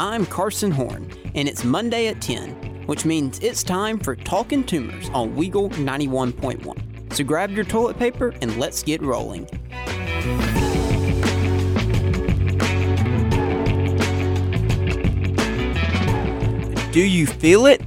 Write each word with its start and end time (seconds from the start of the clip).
I'm 0.00 0.24
Carson 0.24 0.70
Horn, 0.70 1.12
and 1.34 1.46
it's 1.46 1.62
Monday 1.62 2.06
at 2.06 2.22
10, 2.22 2.86
which 2.86 3.04
means 3.04 3.38
it's 3.40 3.62
time 3.62 3.98
for 3.98 4.16
Talking 4.16 4.64
Toomers 4.64 5.10
on 5.10 5.36
Weagle 5.36 5.70
91.1. 5.72 7.12
So 7.12 7.22
grab 7.22 7.50
your 7.50 7.66
toilet 7.66 7.98
paper 7.98 8.32
and 8.40 8.58
let's 8.58 8.82
get 8.82 9.02
rolling. 9.02 9.44
Do 16.92 17.02
you 17.02 17.26
feel 17.26 17.66
it? 17.66 17.82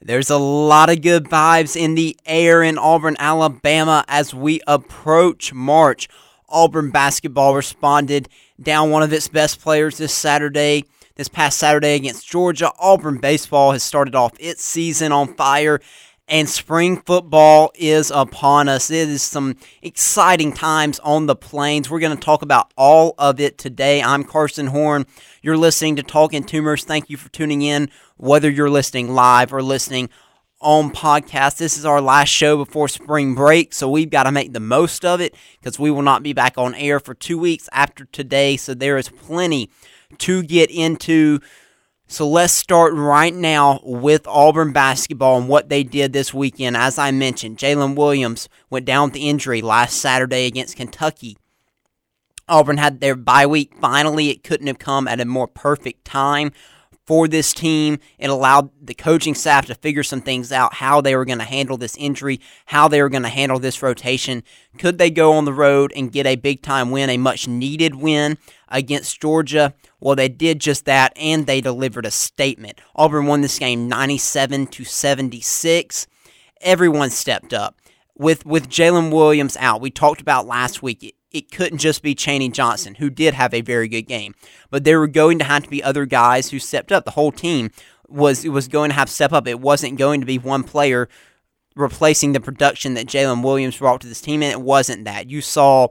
There's 0.00 0.30
a 0.30 0.38
lot 0.38 0.88
of 0.88 1.02
good 1.02 1.24
vibes 1.24 1.74
in 1.74 1.96
the 1.96 2.16
air 2.26 2.62
in 2.62 2.78
Auburn, 2.78 3.16
Alabama 3.18 4.04
as 4.06 4.32
we 4.32 4.60
approach 4.68 5.52
March. 5.52 6.08
Auburn 6.48 6.92
basketball 6.92 7.56
responded 7.56 8.28
down 8.62 8.90
one 8.90 9.02
of 9.02 9.12
its 9.12 9.26
best 9.26 9.60
players 9.60 9.98
this 9.98 10.14
Saturday, 10.14 10.84
this 11.16 11.28
past 11.28 11.58
Saturday 11.58 11.94
against 11.94 12.28
Georgia. 12.28 12.72
Auburn 12.78 13.18
baseball 13.18 13.72
has 13.72 13.82
started 13.82 14.14
off 14.14 14.32
its 14.38 14.64
season 14.64 15.12
on 15.12 15.34
fire, 15.34 15.80
and 16.28 16.48
spring 16.48 17.02
football 17.02 17.72
is 17.74 18.10
upon 18.10 18.68
us. 18.68 18.90
It 18.90 19.08
is 19.08 19.22
some 19.22 19.56
exciting 19.82 20.52
times 20.52 20.98
on 21.00 21.26
the 21.26 21.34
plains. 21.34 21.90
We're 21.90 22.00
going 22.00 22.16
to 22.16 22.24
talk 22.24 22.42
about 22.42 22.72
all 22.76 23.14
of 23.18 23.40
it 23.40 23.58
today. 23.58 24.02
I'm 24.02 24.24
Carson 24.24 24.68
Horn. 24.68 25.06
You're 25.42 25.56
listening 25.56 25.96
to 25.96 26.02
Talking 26.02 26.44
Toomers. 26.44 26.84
Thank 26.84 27.10
you 27.10 27.16
for 27.16 27.28
tuning 27.30 27.62
in, 27.62 27.90
whether 28.16 28.48
you're 28.48 28.70
listening 28.70 29.12
live 29.12 29.52
or 29.52 29.62
listening 29.62 30.08
on 30.60 30.90
podcast. 30.90 31.56
This 31.56 31.78
is 31.78 31.84
our 31.86 32.00
last 32.00 32.28
show 32.28 32.56
before 32.58 32.86
spring 32.86 33.34
break, 33.34 33.72
so 33.72 33.88
we've 33.88 34.10
got 34.10 34.24
to 34.24 34.32
make 34.32 34.52
the 34.52 34.60
most 34.60 35.04
of 35.04 35.20
it 35.20 35.34
because 35.58 35.78
we 35.78 35.90
will 35.90 36.02
not 36.02 36.22
be 36.22 36.32
back 36.32 36.58
on 36.58 36.74
air 36.74 37.00
for 37.00 37.14
two 37.14 37.38
weeks 37.38 37.68
after 37.72 38.04
today. 38.04 38.56
So 38.56 38.74
there 38.74 38.98
is 38.98 39.08
plenty 39.08 39.70
to 40.18 40.42
get 40.42 40.70
into. 40.70 41.40
So 42.06 42.28
let's 42.28 42.52
start 42.52 42.92
right 42.94 43.34
now 43.34 43.80
with 43.84 44.26
Auburn 44.26 44.72
basketball 44.72 45.38
and 45.38 45.48
what 45.48 45.68
they 45.68 45.84
did 45.84 46.12
this 46.12 46.34
weekend. 46.34 46.76
As 46.76 46.98
I 46.98 47.12
mentioned, 47.12 47.58
Jaylin 47.58 47.94
Williams 47.94 48.48
went 48.68 48.84
down 48.84 49.08
with 49.08 49.14
the 49.14 49.28
injury 49.28 49.62
last 49.62 49.96
Saturday 49.98 50.46
against 50.46 50.76
Kentucky. 50.76 51.38
Auburn 52.48 52.78
had 52.78 53.00
their 53.00 53.14
bye 53.14 53.46
week. 53.46 53.74
Finally, 53.80 54.28
it 54.30 54.42
couldn't 54.42 54.66
have 54.66 54.80
come 54.80 55.06
at 55.06 55.20
a 55.20 55.24
more 55.24 55.46
perfect 55.46 56.04
time 56.04 56.50
for 57.10 57.26
this 57.26 57.52
team. 57.52 57.98
It 58.20 58.30
allowed 58.30 58.70
the 58.80 58.94
coaching 58.94 59.34
staff 59.34 59.66
to 59.66 59.74
figure 59.74 60.04
some 60.04 60.20
things 60.20 60.52
out 60.52 60.74
how 60.74 61.00
they 61.00 61.16
were 61.16 61.24
going 61.24 61.40
to 61.40 61.44
handle 61.44 61.76
this 61.76 61.96
injury, 61.96 62.40
how 62.66 62.86
they 62.86 63.02
were 63.02 63.08
going 63.08 63.24
to 63.24 63.28
handle 63.28 63.58
this 63.58 63.82
rotation. 63.82 64.44
Could 64.78 64.98
they 64.98 65.10
go 65.10 65.32
on 65.32 65.44
the 65.44 65.52
road 65.52 65.92
and 65.96 66.12
get 66.12 66.24
a 66.24 66.36
big 66.36 66.62
time 66.62 66.92
win, 66.92 67.10
a 67.10 67.16
much 67.16 67.48
needed 67.48 67.96
win 67.96 68.38
against 68.68 69.20
Georgia? 69.20 69.74
Well, 69.98 70.14
they 70.14 70.28
did 70.28 70.60
just 70.60 70.84
that 70.84 71.12
and 71.16 71.48
they 71.48 71.60
delivered 71.60 72.06
a 72.06 72.12
statement. 72.12 72.80
Auburn 72.94 73.26
won 73.26 73.40
this 73.40 73.58
game 73.58 73.88
97 73.88 74.68
to 74.68 74.84
76. 74.84 76.06
Everyone 76.60 77.10
stepped 77.10 77.52
up. 77.52 77.80
With 78.16 78.46
with 78.46 78.68
Jaylin 78.68 79.10
Williams 79.10 79.56
out, 79.56 79.80
we 79.80 79.90
talked 79.90 80.20
about 80.20 80.46
last 80.46 80.80
week 80.80 81.16
it 81.30 81.50
couldn't 81.52 81.78
just 81.78 82.02
be 82.02 82.14
Chaney 82.14 82.48
Johnson, 82.48 82.96
who 82.96 83.10
did 83.10 83.34
have 83.34 83.54
a 83.54 83.60
very 83.60 83.88
good 83.88 84.02
game, 84.02 84.34
but 84.70 84.84
there 84.84 84.98
were 84.98 85.08
going 85.08 85.38
to 85.38 85.44
have 85.44 85.64
to 85.64 85.70
be 85.70 85.82
other 85.82 86.06
guys 86.06 86.50
who 86.50 86.58
stepped 86.58 86.92
up. 86.92 87.04
The 87.04 87.12
whole 87.12 87.32
team 87.32 87.70
was 88.08 88.46
was 88.46 88.68
going 88.68 88.90
to 88.90 88.96
have 88.96 89.08
to 89.08 89.14
step 89.14 89.32
up. 89.32 89.46
It 89.46 89.60
wasn't 89.60 89.98
going 89.98 90.20
to 90.20 90.26
be 90.26 90.38
one 90.38 90.64
player 90.64 91.08
replacing 91.76 92.32
the 92.32 92.40
production 92.40 92.94
that 92.94 93.06
Jaylin 93.06 93.44
Williams 93.44 93.78
brought 93.78 94.00
to 94.00 94.08
this 94.08 94.20
team, 94.20 94.42
and 94.42 94.52
it 94.52 94.60
wasn't 94.60 95.04
that. 95.04 95.30
You 95.30 95.40
saw 95.40 95.88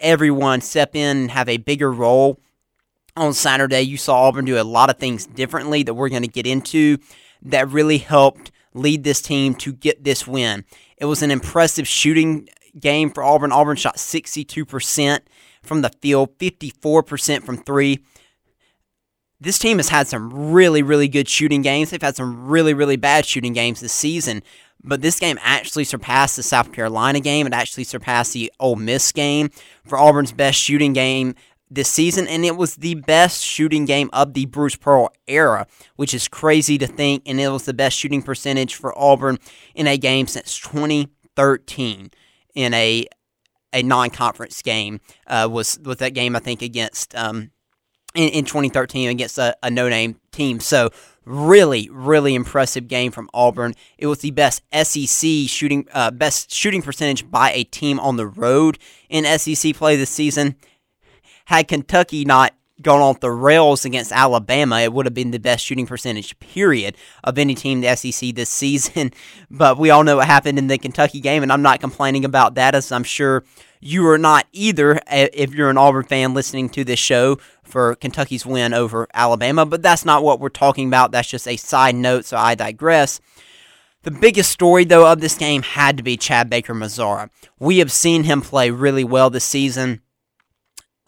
everyone 0.00 0.60
step 0.60 0.94
in 0.94 1.16
and 1.16 1.30
have 1.30 1.48
a 1.48 1.56
bigger 1.56 1.92
role 1.92 2.40
on 3.16 3.32
Saturday. 3.34 3.82
You 3.82 3.96
saw 3.96 4.28
Auburn 4.28 4.44
do 4.44 4.60
a 4.60 4.62
lot 4.62 4.90
of 4.90 4.98
things 4.98 5.26
differently 5.26 5.82
that 5.82 5.94
we're 5.94 6.08
going 6.08 6.22
to 6.22 6.28
get 6.28 6.46
into 6.46 6.98
that 7.42 7.68
really 7.68 7.98
helped 7.98 8.52
lead 8.74 9.02
this 9.02 9.20
team 9.20 9.54
to 9.56 9.72
get 9.72 10.04
this 10.04 10.26
win. 10.26 10.64
It 10.96 11.06
was 11.06 11.22
an 11.22 11.30
impressive 11.30 11.86
shooting 11.88 12.48
game 12.80 13.10
for 13.10 13.22
Auburn. 13.22 13.52
Auburn 13.52 13.76
shot 13.76 13.96
62% 13.96 15.20
from 15.62 15.82
the 15.82 15.90
field, 16.00 16.38
54% 16.38 17.42
from 17.42 17.58
three. 17.58 18.04
This 19.40 19.58
team 19.58 19.76
has 19.76 19.88
had 19.88 20.08
some 20.08 20.52
really, 20.52 20.82
really 20.82 21.08
good 21.08 21.28
shooting 21.28 21.62
games. 21.62 21.90
They've 21.90 22.02
had 22.02 22.16
some 22.16 22.48
really, 22.48 22.74
really 22.74 22.96
bad 22.96 23.24
shooting 23.24 23.52
games 23.52 23.80
this 23.80 23.92
season. 23.92 24.42
But 24.82 25.02
this 25.02 25.18
game 25.18 25.38
actually 25.42 25.84
surpassed 25.84 26.36
the 26.36 26.42
South 26.42 26.72
Carolina 26.72 27.20
game. 27.20 27.46
It 27.46 27.52
actually 27.52 27.84
surpassed 27.84 28.32
the 28.32 28.52
Ole 28.58 28.76
Miss 28.76 29.12
game 29.12 29.50
for 29.84 29.98
Auburn's 29.98 30.32
best 30.32 30.58
shooting 30.58 30.92
game 30.92 31.34
this 31.70 31.88
season, 31.88 32.26
and 32.26 32.44
it 32.44 32.56
was 32.56 32.76
the 32.76 32.94
best 32.94 33.42
shooting 33.42 33.84
game 33.84 34.08
of 34.12 34.32
the 34.34 34.46
Bruce 34.46 34.76
Pearl 34.76 35.12
era, 35.26 35.66
which 35.96 36.14
is 36.14 36.26
crazy 36.28 36.78
to 36.78 36.86
think. 36.86 37.22
And 37.26 37.40
it 37.40 37.48
was 37.48 37.64
the 37.64 37.74
best 37.74 37.96
shooting 37.96 38.22
percentage 38.22 38.74
for 38.74 38.96
Auburn 38.98 39.38
in 39.74 39.86
a 39.86 39.98
game 39.98 40.26
since 40.26 40.58
2013 40.58 42.10
in 42.58 42.74
a 42.74 43.06
a 43.72 43.82
non-conference 43.82 44.62
game 44.62 45.00
uh, 45.28 45.48
was 45.50 45.78
was 45.84 45.98
that 45.98 46.12
game 46.12 46.34
I 46.34 46.40
think 46.40 46.60
against 46.60 47.14
um, 47.14 47.52
in, 48.16 48.30
in 48.30 48.44
2013 48.44 49.08
against 49.08 49.38
a, 49.38 49.56
a 49.62 49.70
no-name 49.70 50.16
team. 50.32 50.58
So 50.58 50.90
really, 51.24 51.88
really 51.92 52.34
impressive 52.34 52.88
game 52.88 53.12
from 53.12 53.30
Auburn. 53.32 53.74
It 53.96 54.08
was 54.08 54.18
the 54.20 54.32
best 54.32 54.62
SEC 54.74 55.48
shooting 55.48 55.86
uh, 55.92 56.10
best 56.10 56.52
shooting 56.52 56.82
percentage 56.82 57.30
by 57.30 57.52
a 57.52 57.62
team 57.62 58.00
on 58.00 58.16
the 58.16 58.26
road 58.26 58.78
in 59.08 59.24
SEC 59.38 59.76
play 59.76 59.94
this 59.94 60.10
season. 60.10 60.56
Had 61.44 61.68
Kentucky 61.68 62.24
not 62.24 62.54
gone 62.82 63.00
off 63.00 63.20
the 63.20 63.30
rails 63.30 63.84
against 63.84 64.12
Alabama, 64.12 64.80
it 64.80 64.92
would 64.92 65.06
have 65.06 65.14
been 65.14 65.30
the 65.30 65.38
best 65.38 65.64
shooting 65.64 65.86
percentage, 65.86 66.38
period, 66.38 66.96
of 67.24 67.38
any 67.38 67.54
team 67.54 67.82
in 67.82 67.82
the 67.82 67.96
SEC 67.96 68.34
this 68.34 68.50
season. 68.58 69.12
But 69.50 69.78
we 69.78 69.90
all 69.90 70.04
know 70.04 70.16
what 70.16 70.26
happened 70.26 70.58
in 70.58 70.68
the 70.68 70.78
Kentucky 70.78 71.20
game, 71.20 71.42
and 71.42 71.52
I'm 71.52 71.62
not 71.62 71.80
complaining 71.80 72.24
about 72.24 72.54
that, 72.54 72.74
as 72.74 72.92
I'm 72.92 73.04
sure 73.04 73.44
you 73.80 74.06
are 74.08 74.18
not 74.18 74.46
either 74.52 75.00
if 75.08 75.54
you're 75.54 75.70
an 75.70 75.78
Auburn 75.78 76.04
fan 76.04 76.34
listening 76.34 76.68
to 76.70 76.84
this 76.84 76.98
show 76.98 77.38
for 77.62 77.94
Kentucky's 77.96 78.44
win 78.44 78.74
over 78.74 79.06
Alabama. 79.14 79.64
But 79.66 79.82
that's 79.82 80.04
not 80.04 80.24
what 80.24 80.40
we're 80.40 80.48
talking 80.48 80.88
about. 80.88 81.12
That's 81.12 81.28
just 81.28 81.46
a 81.46 81.56
side 81.56 81.94
note, 81.94 82.24
so 82.24 82.36
I 82.36 82.54
digress. 82.54 83.20
The 84.02 84.10
biggest 84.12 84.50
story, 84.50 84.84
though, 84.84 85.10
of 85.10 85.20
this 85.20 85.36
game 85.36 85.62
had 85.62 85.96
to 85.96 86.02
be 86.02 86.16
Chad 86.16 86.48
Baker 86.48 86.74
Mazara. 86.74 87.30
We 87.58 87.78
have 87.78 87.92
seen 87.92 88.24
him 88.24 88.42
play 88.42 88.70
really 88.70 89.04
well 89.04 89.28
this 89.28 89.44
season. 89.44 90.00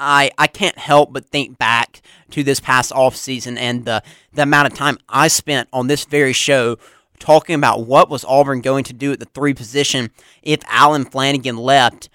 I, 0.01 0.31
I 0.39 0.47
can't 0.47 0.79
help 0.79 1.13
but 1.13 1.27
think 1.27 1.59
back 1.59 2.01
to 2.31 2.43
this 2.43 2.59
past 2.59 2.91
off 2.93 3.15
season 3.15 3.59
and 3.59 3.85
the, 3.85 4.03
the 4.33 4.43
amount 4.43 4.73
of 4.73 4.75
time 4.79 4.99
I 5.09 5.29
spent 5.29 5.69
on 5.73 5.87
this 5.87 6.05
very 6.05 6.33
show 6.33 6.79
talking 7.19 7.55
about 7.55 7.87
what 7.87 8.09
was 8.09 8.25
Auburn 8.25 8.63
going 8.63 8.83
to 8.85 8.93
do 8.93 9.13
at 9.13 9.21
the 9.21 9.27
three 9.27 9.55
position 9.55 10.11
if 10.43 10.61
Allen 10.67 11.05
Flanigan 11.05 11.59
left, 11.59 12.09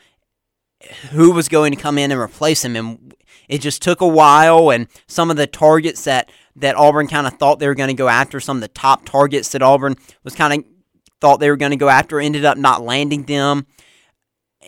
who 1.11 1.31
was 1.31 1.47
going 1.47 1.71
to 1.73 1.81
come 1.81 1.97
in 1.97 2.11
and 2.11 2.19
replace 2.19 2.65
him. 2.65 2.75
And 2.75 3.13
it 3.47 3.61
just 3.61 3.81
took 3.81 4.01
a 4.01 4.07
while, 4.07 4.71
and 4.71 4.87
some 5.05 5.29
of 5.29 5.37
the 5.37 5.45
targets 5.45 6.03
that, 6.05 6.31
that 6.55 6.75
Auburn 6.75 7.07
kind 7.07 7.27
of 7.27 7.33
thought 7.33 7.59
they 7.59 7.67
were 7.67 7.75
going 7.75 7.89
to 7.89 7.93
go 7.93 8.07
after, 8.07 8.39
some 8.39 8.57
of 8.57 8.61
the 8.61 8.67
top 8.67 9.05
targets 9.05 9.51
that 9.51 9.61
Auburn 9.61 9.95
was 10.23 10.35
kind 10.35 10.53
of 10.53 10.65
thought 11.21 11.39
they 11.39 11.51
were 11.51 11.55
going 11.55 11.71
to 11.71 11.77
go 11.77 11.89
after, 11.89 12.19
ended 12.19 12.43
up 12.43 12.57
not 12.57 12.81
landing 12.81 13.23
them 13.23 13.67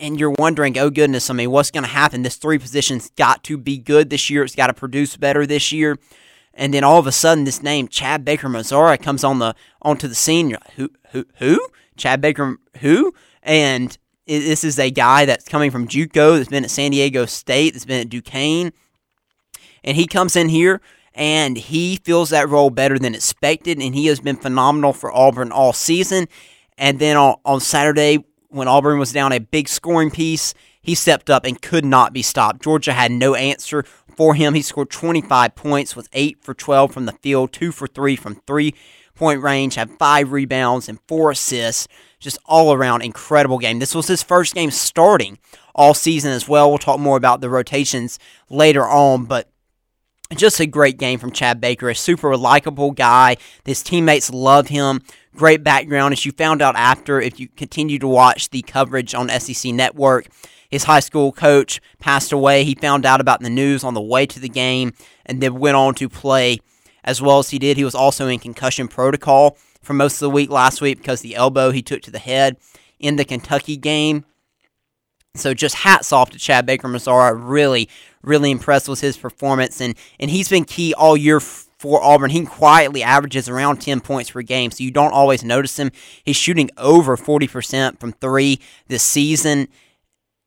and 0.00 0.18
you're 0.18 0.34
wondering, 0.38 0.78
oh 0.78 0.90
goodness, 0.90 1.30
I 1.30 1.34
mean, 1.34 1.50
what's 1.50 1.70
going 1.70 1.84
to 1.84 1.90
happen? 1.90 2.22
This 2.22 2.36
three 2.36 2.58
position's 2.58 3.10
got 3.10 3.44
to 3.44 3.56
be 3.56 3.78
good 3.78 4.10
this 4.10 4.30
year. 4.30 4.44
It's 4.44 4.54
got 4.54 4.68
to 4.68 4.74
produce 4.74 5.16
better 5.16 5.46
this 5.46 5.72
year. 5.72 5.98
And 6.54 6.74
then 6.74 6.84
all 6.84 6.98
of 6.98 7.06
a 7.06 7.12
sudden, 7.12 7.44
this 7.44 7.62
name 7.62 7.88
Chad 7.88 8.24
Baker 8.24 8.48
Mazara 8.48 9.00
comes 9.00 9.24
on 9.24 9.38
the 9.38 9.54
onto 9.82 10.08
the 10.08 10.14
scene. 10.14 10.50
Like, 10.50 10.70
who, 10.72 10.90
who, 11.10 11.24
who? 11.36 11.68
Chad 11.96 12.20
Baker, 12.20 12.58
who? 12.80 13.12
And 13.42 13.96
this 14.26 14.64
is 14.64 14.78
a 14.78 14.90
guy 14.90 15.24
that's 15.24 15.48
coming 15.48 15.70
from 15.70 15.88
JUCO, 15.88 16.36
that's 16.36 16.48
been 16.48 16.64
at 16.64 16.70
San 16.70 16.90
Diego 16.90 17.26
State, 17.26 17.72
that's 17.72 17.84
been 17.84 18.02
at 18.02 18.10
Duquesne, 18.10 18.72
and 19.82 19.96
he 19.96 20.06
comes 20.06 20.36
in 20.36 20.50
here 20.50 20.80
and 21.14 21.56
he 21.56 21.96
fills 21.96 22.30
that 22.30 22.48
role 22.48 22.70
better 22.70 22.98
than 22.98 23.14
expected, 23.14 23.80
and 23.80 23.94
he 23.94 24.06
has 24.06 24.20
been 24.20 24.36
phenomenal 24.36 24.92
for 24.92 25.10
Auburn 25.12 25.50
all 25.50 25.72
season. 25.72 26.28
And 26.76 27.00
then 27.00 27.16
on, 27.16 27.36
on 27.44 27.60
Saturday, 27.60 28.24
when 28.48 28.68
Auburn 28.68 28.98
was 28.98 29.12
down 29.12 29.32
a 29.32 29.40
big 29.40 29.68
scoring 29.68 30.10
piece, 30.10 30.54
he 30.80 30.94
stepped 30.94 31.28
up 31.28 31.44
and 31.44 31.60
could 31.60 31.84
not 31.84 32.12
be 32.12 32.22
stopped. 32.22 32.62
Georgia 32.62 32.92
had 32.92 33.12
no 33.12 33.34
answer 33.34 33.84
for 34.16 34.34
him. 34.34 34.54
He 34.54 34.62
scored 34.62 34.90
25 34.90 35.54
points 35.54 35.94
with 35.94 36.08
8 36.12 36.38
for 36.42 36.54
12 36.54 36.92
from 36.92 37.06
the 37.06 37.12
field, 37.12 37.52
2 37.52 37.72
for 37.72 37.86
3 37.86 38.16
from 38.16 38.36
three 38.46 38.74
point 39.14 39.42
range, 39.42 39.74
had 39.74 39.90
5 39.98 40.32
rebounds 40.32 40.88
and 40.88 40.98
4 41.08 41.32
assists. 41.32 41.88
Just 42.20 42.38
all 42.46 42.72
around 42.72 43.02
incredible 43.02 43.58
game. 43.58 43.78
This 43.78 43.94
was 43.94 44.08
his 44.08 44.22
first 44.24 44.54
game 44.54 44.72
starting 44.72 45.38
all 45.74 45.94
season 45.94 46.32
as 46.32 46.48
well. 46.48 46.68
We'll 46.68 46.78
talk 46.78 46.98
more 46.98 47.16
about 47.16 47.40
the 47.40 47.48
rotations 47.48 48.18
later 48.48 48.84
on, 48.88 49.26
but 49.26 49.48
just 50.36 50.60
a 50.60 50.66
great 50.66 50.98
game 50.98 51.18
from 51.18 51.32
Chad 51.32 51.60
Baker, 51.60 51.88
a 51.88 51.94
super 51.94 52.36
likable 52.36 52.90
guy. 52.90 53.36
His 53.64 53.82
teammates 53.82 54.30
love 54.30 54.68
him. 54.68 55.02
Great 55.38 55.62
background, 55.62 56.12
as 56.12 56.26
you 56.26 56.32
found 56.32 56.60
out 56.60 56.74
after, 56.74 57.20
if 57.20 57.38
you 57.38 57.46
continue 57.46 57.96
to 58.00 58.08
watch 58.08 58.50
the 58.50 58.60
coverage 58.62 59.14
on 59.14 59.28
SEC 59.28 59.72
Network. 59.72 60.26
His 60.68 60.82
high 60.82 60.98
school 60.98 61.30
coach 61.30 61.80
passed 62.00 62.32
away. 62.32 62.64
He 62.64 62.74
found 62.74 63.06
out 63.06 63.20
about 63.20 63.40
the 63.40 63.48
news 63.48 63.84
on 63.84 63.94
the 63.94 64.00
way 64.00 64.26
to 64.26 64.40
the 64.40 64.48
game 64.48 64.94
and 65.24 65.40
then 65.40 65.60
went 65.60 65.76
on 65.76 65.94
to 65.94 66.08
play 66.08 66.58
as 67.04 67.22
well 67.22 67.38
as 67.38 67.50
he 67.50 67.60
did. 67.60 67.76
He 67.76 67.84
was 67.84 67.94
also 67.94 68.26
in 68.26 68.40
concussion 68.40 68.88
protocol 68.88 69.56
for 69.80 69.92
most 69.92 70.14
of 70.14 70.20
the 70.20 70.30
week 70.30 70.50
last 70.50 70.80
week 70.80 70.98
because 70.98 71.20
the 71.20 71.36
elbow 71.36 71.70
he 71.70 71.82
took 71.82 72.02
to 72.02 72.10
the 72.10 72.18
head 72.18 72.56
in 72.98 73.14
the 73.14 73.24
Kentucky 73.24 73.76
game. 73.76 74.24
So 75.36 75.54
just 75.54 75.76
hats 75.76 76.12
off 76.12 76.30
to 76.30 76.38
Chad 76.38 76.66
Baker 76.66 76.88
Mazara. 76.88 77.32
Really, 77.40 77.88
really 78.22 78.50
impressed 78.50 78.88
with 78.88 79.02
his 79.02 79.16
performance, 79.16 79.80
and 79.80 79.94
and 80.18 80.32
he's 80.32 80.48
been 80.48 80.64
key 80.64 80.94
all 80.94 81.16
year 81.16 81.40
for 81.78 82.02
Auburn. 82.02 82.30
He 82.30 82.44
quietly 82.44 83.02
averages 83.02 83.48
around 83.48 83.78
10 83.78 84.00
points 84.00 84.30
per 84.30 84.42
game, 84.42 84.70
so 84.70 84.82
you 84.82 84.90
don't 84.90 85.12
always 85.12 85.44
notice 85.44 85.78
him. 85.78 85.90
He's 86.24 86.36
shooting 86.36 86.70
over 86.76 87.16
40% 87.16 88.00
from 88.00 88.12
three 88.12 88.60
this 88.88 89.02
season. 89.02 89.68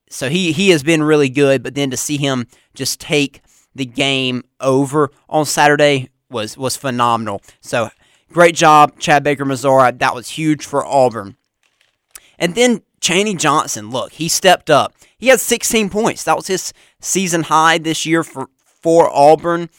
So 0.09 0.29
he, 0.29 0.51
he 0.51 0.69
has 0.69 0.83
been 0.83 1.03
really 1.03 1.29
good, 1.29 1.63
but 1.63 1.75
then 1.75 1.89
to 1.91 1.97
see 1.97 2.17
him 2.17 2.47
just 2.73 2.99
take 2.99 3.41
the 3.73 3.85
game 3.85 4.43
over 4.59 5.09
on 5.29 5.45
Saturday 5.45 6.09
was 6.29 6.57
was 6.57 6.75
phenomenal. 6.75 7.41
So 7.61 7.89
great 8.31 8.55
job, 8.55 8.99
Chad 8.99 9.23
Baker 9.23 9.45
Mazara. 9.45 9.97
That 9.97 10.15
was 10.15 10.29
huge 10.29 10.65
for 10.65 10.85
Auburn. 10.85 11.37
And 12.39 12.55
then 12.55 12.81
Chaney 12.99 13.35
Johnson, 13.35 13.89
look, 13.89 14.13
he 14.13 14.27
stepped 14.27 14.69
up. 14.69 14.93
He 15.17 15.27
had 15.27 15.39
16 15.39 15.89
points. 15.89 16.23
That 16.23 16.35
was 16.35 16.47
his 16.47 16.73
season 16.99 17.43
high 17.43 17.77
this 17.77 18.05
year 18.05 18.23
for, 18.23 18.49
for 18.63 19.09
Auburn. 19.11 19.69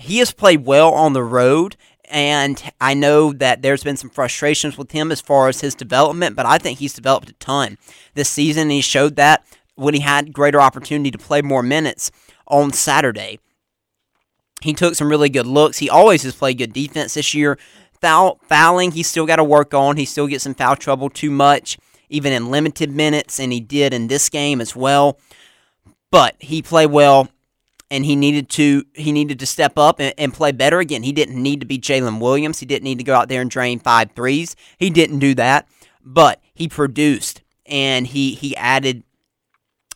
He 0.00 0.18
has 0.18 0.32
played 0.32 0.64
well 0.64 0.92
on 0.94 1.12
the 1.12 1.22
road, 1.22 1.76
and 2.06 2.60
I 2.80 2.94
know 2.94 3.34
that 3.34 3.60
there's 3.60 3.84
been 3.84 3.98
some 3.98 4.08
frustrations 4.08 4.78
with 4.78 4.92
him 4.92 5.12
as 5.12 5.20
far 5.20 5.48
as 5.48 5.60
his 5.60 5.74
development, 5.74 6.36
but 6.36 6.46
I 6.46 6.56
think 6.56 6.78
he's 6.78 6.94
developed 6.94 7.28
a 7.28 7.34
ton 7.34 7.76
this 8.14 8.30
season, 8.30 8.62
and 8.62 8.70
he 8.72 8.80
showed 8.80 9.16
that 9.16 9.44
when 9.74 9.92
he 9.92 10.00
had 10.00 10.32
greater 10.32 10.60
opportunity 10.60 11.10
to 11.10 11.18
play 11.18 11.42
more 11.42 11.62
minutes 11.62 12.10
on 12.46 12.72
Saturday. 12.72 13.38
He 14.62 14.72
took 14.72 14.94
some 14.94 15.10
really 15.10 15.28
good 15.28 15.46
looks. 15.46 15.78
He 15.78 15.90
always 15.90 16.22
has 16.22 16.34
played 16.34 16.58
good 16.58 16.72
defense 16.72 17.14
this 17.14 17.34
year. 17.34 17.58
Foul, 18.00 18.40
fouling, 18.48 18.92
he's 18.92 19.06
still 19.06 19.26
got 19.26 19.36
to 19.36 19.44
work 19.44 19.74
on. 19.74 19.98
He 19.98 20.06
still 20.06 20.26
gets 20.26 20.46
in 20.46 20.54
foul 20.54 20.76
trouble 20.76 21.10
too 21.10 21.30
much, 21.30 21.76
even 22.08 22.32
in 22.32 22.50
limited 22.50 22.90
minutes, 22.90 23.38
and 23.38 23.52
he 23.52 23.60
did 23.60 23.92
in 23.92 24.08
this 24.08 24.30
game 24.30 24.62
as 24.62 24.74
well. 24.74 25.18
But 26.10 26.36
he 26.38 26.62
played 26.62 26.90
well 26.90 27.28
and 27.90 28.04
he 28.04 28.14
needed 28.14 28.48
to 28.50 28.84
he 28.94 29.12
needed 29.12 29.38
to 29.40 29.46
step 29.46 29.76
up 29.76 30.00
and, 30.00 30.14
and 30.16 30.32
play 30.32 30.52
better 30.52 30.78
again. 30.78 31.02
He 31.02 31.12
didn't 31.12 31.42
need 31.42 31.60
to 31.60 31.66
be 31.66 31.78
Jaylin 31.78 32.20
Williams. 32.20 32.60
He 32.60 32.66
didn't 32.66 32.84
need 32.84 32.98
to 32.98 33.04
go 33.04 33.14
out 33.14 33.28
there 33.28 33.40
and 33.40 33.50
drain 33.50 33.78
five 33.78 34.12
threes. 34.12 34.54
He 34.78 34.90
didn't 34.90 35.18
do 35.18 35.34
that, 35.34 35.68
but 36.04 36.40
he 36.54 36.68
produced 36.68 37.42
and 37.66 38.06
he 38.06 38.34
he 38.34 38.56
added 38.56 39.02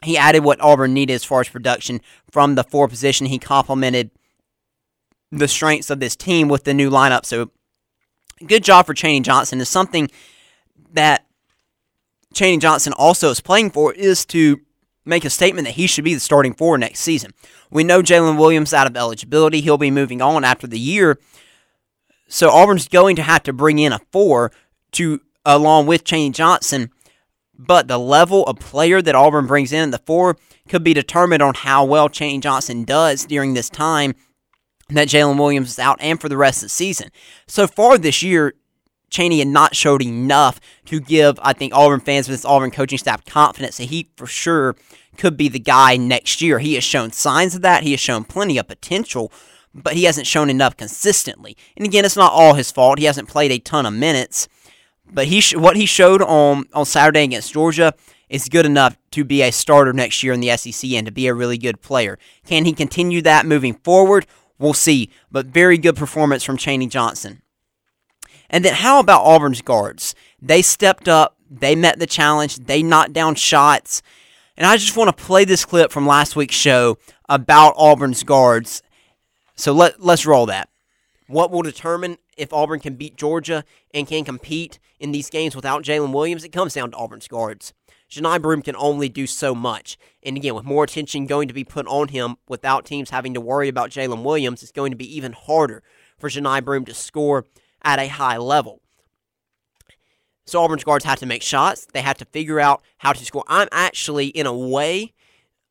he 0.03 0.19
added 0.19 0.45
what 0.45 0.61
Auburn 0.61 0.93
needed 0.93 1.15
as 1.15 1.25
far 1.25 1.41
as 1.41 1.49
production 1.49 2.01
from 2.31 2.57
the 2.57 2.65
four 2.65 2.89
position. 2.89 3.27
He 3.27 3.39
complemented 3.39 4.11
the 5.31 5.49
strengths 5.49 5.91
of 5.91 6.01
this 6.01 6.17
team 6.17 6.49
with 6.49 6.65
the 6.65 6.75
new 6.75 6.91
lineup. 6.91 7.25
So 7.25 7.51
good 8.47 8.65
job 8.65 8.87
for 8.87 8.95
Chaney 8.95 9.21
Johnson. 9.21 9.61
Is 9.61 9.69
something 9.69 10.11
that 10.93 11.27
Chaney 12.35 12.59
Johnson 12.59 12.93
also 12.93 13.31
is 13.31 13.41
playing 13.41 13.71
for 13.71 13.93
is 13.93 14.27
to 14.27 14.61
make 15.05 15.25
a 15.25 15.31
statement 15.31 15.67
that 15.67 15.75
he 15.75 15.87
should 15.87 16.05
be 16.05 16.15
the 16.15 16.21
starting 16.21 16.55
four 16.55 16.79
next 16.79 17.01
season. 17.01 17.33
We 17.71 17.85
know 17.85 18.03
Jaylin 18.03 18.39
Williams 18.39 18.73
out 18.73 18.87
of 18.87 18.97
eligibility. 18.97 19.61
He'll 19.61 19.79
be 19.79 19.91
moving 19.91 20.23
on 20.23 20.45
after 20.45 20.67
the 20.67 20.79
year. 20.79 21.19
So 22.29 22.51
Auburn's 22.51 22.89
going 22.89 23.17
to 23.17 23.23
have 23.23 23.43
to 23.45 23.53
bring 23.53 23.79
in 23.79 23.93
a 23.93 24.01
four 24.11 24.53
to 24.93 25.21
along 25.45 25.87
with 25.87 26.05
Chaney 26.05 26.31
Johnson. 26.31 26.91
But 27.57 27.87
the 27.87 27.99
level 27.99 28.45
of 28.45 28.59
player 28.59 29.01
that 29.03 29.15
Auburn 29.15 29.47
brings 29.47 29.73
in 29.73 29.91
the 29.91 29.99
four 29.99 30.37
could 30.69 30.83
be 30.83 30.95
determined 30.95 31.43
on 31.43 31.55
how 31.55 31.85
well 31.85 32.09
Chaney 32.09 32.41
Johnson 32.41 32.85
does 32.85 33.27
during 33.27 33.55
this 33.55 33.71
time 33.71 34.15
that 34.89 35.09
Jaylin 35.09 35.39
Williams 35.39 35.71
is 35.71 35.79
out 35.79 35.99
and 36.01 36.21
for 36.21 36.29
the 36.29 36.37
rest 36.37 36.59
of 36.59 36.67
the 36.67 36.71
season. 36.71 37.11
So 37.47 37.67
far 37.67 37.97
this 37.99 38.23
year, 38.23 38.55
Chaney 39.15 39.39
had 39.39 39.47
not 39.47 39.77
showed 39.77 40.03
enough 40.03 40.61
to 40.87 40.99
give, 40.99 41.39
I 41.41 41.53
think, 41.53 41.73
Auburn 41.73 42.01
fans 42.01 42.29
with 42.29 42.39
this 42.39 42.45
Auburn 42.45 42.73
coaching 42.73 42.99
staff 42.99 43.25
confidence 43.25 43.77
that 43.77 43.85
he 43.85 44.09
for 44.17 44.27
sure 44.27 44.75
could 45.17 45.37
be 45.37 45.49
the 45.49 45.61
guy 45.61 45.97
next 45.97 46.43
year. 46.43 46.59
He 46.59 46.75
has 46.75 46.83
shown 46.83 47.13
signs 47.13 47.55
of 47.55 47.63
that. 47.63 47.85
He 47.85 47.93
has 47.93 48.01
shown 48.01 48.25
plenty 48.25 48.59
of 48.59 48.67
potential, 48.67 49.31
but 49.73 49.93
he 49.93 50.03
hasn't 50.03 50.27
shown 50.27 50.51
enough 50.51 50.77
consistently. 50.77 51.57
And 51.77 51.87
again, 51.87 52.05
it's 52.05 52.17
not 52.17 52.33
all 52.33 52.55
his 52.55 52.73
fault. 52.73 52.99
He 52.99 53.05
hasn't 53.05 53.29
played 53.29 53.53
a 53.53 53.61
ton 53.61 53.87
of 53.87 53.93
minutes, 53.93 54.49
but 55.09 55.29
he 55.29 55.41
sh- 55.41 55.55
what 55.55 55.77
he 55.77 55.87
showed 55.87 56.21
on 56.21 56.65
on 56.75 56.85
Saturday 56.85 57.23
against 57.23 57.53
Georgia 57.53 57.95
is 58.29 58.49
good 58.49 58.67
enough 58.67 58.97
to 59.13 59.23
be 59.23 59.43
a 59.43 59.53
starter 59.53 59.93
next 59.93 60.25
year 60.25 60.33
in 60.33 60.41
the 60.41 60.57
SEC 60.57 60.91
and 60.91 61.07
to 61.07 61.13
be 61.13 61.29
a 61.29 61.35
really 61.35 61.57
good 61.57 61.81
player. 61.81 62.19
Can 62.45 62.65
he 62.65 62.73
continue 62.73 63.23
that 63.23 63.47
moving 63.47 63.75
forward? 63.75 64.27
We'll 64.59 64.75
see. 64.75 65.11
But 65.31 65.47
very 65.47 65.79
good 65.79 65.95
performance 65.95 66.43
from 66.43 66.57
Chaney 66.57 66.89
Johnson. 66.89 67.43
And 68.55 68.65
then 68.65 68.75
how 68.75 69.01
about 69.01 69.25
Auburn's 69.25 69.63
guards? 69.63 70.15
They 70.41 70.63
stepped 70.63 71.09
up, 71.09 71.37
they 71.51 71.75
met 71.75 71.99
the 71.99 72.07
challenge, 72.07 72.55
they 72.55 72.85
knocked 72.85 73.13
down 73.13 73.35
shots. 73.35 74.01
And 74.57 74.65
I 74.65 74.77
just 74.77 74.97
want 74.97 75.09
to 75.09 75.25
play 75.25 75.45
this 75.45 75.65
clip 75.65 75.91
from 75.91 76.07
last 76.07 76.37
week's 76.37 76.55
show 76.55 76.97
about 77.29 77.75
Auburn's 77.77 78.23
guards. 78.23 78.81
So 79.57 79.73
let, 79.73 80.01
let's 80.01 80.25
roll 80.25 80.47
that. 80.47 80.69
What 81.27 81.51
will 81.51 81.63
determine 81.63 82.19
if 82.37 82.53
Auburn 82.53 82.79
can 82.79 82.95
beat 82.95 83.17
Georgia 83.17 83.65
and 83.93 84.07
can 84.07 84.25
compete 84.25 84.79
in 85.01 85.11
these 85.11 85.31
games 85.31 85.57
without 85.57 85.83
Jaylin 85.83 86.13
Williams? 86.13 86.45
It 86.45 86.53
comes 86.53 86.75
down 86.75 86.93
to 86.93 86.97
Auburn's 86.97 87.27
guards. 87.27 87.73
Johni 88.09 88.41
Broome 88.41 88.63
can 88.63 88.77
only 88.77 89.09
do 89.09 89.27
so 89.27 89.57
much. 89.57 89.99
And 90.23 90.37
again, 90.37 90.55
with 90.55 90.65
more 90.65 90.85
attention 90.85 91.27
going 91.27 91.49
to 91.49 91.55
be 91.55 91.65
put 91.65 91.89
on 91.89 92.07
him 92.07 92.37
without 92.49 92.85
teams 92.85 93.11
having 93.11 93.35
to 93.35 93.41
worry 93.41 93.67
about 93.67 93.91
Jaylin 93.91 94.23
Williams, 94.23 94.63
it's 94.63 94.71
going 94.71 94.93
to 94.93 94.97
be 94.97 95.17
even 95.17 95.33
harder 95.33 95.83
for 96.21 96.29
Johni 96.29 96.65
Broome 96.65 96.85
to 96.85 96.95
score 96.95 97.47
at 97.85 97.99
a 97.99 98.09
high 98.09 98.39
level. 98.39 98.81
So 100.47 100.61
Auburn's 100.61 100.85
guards 100.85 101.05
have 101.05 101.21
to 101.21 101.27
make 101.27 101.43
shots. 101.43 101.87
They 101.93 102.03
have 102.03 102.19
to 102.19 102.25
figure 102.27 102.61
out 102.61 102.83
how 102.99 103.13
to 103.13 103.25
score. 103.25 103.45
I'm 103.49 103.69
actually, 103.73 104.27
in 104.27 104.47
a 104.47 104.57
way, 104.57 105.15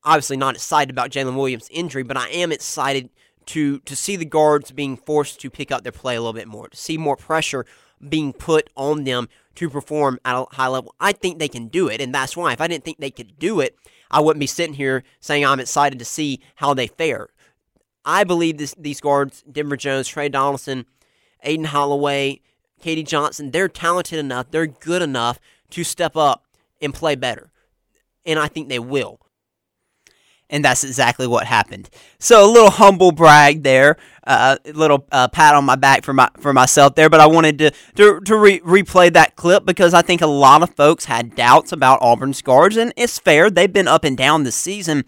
obviously 0.04 0.38
not 0.38 0.56
excited 0.56 0.90
about 0.90 1.12
Jaylin 1.12 1.36
Williams' 1.36 1.70
injury, 1.72 2.04
but 2.04 2.18
I 2.18 2.30
am 2.30 2.52
excited 2.52 3.10
to 3.46 3.80
to 3.80 3.96
see 3.96 4.16
the 4.16 4.26
guards 4.26 4.72
being 4.72 4.96
forced 4.96 5.42
to 5.42 5.50
pick 5.50 5.72
up 5.72 5.84
their 5.84 5.92
play 5.92 6.16
a 6.16 6.22
little 6.22 6.34
bit 6.34 6.48
more, 6.48 6.70
to 6.70 6.78
see 6.78 6.98
more 6.98 7.18
pressure 7.18 7.66
being 8.08 8.34
put 8.34 8.70
on 8.76 9.04
them 9.04 9.30
to 9.56 9.70
perform 9.70 10.20
at 10.26 10.36
a 10.36 10.46
high 10.56 10.68
level. 10.68 10.96
I 11.00 11.12
think 11.12 11.40
they 11.40 11.48
can 11.48 11.68
do 11.68 11.88
it, 11.88 12.02
and 12.02 12.14
that's 12.14 12.36
why. 12.36 12.54
If 12.54 12.62
I 12.62 12.68
didn't 12.68 12.86
think 12.86 13.00
they 13.00 13.12
could 13.12 13.38
do 13.38 13.60
it, 13.60 13.78
I 14.10 14.20
wouldn't 14.20 14.40
be 14.40 14.48
sitting 14.48 14.76
here 14.76 15.04
saying 15.20 15.46
I'm 15.46 15.60
excited 15.60 16.00
to 16.00 16.06
see 16.06 16.40
how 16.56 16.74
they 16.74 16.88
fare. 16.88 17.30
I 18.06 18.24
believe 18.24 18.58
this, 18.58 18.76
these 18.78 19.00
guards, 19.00 19.44
Denver 19.50 19.78
Jones, 19.78 20.08
Tre 20.08 20.28
Donaldson, 20.30 20.86
Aden 21.44 21.66
Holloway, 21.66 22.42
K.D. 22.82 23.04
Johnson, 23.04 23.52
they're 23.52 23.70
talented 23.70 24.20
enough, 24.20 24.52
they're 24.52 24.68
good 24.68 25.02
enough 25.02 25.40
to 25.72 25.84
step 25.84 26.16
up 26.16 26.46
and 26.82 26.94
play 26.94 27.16
better. 27.16 27.52
And 28.26 28.40
I 28.40 28.48
think 28.48 28.70
they 28.70 28.80
will. 28.80 29.20
And 30.50 30.64
that's 30.64 30.84
exactly 30.84 31.26
what 31.26 31.48
happened. 31.48 31.90
So 32.20 32.46
a 32.46 32.52
little 32.52 32.70
humble 32.70 33.12
brag 33.12 33.64
there, 33.64 33.98
uh, 34.28 34.58
a 34.64 34.72
little 34.74 35.08
uh, 35.12 35.28
pat 35.30 35.56
on 35.56 35.66
my 35.66 35.76
back 35.76 36.04
for 36.04 36.14
my 36.14 36.30
for 36.38 36.54
myself 36.54 36.94
there. 36.94 37.10
But 37.10 37.22
I 37.22 37.26
wanted 37.26 37.58
to 37.60 37.72
to, 37.96 38.20
to 38.20 38.38
re- 38.38 38.60
replay 38.60 39.12
that 39.14 39.36
clip 39.36 39.66
because 39.66 39.96
I 39.96 40.04
think 40.04 40.22
a 40.22 40.28
lot 40.28 40.62
of 40.62 40.76
folks 40.76 41.06
had 41.06 41.36
doubts 41.36 41.72
about 41.72 42.00
Auburn's 42.02 42.42
guards, 42.44 42.78
and 42.78 42.94
it's 42.96 43.18
fair. 43.18 43.50
They've 43.50 43.72
been 43.72 43.88
up 43.88 44.04
and 44.04 44.16
down 44.16 44.44
this 44.44 44.56
season, 44.56 45.06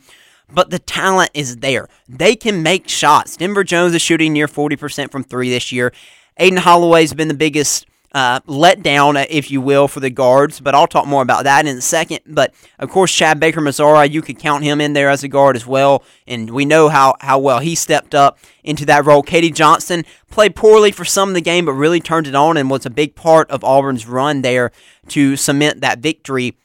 but 0.52 0.72
the 0.72 0.80
talent 0.80 1.30
is 1.36 1.58
there. 1.58 1.90
They 2.10 2.36
can 2.36 2.64
make 2.64 2.90
shots. 2.90 3.38
Denver 3.38 3.64
Jones 3.64 3.94
is 3.94 4.02
shooting 4.02 4.34
near 4.34 4.48
forty 4.48 4.78
percent 4.78 5.12
from 5.12 5.24
three 5.24 5.52
this 5.52 5.72
year. 5.72 5.92
Aden 6.38 6.60
Holloway's 6.60 7.14
been 7.14 7.28
the 7.28 7.34
biggest 7.34 7.86
uh, 8.16 8.40
letdown, 8.42 9.22
uh, 9.22 9.26
if 9.30 9.52
you 9.52 9.60
will, 9.60 9.90
for 9.90 10.00
the 10.00 10.10
guards, 10.10 10.62
but 10.62 10.74
I'll 10.74 10.88
talk 10.88 11.06
more 11.06 11.22
about 11.22 11.44
that 11.44 11.66
in 11.66 11.78
a 11.78 11.82
second. 11.82 12.22
But 12.26 12.54
of 12.80 12.90
course, 12.90 13.14
Chad 13.14 13.42
Baker 13.42 13.60
Mazara, 13.60 14.10
you 14.10 14.22
could 14.22 14.40
count 14.40 14.64
him 14.64 14.80
in 14.80 14.94
there 14.94 15.10
as 15.10 15.24
a 15.24 15.28
guard 15.28 15.58
as 15.58 15.68
well, 15.68 16.02
and 16.26 16.50
we 16.50 16.64
know 16.64 16.88
how, 16.88 17.16
how 17.20 17.40
well 17.40 17.60
he 17.60 17.76
stepped 17.76 18.16
up 18.16 18.40
into 18.64 18.86
that 18.86 19.06
role. 19.06 19.22
K.D. 19.22 19.52
Johnson 19.52 20.06
played 20.30 20.56
poorly 20.56 20.92
for 20.92 21.04
some 21.04 21.28
of 21.30 21.36
the 21.36 21.42
game, 21.42 21.66
but 21.66 21.74
really 21.74 22.00
turned 22.00 22.26
it 22.26 22.36
on 22.36 22.56
and 22.56 22.70
was 22.70 22.86
a 22.86 22.90
big 22.90 23.16
part 23.16 23.52
of 23.52 23.64
Auburn's 23.66 24.08
run 24.08 24.42
there 24.42 24.72
to 25.10 25.36
cement 25.36 25.82
that 25.82 26.00
victory 26.00 26.58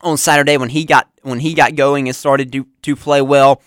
on 0.00 0.16
Saturday 0.16 0.56
when 0.56 0.70
he 0.70 0.86
got 0.86 1.10
when 1.22 1.40
he 1.40 1.52
got 1.52 1.74
going 1.74 2.08
and 2.08 2.16
started 2.16 2.50
to 2.52 2.66
to 2.82 2.96
play 2.96 3.20
well. 3.20 3.60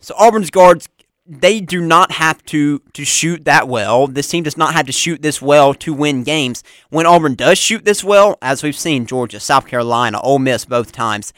So 0.00 0.16
Auburn's 0.18 0.50
guards 0.50 0.88
they 1.24 1.60
do 1.60 1.80
not 1.80 2.12
have 2.12 2.44
to 2.46 2.80
to 2.94 3.04
shoot 3.04 3.44
that 3.44 3.68
well. 3.68 4.06
This 4.06 4.28
team 4.28 4.42
does 4.42 4.56
not 4.56 4.74
have 4.74 4.86
to 4.86 4.92
shoot 4.92 5.22
this 5.22 5.40
well 5.40 5.72
to 5.74 5.94
win 5.94 6.24
games. 6.24 6.64
When 6.90 7.06
Auburn 7.06 7.34
does 7.34 7.58
shoot 7.58 7.84
this 7.84 8.02
well, 8.02 8.38
as 8.42 8.62
we've 8.62 8.76
seen 8.76 9.06
Georgia, 9.06 9.38
South 9.38 9.66
Carolina, 9.66 10.20
Ole 10.20 10.40
Miss 10.40 10.64
both 10.64 10.90
times, 10.90 11.32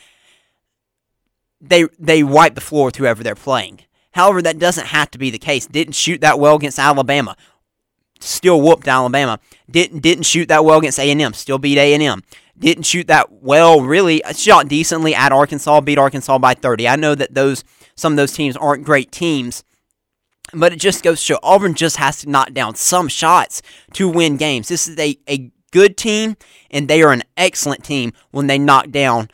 they 1.60 1.84
they 1.98 2.22
wipe 2.22 2.54
the 2.54 2.60
floor 2.60 2.86
with 2.86 2.96
whoever 2.96 3.22
they're 3.22 3.34
playing. 3.34 3.80
However, 4.12 4.40
that 4.42 4.58
doesn't 4.58 4.86
have 4.86 5.10
to 5.10 5.18
be 5.18 5.30
the 5.30 5.38
case. 5.38 5.66
Didn't 5.66 5.94
shoot 5.94 6.20
that 6.22 6.38
well 6.38 6.56
against 6.56 6.78
Alabama, 6.78 7.36
still 8.20 8.62
whooped 8.62 8.88
Alabama. 8.88 9.38
Didn't 9.70 10.00
didn't 10.00 10.24
shoot 10.24 10.48
that 10.48 10.64
well 10.64 10.78
against 10.78 10.98
A 10.98 11.10
and 11.10 11.20
M, 11.20 11.34
still 11.34 11.58
beat 11.58 11.76
A 11.76 11.92
and 11.92 12.02
M. 12.02 12.22
Didn't 12.56 12.84
shoot 12.84 13.08
that 13.08 13.30
well, 13.32 13.82
really 13.82 14.22
shot 14.34 14.68
decently 14.68 15.14
at 15.14 15.32
Arkansas, 15.32 15.80
beat 15.82 15.98
Arkansas 15.98 16.38
by 16.38 16.54
30. 16.54 16.88
I 16.88 16.96
know 16.96 17.14
that 17.14 17.34
those 17.34 17.64
some 17.96 18.14
of 18.14 18.16
those 18.16 18.32
teams 18.32 18.56
aren't 18.56 18.84
great 18.84 19.12
teams 19.12 19.62
But 20.52 20.72
it 20.72 20.80
just 20.80 21.02
goes 21.02 21.20
to 21.20 21.24
show 21.24 21.38
Auburn 21.42 21.74
just 21.74 21.96
has 21.96 22.18
to 22.20 22.30
knock 22.30 22.52
down 22.52 22.74
some 22.74 23.08
shots 23.08 23.62
to 23.94 24.08
win 24.08 24.36
games. 24.36 24.68
This 24.68 24.86
is 24.86 24.98
a, 24.98 25.18
a 25.28 25.50
good 25.72 25.96
team, 25.96 26.36
and 26.70 26.86
they 26.86 27.02
are 27.02 27.12
an 27.12 27.22
excellent 27.36 27.84
team 27.84 28.12
when 28.30 28.46
they 28.46 28.58
knock 28.58 28.90
down 28.90 29.30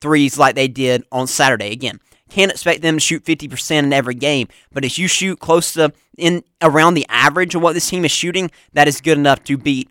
threes 0.00 0.38
like 0.38 0.54
they 0.54 0.68
did 0.68 1.02
on 1.10 1.26
Saturday. 1.26 1.72
Again, 1.72 1.98
can't 2.28 2.50
expect 2.50 2.82
them 2.82 2.96
to 2.96 3.00
shoot 3.00 3.24
50% 3.24 3.78
in 3.78 3.92
every 3.92 4.14
game, 4.14 4.48
but 4.72 4.84
if 4.84 4.98
you 4.98 5.08
shoot 5.08 5.40
close 5.40 5.72
to 5.74 5.92
in 6.16 6.44
around 6.62 6.94
the 6.94 7.06
average 7.08 7.54
of 7.54 7.62
what 7.62 7.72
this 7.74 7.88
team 7.88 8.04
is 8.04 8.10
shooting, 8.10 8.50
that 8.72 8.88
is 8.88 9.00
good 9.00 9.18
enough 9.18 9.42
to 9.44 9.56
beat 9.56 9.90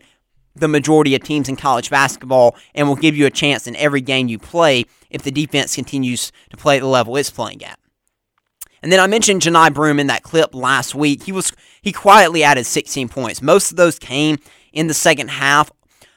the 0.54 0.68
majority 0.68 1.14
of 1.14 1.22
teams 1.22 1.48
in 1.48 1.56
college 1.56 1.90
basketball 1.90 2.56
and 2.74 2.88
will 2.88 2.96
give 2.96 3.16
you 3.16 3.26
a 3.26 3.30
chance 3.30 3.66
in 3.66 3.74
every 3.76 4.00
game 4.00 4.28
you 4.28 4.38
play 4.38 4.84
if 5.10 5.22
the 5.22 5.30
defense 5.30 5.74
continues 5.74 6.32
to 6.50 6.56
play 6.56 6.76
at 6.76 6.80
the 6.80 6.86
level 6.86 7.16
it's 7.16 7.30
playing 7.30 7.64
at. 7.64 7.78
And 8.84 8.92
then 8.92 9.00
I 9.00 9.06
mentioned 9.06 9.40
Johni 9.40 9.72
Broome 9.72 9.98
in 9.98 10.08
that 10.08 10.22
clip 10.22 10.54
last 10.54 10.94
week. 10.94 11.22
He 11.22 11.32
was 11.32 11.52
he 11.80 11.90
quietly 11.90 12.44
added 12.44 12.66
16 12.66 13.08
points. 13.08 13.40
Most 13.40 13.70
of 13.70 13.78
those 13.78 13.98
came 13.98 14.36
in 14.74 14.88
the 14.88 14.94
second 14.94 15.28
half. 15.28 15.72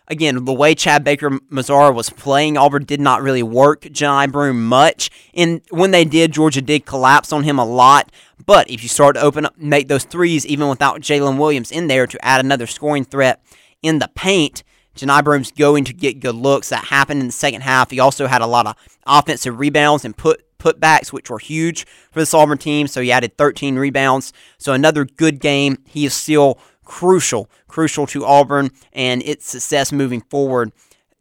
Again, 0.10 0.44
the 0.44 0.52
way 0.52 0.76
Chad 0.76 1.06
Baker 1.06 1.30
Mazara 1.30 1.96
was 1.96 2.10
playing, 2.10 2.58
Auburn 2.58 2.84
did 2.84 3.00
not 3.00 3.22
really 3.22 3.42
work 3.42 3.84
Johni 3.84 4.30
Broome 4.30 4.66
much. 4.66 5.10
And 5.34 5.62
when 5.70 5.92
they 5.92 6.04
did, 6.04 6.34
Georgia 6.34 6.62
did 6.62 6.86
collapse 6.86 7.32
on 7.32 7.44
him 7.44 7.58
a 7.58 7.64
lot. 7.64 8.12
But 8.46 8.70
if 8.70 8.84
you 8.84 8.90
start 8.90 9.16
to 9.16 9.22
open 9.22 9.46
up, 9.46 9.58
make 9.58 9.88
those 9.88 10.04
threes, 10.04 10.46
even 10.46 10.68
without 10.68 11.00
Jaylin 11.00 11.38
Williams 11.38 11.72
in 11.72 11.88
there 11.88 12.06
to 12.06 12.26
add 12.26 12.44
another 12.44 12.68
scoring 12.68 13.06
threat 13.06 13.42
in 13.82 14.00
the 14.00 14.10
paint, 14.14 14.66
Johni 14.94 15.24
Broome's 15.24 15.52
going 15.52 15.86
to 15.86 15.94
get 15.94 16.20
good 16.20 16.36
looks. 16.36 16.68
That 16.68 16.84
happened 16.84 17.22
in 17.22 17.28
the 17.28 17.32
second 17.34 17.62
half. 17.62 17.92
He 17.92 18.02
also 18.02 18.28
had 18.28 18.42
a 18.42 18.48
lot 18.48 18.68
of 18.68 18.76
offensive 19.06 19.58
rebounds 19.58 20.04
and 20.04 20.18
put 20.18 20.44
putbacks, 20.58 21.14
which 21.14 21.30
were 21.30 21.40
huge 21.40 21.86
for 22.12 22.20
this 22.20 22.34
Auburn 22.34 22.58
team. 22.58 22.88
So 22.88 23.02
he 23.02 23.12
added 23.12 23.38
13 23.38 23.78
rebounds. 23.78 24.34
So 24.58 24.74
another 24.74 25.06
good 25.06 25.40
game. 25.40 25.78
He 25.88 26.06
is 26.06 26.14
still 26.14 26.60
crucial, 26.86 27.50
crucial 27.68 28.08
to 28.08 28.26
Auburn 28.26 28.72
and 28.94 29.22
its 29.24 29.46
success 29.46 29.92
moving 29.92 30.22
forward 30.22 30.72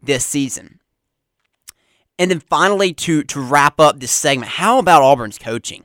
this 0.02 0.25
season. 0.25 0.81
And 2.19 2.31
then 2.31 2.40
finally, 2.40 2.95
to 2.95 3.23
to 3.25 3.40
wrap 3.40 3.78
up 3.78 4.00
this 4.00 4.12
segment, 4.12 4.52
how 4.52 4.78
about 4.78 5.02
Auburn's 5.02 5.38
coaching? 5.38 5.85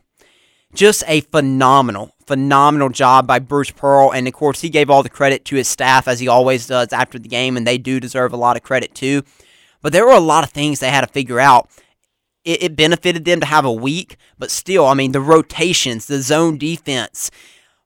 Just 0.73 1.03
a 1.05 1.21
phenomenal, 1.21 2.15
phenomenal 2.25 2.87
job 2.87 3.27
by 3.27 3.39
Bruce 3.39 3.71
Pearl. 3.71 4.13
And 4.13 4.27
of 4.27 4.33
course, 4.33 4.61
he 4.61 4.69
gave 4.69 4.89
all 4.89 5.03
the 5.03 5.09
credit 5.09 5.43
to 5.45 5.57
his 5.57 5.67
staff, 5.67 6.07
as 6.07 6.21
he 6.21 6.29
always 6.29 6.67
does 6.67 6.93
after 6.93 7.19
the 7.19 7.27
game, 7.27 7.57
and 7.57 7.67
they 7.67 7.77
do 7.77 7.99
deserve 7.99 8.31
a 8.31 8.37
lot 8.37 8.55
of 8.55 8.63
credit 8.63 8.95
too. 8.95 9.23
But 9.81 9.91
there 9.91 10.05
were 10.05 10.13
a 10.13 10.21
lot 10.21 10.45
of 10.45 10.51
things 10.51 10.79
they 10.79 10.89
had 10.89 11.01
to 11.01 11.07
figure 11.07 11.39
out. 11.39 11.69
It, 12.43 12.63
it 12.63 12.75
benefited 12.75 13.25
them 13.25 13.39
to 13.39 13.45
have 13.45 13.65
a 13.65 13.71
week, 13.71 14.17
but 14.37 14.51
still, 14.51 14.85
I 14.87 14.93
mean, 14.93 15.11
the 15.11 15.21
rotations, 15.21 16.05
the 16.05 16.21
zone 16.21 16.57
defense. 16.57 17.31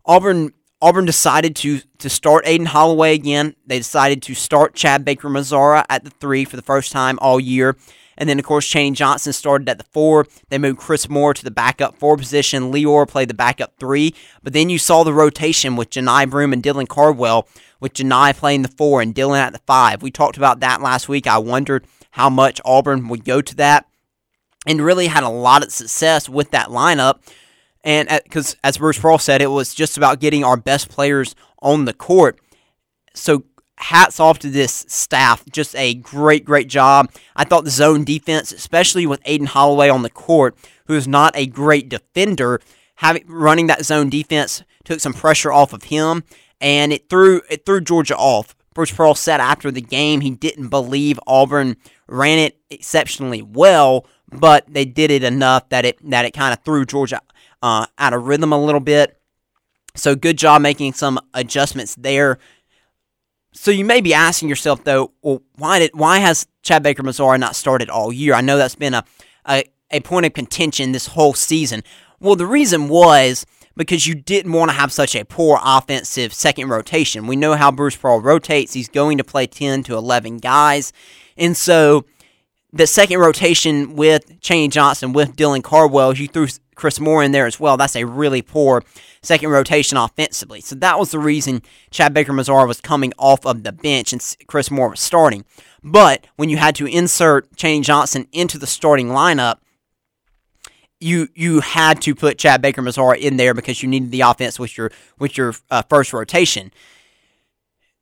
Auburn 0.05 0.53
Auburn 0.81 1.05
decided 1.05 1.55
to 1.57 1.81
to 1.99 2.09
start 2.09 2.47
Aden 2.47 2.67
Holloway 2.67 3.15
again. 3.15 3.55
They 3.65 3.77
decided 3.77 4.21
to 4.23 4.35
start 4.35 4.75
Chad 4.75 5.03
Baker 5.03 5.29
Mazara 5.29 5.85
at 5.89 6.03
the 6.03 6.09
three 6.09 6.45
for 6.45 6.55
the 6.55 6.61
first 6.61 6.91
time 6.91 7.17
all 7.21 7.39
year. 7.39 7.75
And 8.17 8.29
then, 8.29 8.39
of 8.39 8.45
course, 8.45 8.65
Chaney 8.65 8.95
Johnson 8.95 9.33
started 9.33 9.67
at 9.67 9.77
the 9.77 9.85
four. 9.91 10.25
They 10.49 10.57
moved 10.57 10.79
Chris 10.79 11.09
Moore 11.09 11.33
to 11.33 11.43
the 11.43 11.51
backup 11.51 11.97
four 11.97 12.15
position. 12.15 12.71
Lior 12.71 13.07
played 13.07 13.29
the 13.29 13.33
backup 13.33 13.77
three. 13.77 14.15
But 14.41 14.53
then 14.53 14.69
you 14.69 14.79
saw 14.79 15.03
the 15.03 15.13
rotation 15.13 15.75
with 15.75 15.89
Johni 15.89 16.29
Broome 16.29 16.53
and 16.53 16.63
Dylan 16.63 16.87
Cardwell, 16.87 17.47
with 17.79 17.93
Johni 17.93 18.35
playing 18.35 18.61
the 18.61 18.69
four 18.69 19.01
and 19.01 19.13
Dylan 19.13 19.39
at 19.39 19.53
the 19.53 19.59
five. 19.65 20.01
We 20.01 20.11
talked 20.11 20.37
about 20.37 20.61
that 20.61 20.81
last 20.81 21.09
week. 21.09 21.27
I 21.27 21.39
wondered 21.39 21.85
how 22.11 22.29
much 22.29 22.61
Auburn 22.63 23.09
would 23.09 23.25
go 23.25 23.41
to 23.41 23.55
that 23.55 23.85
and 24.65 24.81
really 24.81 25.07
had 25.07 25.23
a 25.23 25.29
lot 25.29 25.63
of 25.63 25.71
success 25.71 26.27
with 26.29 26.51
that 26.51 26.69
lineup. 26.69 27.19
And 27.83 28.09
because, 28.23 28.55
as 28.63 28.77
Bruce 28.77 28.99
Pearl 28.99 29.17
said, 29.17 29.41
it 29.41 29.47
was 29.47 29.73
just 29.73 29.97
about 29.97 30.19
getting 30.19 30.43
our 30.43 30.57
best 30.57 30.89
players 30.89 31.35
on 31.61 31.85
the 31.85 31.93
court. 31.93 32.39
So 33.13 33.43
hats 33.77 34.19
off 34.19 34.39
to 34.39 34.49
this 34.49 34.85
staff. 34.87 35.43
Just 35.51 35.75
a 35.75 35.93
great, 35.95 36.45
great 36.45 36.67
job. 36.67 37.11
I 37.35 37.43
thought 37.43 37.63
the 37.63 37.71
zone 37.71 38.03
defense, 38.03 38.51
especially 38.51 39.05
with 39.05 39.21
Aden 39.25 39.47
Holloway 39.47 39.89
on 39.89 40.01
the 40.01 40.09
court, 40.09 40.57
who 40.87 40.95
is 40.95 41.07
not 41.07 41.35
a 41.35 41.45
great 41.45 41.89
defender, 41.89 42.61
having 42.95 43.23
running 43.27 43.67
that 43.67 43.85
zone 43.85 44.09
defense 44.09 44.63
took 44.83 44.99
some 44.99 45.13
pressure 45.13 45.51
off 45.51 45.73
of 45.73 45.83
him, 45.83 46.23
and 46.61 46.93
it 46.93 47.09
threw 47.09 47.41
it 47.49 47.65
threw 47.65 47.81
Georgia 47.81 48.15
off. 48.15 48.55
Bruce 48.73 48.91
Pearl 48.91 49.15
said 49.15 49.39
after 49.39 49.71
the 49.71 49.81
game 49.81 50.21
he 50.21 50.31
didn't 50.31 50.67
believe 50.67 51.19
Auburn 51.25 51.77
ran 52.07 52.39
it 52.39 52.59
exceptionally 52.69 53.41
well, 53.41 54.05
but 54.35 54.65
they 54.67 54.85
did 54.85 55.11
it 55.11 55.23
enough 55.23 55.69
that 55.69 55.85
it 55.85 55.97
that 56.09 56.25
it 56.25 56.31
kind 56.31 56.53
of 56.53 56.63
threw 56.63 56.85
Georgia 56.85 57.21
uh, 57.61 57.85
out 57.97 58.13
of 58.13 58.27
rhythm 58.27 58.53
a 58.53 58.63
little 58.63 58.81
bit. 58.81 59.19
So 59.95 60.15
good 60.15 60.37
job 60.37 60.61
making 60.61 60.93
some 60.93 61.19
adjustments 61.33 61.95
there 61.95 62.37
so 63.55 63.71
you 63.71 63.85
may 63.85 64.01
be 64.01 64.13
asking 64.13 64.49
yourself 64.49 64.83
though, 64.83 65.13
well, 65.21 65.41
why 65.55 65.79
did 65.79 65.91
why 65.93 66.19
has 66.19 66.45
Chad 66.61 66.83
Baker 66.83 67.01
Mazara 67.01 67.39
not 67.39 67.55
started 67.55 67.89
all 67.89 68.11
year? 68.11 68.33
I 68.33 68.41
know 68.41 68.57
that's 68.57 68.75
been 68.75 68.93
a, 68.93 69.03
a 69.47 69.63
a 69.91 70.01
point 70.01 70.25
of 70.25 70.33
contention 70.33 70.91
this 70.91 71.07
whole 71.07 71.33
season. 71.33 71.81
Well, 72.19 72.35
the 72.35 72.45
reason 72.45 72.89
was 72.89 73.45
because 73.77 74.07
you 74.07 74.15
didn't 74.15 74.51
want 74.51 74.71
to 74.71 74.75
have 74.77 74.91
such 74.91 75.15
a 75.15 75.23
poor 75.23 75.59
offensive 75.63 76.33
second 76.33 76.69
rotation. 76.69 77.27
We 77.27 77.35
know 77.35 77.55
how 77.55 77.71
Bruce 77.71 77.95
Pearl 77.95 78.19
rotates. 78.19 78.73
He's 78.73 78.89
going 78.89 79.17
to 79.17 79.23
play 79.23 79.47
10 79.47 79.83
to 79.83 79.95
11 79.95 80.37
guys. 80.37 80.91
And 81.37 81.55
so 81.55 82.05
the 82.75 82.85
second 82.85 83.19
rotation 83.19 83.95
with 83.95 84.41
Chaney 84.41 84.67
Johnson, 84.67 85.13
with 85.13 85.37
Dylan 85.37 85.63
Cardwell, 85.63 86.13
you 86.13 86.27
threw 86.27 86.47
Chris 86.75 86.99
Moore 86.99 87.23
in 87.23 87.31
there 87.31 87.45
as 87.45 87.57
well. 87.57 87.77
That's 87.77 87.95
a 87.95 88.03
really 88.03 88.41
poor 88.41 88.83
second 89.21 89.49
rotation 89.49 89.97
offensively. 89.97 90.59
So 90.59 90.75
that 90.75 90.99
was 90.99 91.11
the 91.11 91.19
reason 91.19 91.61
Chad 91.89 92.13
Baker 92.13 92.33
Mazara 92.33 92.67
was 92.67 92.81
coming 92.81 93.13
off 93.17 93.45
of 93.45 93.63
the 93.63 93.71
bench 93.71 94.11
and 94.11 94.21
Chris 94.47 94.69
Moore 94.69 94.89
was 94.89 94.99
starting. 94.99 95.45
But 95.81 96.27
when 96.35 96.49
you 96.49 96.57
had 96.57 96.75
to 96.75 96.85
insert 96.85 97.55
Chaney 97.55 97.79
Johnson 97.79 98.27
into 98.33 98.57
the 98.57 98.67
starting 98.67 99.07
lineup, 99.07 99.59
you 100.99 101.29
you 101.33 101.61
had 101.61 102.01
to 102.01 102.13
put 102.13 102.37
Chad 102.37 102.61
Baker 102.61 102.81
Mazara 102.81 103.17
in 103.17 103.37
there 103.37 103.53
because 103.53 103.81
you 103.81 103.87
needed 103.87 104.11
the 104.11 104.21
offense 104.21 104.59
with 104.59 104.77
your 104.77 104.91
with 105.17 105.37
your 105.37 105.53
uh, 105.71 105.81
first 105.83 106.11
rotation 106.11 106.71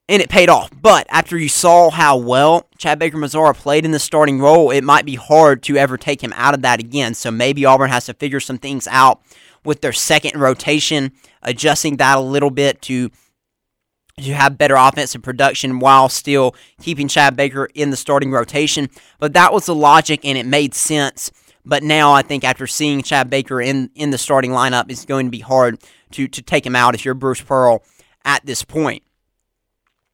and 0.09 0.21
it 0.21 0.29
paid 0.29 0.49
off. 0.49 0.69
But 0.81 1.07
after 1.09 1.37
you 1.37 1.49
saw 1.49 1.89
how 1.89 2.17
well 2.17 2.67
Chad 2.77 2.99
Baker 2.99 3.17
Mazara 3.17 3.55
played 3.55 3.85
in 3.85 3.91
the 3.91 3.99
starting 3.99 4.39
role, 4.39 4.71
it 4.71 4.83
might 4.83 5.05
be 5.05 5.15
hard 5.15 5.63
to 5.63 5.77
ever 5.77 5.97
take 5.97 6.21
him 6.21 6.33
out 6.35 6.53
of 6.53 6.61
that 6.61 6.79
again. 6.79 7.13
So 7.13 7.31
maybe 7.31 7.65
Auburn 7.65 7.89
has 7.89 8.05
to 8.05 8.13
figure 8.13 8.39
some 8.39 8.57
things 8.57 8.87
out 8.87 9.21
with 9.63 9.81
their 9.81 9.93
second 9.93 10.39
rotation, 10.39 11.13
adjusting 11.41 11.97
that 11.97 12.17
a 12.17 12.21
little 12.21 12.51
bit 12.51 12.81
to 12.83 13.09
to 14.19 14.31
have 14.31 14.59
better 14.59 14.75
offensive 14.75 15.23
production 15.23 15.79
while 15.79 16.07
still 16.07 16.55
keeping 16.79 17.07
Chad 17.07 17.35
Baker 17.35 17.67
in 17.73 17.89
the 17.89 17.97
starting 17.97 18.31
rotation. 18.31 18.89
But 19.17 19.33
that 19.33 19.51
was 19.51 19.65
the 19.65 19.73
logic 19.73 20.23
and 20.23 20.37
it 20.37 20.45
made 20.45 20.75
sense. 20.75 21.31
But 21.65 21.81
now 21.81 22.13
I 22.13 22.21
think 22.21 22.43
after 22.43 22.67
seeing 22.67 23.01
Chad 23.01 23.31
Baker 23.31 23.59
in, 23.59 23.89
in 23.95 24.11
the 24.11 24.19
starting 24.19 24.51
lineup, 24.51 24.91
it's 24.91 25.05
going 25.05 25.25
to 25.25 25.31
be 25.31 25.39
hard 25.39 25.81
to, 26.11 26.27
to 26.27 26.41
take 26.43 26.63
him 26.63 26.75
out 26.75 26.93
if 26.93 27.03
you're 27.03 27.15
Bruce 27.15 27.41
Pearl 27.41 27.83
at 28.23 28.45
this 28.45 28.63
point. 28.63 29.01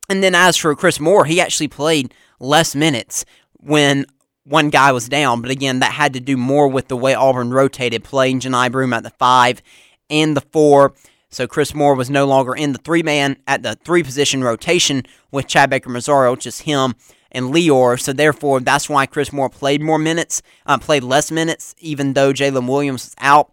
And 0.09 0.23
then 0.23 0.33
as 0.33 0.57
for 0.57 0.75
Chris 0.75 0.99
Moore, 0.99 1.25
he 1.25 1.39
actually 1.39 1.67
played 1.67 2.13
less 2.39 2.75
minutes 2.75 3.25
when 3.53 4.05
one 4.43 4.69
guy 4.69 4.91
was 4.91 5.07
down. 5.07 5.41
But 5.41 5.51
again, 5.51 5.79
that 5.79 5.93
had 5.93 6.13
to 6.13 6.19
do 6.19 6.35
more 6.35 6.67
with 6.67 6.87
the 6.87 6.97
way 6.97 7.13
Auburn 7.13 7.51
rotated, 7.51 8.03
playing 8.03 8.39
Johni 8.39 8.71
Broome 8.71 8.93
at 8.93 9.03
the 9.03 9.11
five 9.11 9.61
and 10.09 10.35
the 10.35 10.41
four. 10.41 10.93
So 11.29 11.45
Chris 11.45 11.75
Moore 11.75 11.93
was 11.93 12.09
no 12.09 12.25
longer 12.25 12.55
in 12.55 12.73
the 12.73 12.79
three 12.79 13.03
man 13.03 13.37
at 13.45 13.61
the 13.61 13.75
three 13.75 14.01
position 14.01 14.43
rotation 14.43 15.03
with 15.31 15.47
Chad 15.47 15.69
Baker 15.69 15.89
Mazara, 15.89 16.37
just 16.39 16.63
him 16.63 16.95
and 17.31 17.53
Lior. 17.53 17.99
So 17.99 18.11
therefore, 18.11 18.59
that's 18.61 18.89
why 18.89 19.05
Chris 19.05 19.31
Moore 19.31 19.49
played 19.49 19.81
more 19.81 19.99
minutes, 19.99 20.41
uh, 20.65 20.79
played 20.79 21.03
less 21.03 21.29
minutes, 21.29 21.75
even 21.77 22.13
though 22.13 22.33
Jaylin 22.33 22.67
Williams 22.67 23.05
was 23.05 23.15
out. 23.19 23.51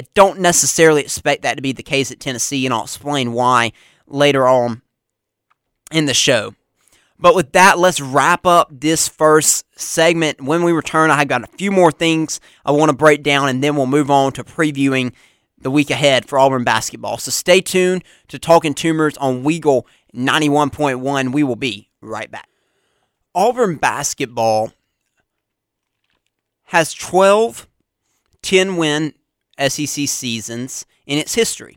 I 0.00 0.04
don't 0.14 0.40
necessarily 0.40 1.02
expect 1.02 1.42
that 1.42 1.56
to 1.56 1.62
be 1.62 1.72
the 1.72 1.82
case 1.82 2.10
at 2.10 2.20
Tennessee, 2.20 2.64
and 2.64 2.72
I'll 2.72 2.84
explain 2.84 3.32
why 3.32 3.72
later 4.06 4.46
on 4.46 4.80
in 5.90 6.06
the 6.06 6.14
show. 6.14 6.54
But 7.18 7.34
with 7.34 7.52
that, 7.52 7.78
let's 7.78 8.00
wrap 8.00 8.46
up 8.46 8.68
this 8.70 9.08
first 9.08 9.66
segment. 9.78 10.40
When 10.40 10.62
we 10.62 10.72
return, 10.72 11.10
I've 11.10 11.28
got 11.28 11.42
a 11.42 11.48
few 11.48 11.72
more 11.72 11.90
things 11.90 12.40
I 12.64 12.70
want 12.70 12.90
to 12.90 12.96
break 12.96 13.22
down, 13.22 13.48
and 13.48 13.62
then 13.62 13.74
we'll 13.74 13.86
move 13.86 14.10
on 14.10 14.32
to 14.32 14.44
previewing 14.44 15.12
the 15.60 15.70
week 15.70 15.90
ahead 15.90 16.26
for 16.26 16.38
Auburn 16.38 16.62
basketball. 16.62 17.18
So 17.18 17.32
stay 17.32 17.60
tuned 17.60 18.04
to 18.28 18.38
Talking 18.38 18.74
Toomers 18.74 19.16
on 19.16 19.42
Weagle 19.42 19.82
91.1. 20.14 21.32
We 21.32 21.42
will 21.42 21.56
be 21.56 21.88
right 22.00 22.30
back. 22.30 22.48
Auburn 23.34 23.76
basketball 23.76 24.72
has 26.64 26.92
12 26.94 27.66
10 28.42 28.76
win 28.76 29.14
SEC 29.58 30.08
seasons 30.08 30.86
in 31.06 31.18
its 31.18 31.34
history. 31.34 31.76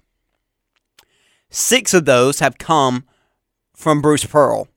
Six 1.50 1.94
of 1.94 2.06
those 2.06 2.39
have 2.39 2.58
come 2.58 3.06
from 3.82 4.02
Bruce 4.02 4.26
Pearl. 4.26 4.68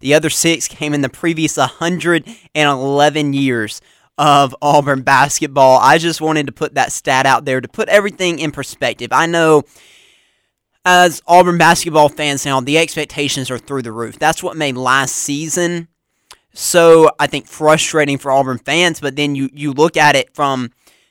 The 0.00 0.14
other 0.14 0.30
six 0.30 0.68
came 0.68 0.94
in 0.94 1.02
the 1.02 1.08
previous 1.08 1.56
111 1.56 3.32
years 3.32 3.80
of 4.18 4.54
Auburn 4.60 5.02
basketball. 5.02 5.78
I 5.78 5.98
just 5.98 6.20
wanted 6.20 6.46
to 6.46 6.52
put 6.52 6.74
that 6.74 6.92
stat 6.92 7.24
out 7.24 7.44
there 7.44 7.60
to 7.60 7.68
put 7.68 7.88
everything 7.88 8.38
in 8.38 8.50
perspective. 8.50 9.10
I 9.12 9.26
know 9.26 9.62
as 10.84 11.22
Auburn 11.26 11.58
basketball 11.58 12.08
fans 12.08 12.44
now, 12.44 12.60
the 12.60 12.78
expectations 12.78 13.50
are 13.50 13.58
through 13.58 13.82
the 13.82 13.92
roof. 13.92 14.18
That's 14.18 14.42
what 14.42 14.56
made 14.56 14.76
last 14.76 15.14
season 15.14 15.88
so 16.54 17.10
I 17.18 17.26
think 17.26 17.46
frustrating 17.46 18.18
for 18.18 18.30
Auburn 18.30 18.58
fans. 18.58 19.00
But 19.00 19.16
then 19.16 19.34
you 19.34 19.48
you 19.52 19.72
look 19.72 19.96
at 19.96 20.16
it 20.16 20.34
from 20.34 20.70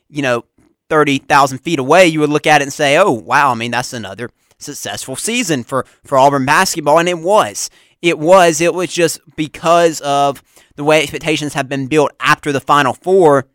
you 0.10 0.22
know 0.22 0.46
thirty 0.90 1.18
thousand 1.18 1.60
feet 1.60 1.80
away, 1.80 2.08
you 2.08 2.20
would 2.20 2.30
look 2.30 2.48
at 2.48 2.62
it 2.62 2.66
and 2.66 2.74
say, 2.74 2.98
oh 2.98 3.12
wow, 3.12 3.52
I 3.52 3.56
mean 3.56 3.72
that's 3.72 3.94
another 3.94 4.30
successful 4.62 5.16
season 5.16 5.64
for 5.64 5.86
for 6.04 6.18
Auburn 6.18 6.46
basketball, 6.46 7.00
and 7.00 7.10
it 7.10 7.20
was. 7.20 7.70
It 8.02 8.18
was. 8.18 8.62
It 8.62 8.74
was 8.74 8.92
just 8.92 9.20
because 9.36 10.02
of 10.02 10.44
the 10.76 10.84
way 10.84 11.02
expectations 11.02 11.54
have 11.54 11.70
been 11.70 11.88
built 11.88 12.12
after 12.20 12.52
the 12.52 12.62
Final 12.62 12.94
Four. 12.94 13.48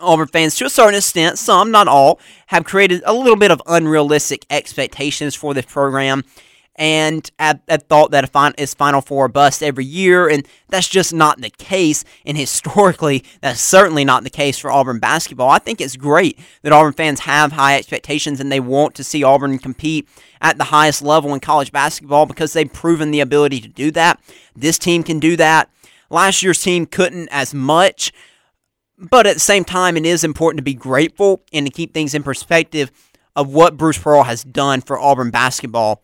Auburn 0.00 0.28
fans, 0.28 0.54
to 0.56 0.64
a 0.64 0.70
certain 0.70 0.94
extent, 0.94 1.38
some, 1.38 1.72
not 1.72 1.88
all, 1.88 2.20
have 2.46 2.64
created 2.64 3.02
a 3.04 3.12
little 3.12 3.34
bit 3.34 3.50
of 3.50 3.60
unrealistic 3.66 4.46
expectations 4.48 5.34
for 5.34 5.54
this 5.54 5.66
program 5.66 6.22
and 6.78 7.28
had, 7.40 7.60
had 7.68 7.88
thought 7.88 8.12
that 8.12 8.30
it's 8.56 8.74
Final 8.74 9.00
Four 9.00 9.28
bust 9.28 9.64
every 9.64 9.84
year, 9.84 10.28
and 10.28 10.46
that's 10.68 10.88
just 10.88 11.12
not 11.12 11.40
the 11.40 11.50
case. 11.50 12.04
And 12.24 12.38
historically, 12.38 13.24
that's 13.42 13.60
certainly 13.60 14.04
not 14.04 14.22
the 14.22 14.30
case 14.30 14.58
for 14.58 14.70
Auburn 14.70 15.00
basketball. 15.00 15.50
I 15.50 15.58
think 15.58 15.80
it's 15.80 15.96
great 15.96 16.38
that 16.62 16.72
Auburn 16.72 16.92
fans 16.92 17.20
have 17.20 17.52
high 17.52 17.76
expectations 17.76 18.38
and 18.38 18.50
they 18.50 18.60
want 18.60 18.94
to 18.94 19.04
see 19.04 19.24
Auburn 19.24 19.58
compete 19.58 20.08
at 20.40 20.56
the 20.56 20.64
highest 20.64 21.02
level 21.02 21.34
in 21.34 21.40
college 21.40 21.72
basketball 21.72 22.26
because 22.26 22.52
they've 22.52 22.72
proven 22.72 23.10
the 23.10 23.20
ability 23.20 23.60
to 23.60 23.68
do 23.68 23.90
that. 23.90 24.20
This 24.54 24.78
team 24.78 25.02
can 25.02 25.18
do 25.18 25.36
that. 25.36 25.68
Last 26.10 26.44
year's 26.44 26.62
team 26.62 26.86
couldn't 26.86 27.28
as 27.32 27.52
much, 27.52 28.12
but 28.96 29.26
at 29.26 29.34
the 29.34 29.40
same 29.40 29.64
time, 29.64 29.96
it 29.96 30.06
is 30.06 30.22
important 30.22 30.58
to 30.58 30.64
be 30.64 30.74
grateful 30.74 31.42
and 31.52 31.66
to 31.66 31.72
keep 31.72 31.92
things 31.92 32.14
in 32.14 32.22
perspective 32.22 32.92
of 33.34 33.52
what 33.52 33.76
Bruce 33.76 33.98
Pearl 33.98 34.22
has 34.22 34.44
done 34.44 34.80
for 34.80 34.98
Auburn 34.98 35.30
basketball 35.30 36.02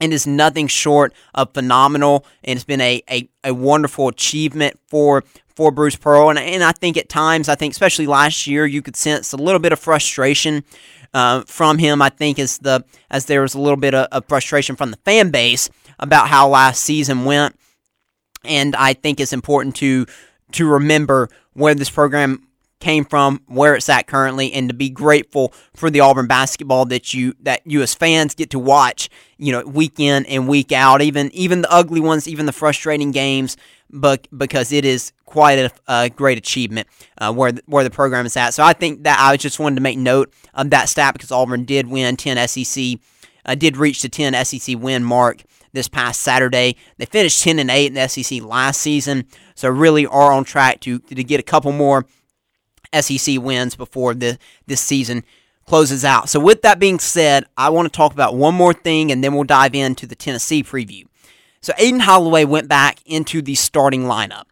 it 0.00 0.12
is 0.12 0.26
nothing 0.26 0.66
short 0.66 1.14
of 1.34 1.52
phenomenal, 1.54 2.24
and 2.44 2.56
it's 2.56 2.64
been 2.64 2.80
a, 2.80 3.02
a, 3.10 3.28
a 3.44 3.54
wonderful 3.54 4.08
achievement 4.08 4.78
for 4.88 5.24
for 5.54 5.70
Bruce 5.70 5.96
Pearl. 5.96 6.28
And, 6.28 6.38
and 6.38 6.62
I 6.62 6.72
think 6.72 6.98
at 6.98 7.08
times, 7.08 7.48
I 7.48 7.54
think 7.54 7.72
especially 7.72 8.06
last 8.06 8.46
year, 8.46 8.66
you 8.66 8.82
could 8.82 8.94
sense 8.94 9.32
a 9.32 9.38
little 9.38 9.58
bit 9.58 9.72
of 9.72 9.78
frustration 9.78 10.64
uh, 11.14 11.42
from 11.46 11.78
him. 11.78 12.02
I 12.02 12.10
think 12.10 12.38
as 12.38 12.58
the 12.58 12.84
as 13.10 13.24
there 13.24 13.42
was 13.42 13.54
a 13.54 13.60
little 13.60 13.78
bit 13.78 13.94
of, 13.94 14.06
of 14.12 14.26
frustration 14.26 14.76
from 14.76 14.90
the 14.90 14.98
fan 14.98 15.30
base 15.30 15.70
about 15.98 16.28
how 16.28 16.48
last 16.48 16.82
season 16.82 17.24
went. 17.24 17.58
And 18.44 18.76
I 18.76 18.92
think 18.92 19.18
it's 19.18 19.32
important 19.32 19.76
to 19.76 20.06
to 20.52 20.68
remember 20.68 21.28
where 21.54 21.74
this 21.74 21.90
program 21.90 22.45
came 22.86 23.04
from, 23.04 23.40
where 23.48 23.74
it's 23.74 23.88
at 23.88 24.06
currently, 24.06 24.52
and 24.52 24.68
to 24.68 24.74
be 24.74 24.88
grateful 24.88 25.52
for 25.74 25.90
the 25.90 25.98
Auburn 25.98 26.28
basketball 26.28 26.84
that 26.84 27.12
you 27.12 27.34
that 27.40 27.62
you 27.64 27.82
as 27.82 27.96
fans 27.96 28.32
get 28.32 28.50
to 28.50 28.60
watch, 28.60 29.10
you 29.38 29.50
know, 29.50 29.66
week 29.66 29.98
in 29.98 30.24
and 30.26 30.46
week 30.46 30.70
out, 30.70 31.02
even 31.02 31.28
even 31.32 31.62
the 31.62 31.72
ugly 31.72 31.98
ones, 31.98 32.28
even 32.28 32.46
the 32.46 32.52
frustrating 32.52 33.10
games, 33.10 33.56
but 33.90 34.28
because 34.38 34.70
it 34.70 34.84
is 34.84 35.12
quite 35.24 35.58
a, 35.58 35.72
a 35.88 36.10
great 36.10 36.38
achievement 36.38 36.86
uh, 37.18 37.32
where 37.32 37.50
the, 37.50 37.62
where 37.66 37.82
the 37.82 37.90
program 37.90 38.24
is 38.24 38.36
at. 38.36 38.54
So 38.54 38.62
I 38.62 38.72
think 38.72 39.02
that 39.02 39.18
I 39.18 39.36
just 39.36 39.58
wanted 39.58 39.74
to 39.74 39.82
make 39.82 39.98
note 39.98 40.32
of 40.54 40.70
that 40.70 40.88
stat 40.88 41.14
because 41.14 41.32
Auburn 41.32 41.64
did 41.64 41.88
win 41.88 42.16
10 42.16 42.46
SEC, 42.46 43.00
uh, 43.44 43.56
did 43.56 43.76
reach 43.76 44.00
the 44.02 44.08
10 44.08 44.44
SEC 44.44 44.78
win 44.78 45.02
mark 45.02 45.42
this 45.72 45.88
past 45.88 46.20
Saturday. 46.20 46.76
They 46.98 47.06
finished 47.06 47.42
10 47.42 47.58
and 47.58 47.68
8 47.68 47.86
in 47.86 47.94
the 47.94 48.06
SEC 48.06 48.42
last 48.42 48.80
season, 48.80 49.24
so 49.56 49.68
really 49.68 50.06
are 50.06 50.30
on 50.30 50.44
track 50.44 50.78
to 50.82 51.00
to 51.00 51.24
get 51.24 51.40
a 51.40 51.42
couple 51.42 51.72
more 51.72 52.06
SEC 52.92 53.40
wins 53.40 53.74
before 53.74 54.14
the 54.14 54.38
this 54.66 54.80
season 54.80 55.24
closes 55.66 56.04
out. 56.04 56.28
So 56.28 56.38
with 56.40 56.62
that 56.62 56.78
being 56.78 56.98
said, 56.98 57.44
I 57.56 57.70
want 57.70 57.92
to 57.92 57.96
talk 57.96 58.12
about 58.12 58.36
one 58.36 58.54
more 58.54 58.72
thing 58.72 59.10
and 59.10 59.22
then 59.22 59.34
we'll 59.34 59.44
dive 59.44 59.74
into 59.74 60.06
the 60.06 60.14
Tennessee 60.14 60.62
preview. 60.62 61.04
So 61.60 61.72
Aden 61.78 62.00
Holloway 62.00 62.44
went 62.44 62.68
back 62.68 63.00
into 63.04 63.42
the 63.42 63.56
starting 63.56 64.04
lineup. 64.04 64.44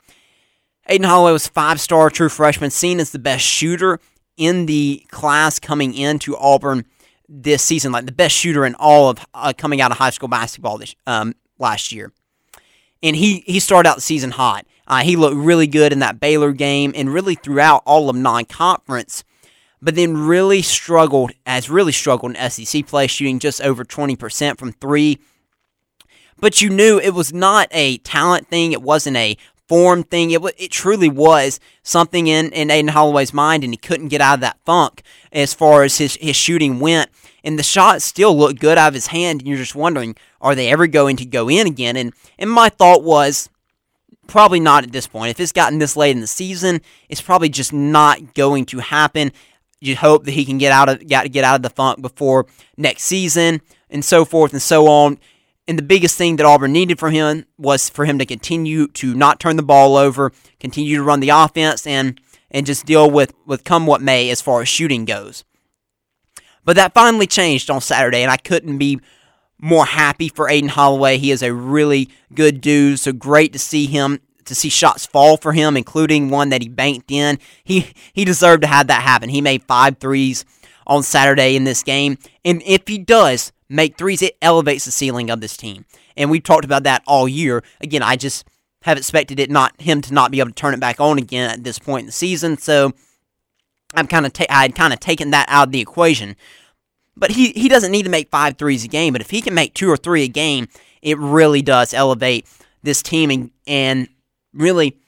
Aden 0.88 1.06
Holloway 1.06 1.32
was 1.32 1.46
five-star 1.46 2.10
true 2.10 2.28
freshman, 2.28 2.70
seen 2.70 3.00
as 3.00 3.10
the 3.10 3.18
best 3.18 3.44
shooter 3.44 4.00
in 4.36 4.66
the 4.66 5.06
class 5.10 5.58
coming 5.58 5.94
into 5.94 6.36
Auburn 6.36 6.84
this 7.28 7.62
season, 7.62 7.92
like 7.92 8.06
the 8.06 8.12
best 8.12 8.34
shooter 8.34 8.66
in 8.66 8.74
all 8.74 9.10
of 9.10 9.24
uh, 9.32 9.52
coming 9.56 9.80
out 9.80 9.90
of 9.90 9.98
high 9.98 10.10
school 10.10 10.28
basketball 10.28 10.78
this 10.78 10.94
um, 11.06 11.34
last 11.58 11.92
year. 11.92 12.12
And 13.02 13.14
he 13.14 13.44
he 13.46 13.60
started 13.60 13.88
out 13.88 13.96
the 13.96 14.02
season 14.02 14.32
hot. 14.32 14.66
Uh, 14.86 15.02
he 15.02 15.16
looked 15.16 15.36
really 15.36 15.66
good 15.66 15.92
in 15.92 16.00
that 16.00 16.20
Baylor 16.20 16.52
game 16.52 16.92
and 16.94 17.12
really 17.12 17.34
throughout 17.34 17.82
all 17.86 18.10
of 18.10 18.16
non 18.16 18.44
conference, 18.44 19.24
but 19.80 19.94
then 19.94 20.16
really 20.16 20.62
struggled, 20.62 21.32
as 21.46 21.70
really 21.70 21.92
struggled 21.92 22.36
in 22.36 22.50
SEC 22.50 22.86
play, 22.86 23.06
shooting 23.06 23.38
just 23.38 23.60
over 23.62 23.84
20% 23.84 24.58
from 24.58 24.72
three. 24.72 25.18
But 26.38 26.60
you 26.60 26.68
knew 26.68 26.98
it 26.98 27.14
was 27.14 27.32
not 27.32 27.68
a 27.70 27.98
talent 27.98 28.48
thing, 28.48 28.72
it 28.72 28.82
wasn't 28.82 29.16
a 29.16 29.36
form 29.68 30.02
thing. 30.02 30.30
It, 30.30 30.42
it 30.58 30.70
truly 30.70 31.08
was 31.08 31.60
something 31.82 32.26
in, 32.26 32.52
in 32.52 32.70
Aden 32.70 32.88
Holloway's 32.88 33.32
mind, 33.32 33.64
and 33.64 33.72
he 33.72 33.76
couldn't 33.76 34.08
get 34.08 34.20
out 34.20 34.34
of 34.34 34.40
that 34.40 34.58
funk 34.64 35.02
as 35.32 35.54
far 35.54 35.82
as 35.82 35.98
his, 35.98 36.16
his 36.20 36.36
shooting 36.36 36.80
went. 36.80 37.10
And 37.42 37.58
the 37.58 37.62
shots 37.62 38.04
still 38.04 38.36
looked 38.36 38.60
good 38.60 38.78
out 38.78 38.88
of 38.88 38.94
his 38.94 39.08
hand, 39.08 39.40
and 39.40 39.48
you're 39.48 39.58
just 39.58 39.74
wondering, 39.74 40.16
are 40.40 40.54
they 40.54 40.70
ever 40.70 40.86
going 40.86 41.16
to 41.16 41.26
go 41.26 41.48
in 41.48 41.66
again? 41.66 41.96
And, 41.96 42.12
and 42.38 42.50
my 42.50 42.68
thought 42.68 43.02
was, 43.02 43.50
Probably 44.26 44.60
not 44.60 44.84
at 44.84 44.92
this 44.92 45.06
point. 45.06 45.30
If 45.30 45.40
it's 45.40 45.52
gotten 45.52 45.78
this 45.78 45.96
late 45.96 46.12
in 46.12 46.20
the 46.20 46.26
season, 46.26 46.80
it's 47.08 47.20
probably 47.20 47.48
just 47.48 47.72
not 47.72 48.34
going 48.34 48.64
to 48.66 48.78
happen. 48.78 49.32
You 49.80 49.96
hope 49.96 50.24
that 50.24 50.32
he 50.32 50.44
can 50.44 50.58
get 50.58 50.72
out 50.72 50.88
of 50.88 51.06
get, 51.06 51.30
get 51.32 51.44
out 51.44 51.56
of 51.56 51.62
the 51.62 51.70
funk 51.70 52.00
before 52.00 52.46
next 52.76 53.02
season 53.02 53.60
and 53.90 54.04
so 54.04 54.24
forth 54.24 54.52
and 54.52 54.62
so 54.62 54.86
on. 54.88 55.18
And 55.66 55.78
the 55.78 55.82
biggest 55.82 56.18
thing 56.18 56.36
that 56.36 56.46
Auburn 56.46 56.72
needed 56.72 56.98
from 56.98 57.12
him 57.12 57.46
was 57.56 57.88
for 57.88 58.04
him 58.04 58.18
to 58.18 58.26
continue 58.26 58.86
to 58.88 59.14
not 59.14 59.40
turn 59.40 59.56
the 59.56 59.62
ball 59.62 59.96
over, 59.96 60.32
continue 60.60 60.96
to 60.96 61.02
run 61.02 61.20
the 61.20 61.30
offense, 61.30 61.86
and 61.86 62.20
and 62.50 62.66
just 62.66 62.86
deal 62.86 63.10
with, 63.10 63.34
with 63.46 63.64
come 63.64 63.84
what 63.86 64.00
may 64.00 64.30
as 64.30 64.40
far 64.40 64.62
as 64.62 64.68
shooting 64.68 65.04
goes. 65.04 65.44
But 66.64 66.76
that 66.76 66.94
finally 66.94 67.26
changed 67.26 67.68
on 67.68 67.80
Saturday, 67.80 68.22
and 68.22 68.30
I 68.30 68.36
couldn't 68.36 68.78
be 68.78 69.00
more 69.64 69.86
happy 69.86 70.28
for 70.28 70.46
Aden 70.46 70.68
Holloway. 70.68 71.16
He 71.16 71.30
is 71.30 71.42
a 71.42 71.54
really 71.54 72.10
good 72.34 72.60
dude, 72.60 73.00
so 73.00 73.12
great 73.12 73.54
to 73.54 73.58
see 73.58 73.86
him 73.86 74.20
to 74.44 74.54
see 74.54 74.68
shots 74.68 75.06
fall 75.06 75.38
for 75.38 75.54
him, 75.54 75.74
including 75.74 76.28
one 76.28 76.50
that 76.50 76.60
he 76.60 76.68
banked 76.68 77.10
in. 77.10 77.38
He 77.64 77.94
he 78.12 78.26
deserved 78.26 78.60
to 78.62 78.68
have 78.68 78.88
that 78.88 79.02
happen. 79.02 79.30
He 79.30 79.40
made 79.40 79.62
five 79.64 79.96
threes 79.98 80.44
on 80.86 81.02
Saturday 81.02 81.56
in 81.56 81.64
this 81.64 81.82
game, 81.82 82.18
and 82.44 82.62
if 82.66 82.86
he 82.86 82.98
does 82.98 83.52
make 83.70 83.96
threes, 83.96 84.20
it 84.20 84.36
elevates 84.42 84.84
the 84.84 84.90
ceiling 84.90 85.30
of 85.30 85.40
this 85.40 85.56
team. 85.56 85.86
And 86.14 86.30
we've 86.30 86.42
talked 86.42 86.66
about 86.66 86.82
that 86.82 87.02
all 87.06 87.26
year. 87.26 87.64
Again, 87.80 88.02
I 88.02 88.16
just 88.16 88.46
have 88.82 88.98
expected 88.98 89.40
it 89.40 89.50
not 89.50 89.80
him 89.80 90.02
to 90.02 90.12
not 90.12 90.30
be 90.30 90.40
able 90.40 90.50
to 90.50 90.54
turn 90.54 90.74
it 90.74 90.80
back 90.80 91.00
on 91.00 91.16
again 91.16 91.50
at 91.50 91.64
this 91.64 91.78
point 91.78 92.00
in 92.00 92.06
the 92.06 92.12
season. 92.12 92.58
So 92.58 92.92
I'm 93.94 94.06
kind 94.06 94.26
of 94.26 94.34
ta- 94.34 94.44
I 94.50 94.60
had 94.60 94.74
kind 94.74 94.92
of 94.92 95.00
taken 95.00 95.30
that 95.30 95.46
out 95.48 95.68
of 95.68 95.72
the 95.72 95.80
equation. 95.80 96.36
But 97.16 97.30
he, 97.30 97.50
he 97.50 97.68
doesn't 97.68 97.92
need 97.92 98.04
to 98.04 98.10
make 98.10 98.30
five 98.30 98.58
threes 98.58 98.84
a 98.84 98.88
game. 98.88 99.12
But 99.12 99.20
if 99.20 99.30
he 99.30 99.40
can 99.40 99.54
make 99.54 99.74
two 99.74 99.90
or 99.90 99.96
three 99.96 100.24
a 100.24 100.28
game, 100.28 100.68
it 101.00 101.18
really 101.18 101.62
does 101.62 101.94
elevate 101.94 102.46
this 102.82 103.02
team 103.02 103.30
and, 103.30 103.50
and 103.66 104.08
really 104.52 104.98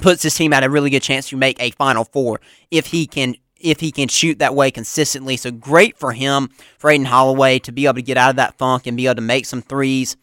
puts 0.00 0.22
this 0.22 0.36
team 0.36 0.52
at 0.52 0.64
a 0.64 0.70
really 0.70 0.90
good 0.90 1.02
chance 1.02 1.28
to 1.30 1.36
make 1.36 1.60
a 1.60 1.70
Final 1.72 2.04
Four 2.04 2.40
if 2.70 2.86
he 2.86 3.06
can 3.06 3.36
if 3.58 3.80
he 3.80 3.90
can 3.90 4.08
shoot 4.08 4.38
that 4.38 4.54
way 4.54 4.70
consistently. 4.70 5.36
So 5.36 5.50
great 5.50 5.96
for 5.96 6.12
him, 6.12 6.50
for 6.78 6.90
Aden 6.90 7.06
Holloway, 7.06 7.58
to 7.60 7.72
be 7.72 7.86
able 7.86 7.94
to 7.94 8.02
get 8.02 8.18
out 8.18 8.30
of 8.30 8.36
that 8.36 8.58
funk 8.58 8.86
and 8.86 8.96
be 8.96 9.06
able 9.06 9.16
to 9.16 9.22
make 9.22 9.46
some 9.46 9.62
threes. 9.62 10.16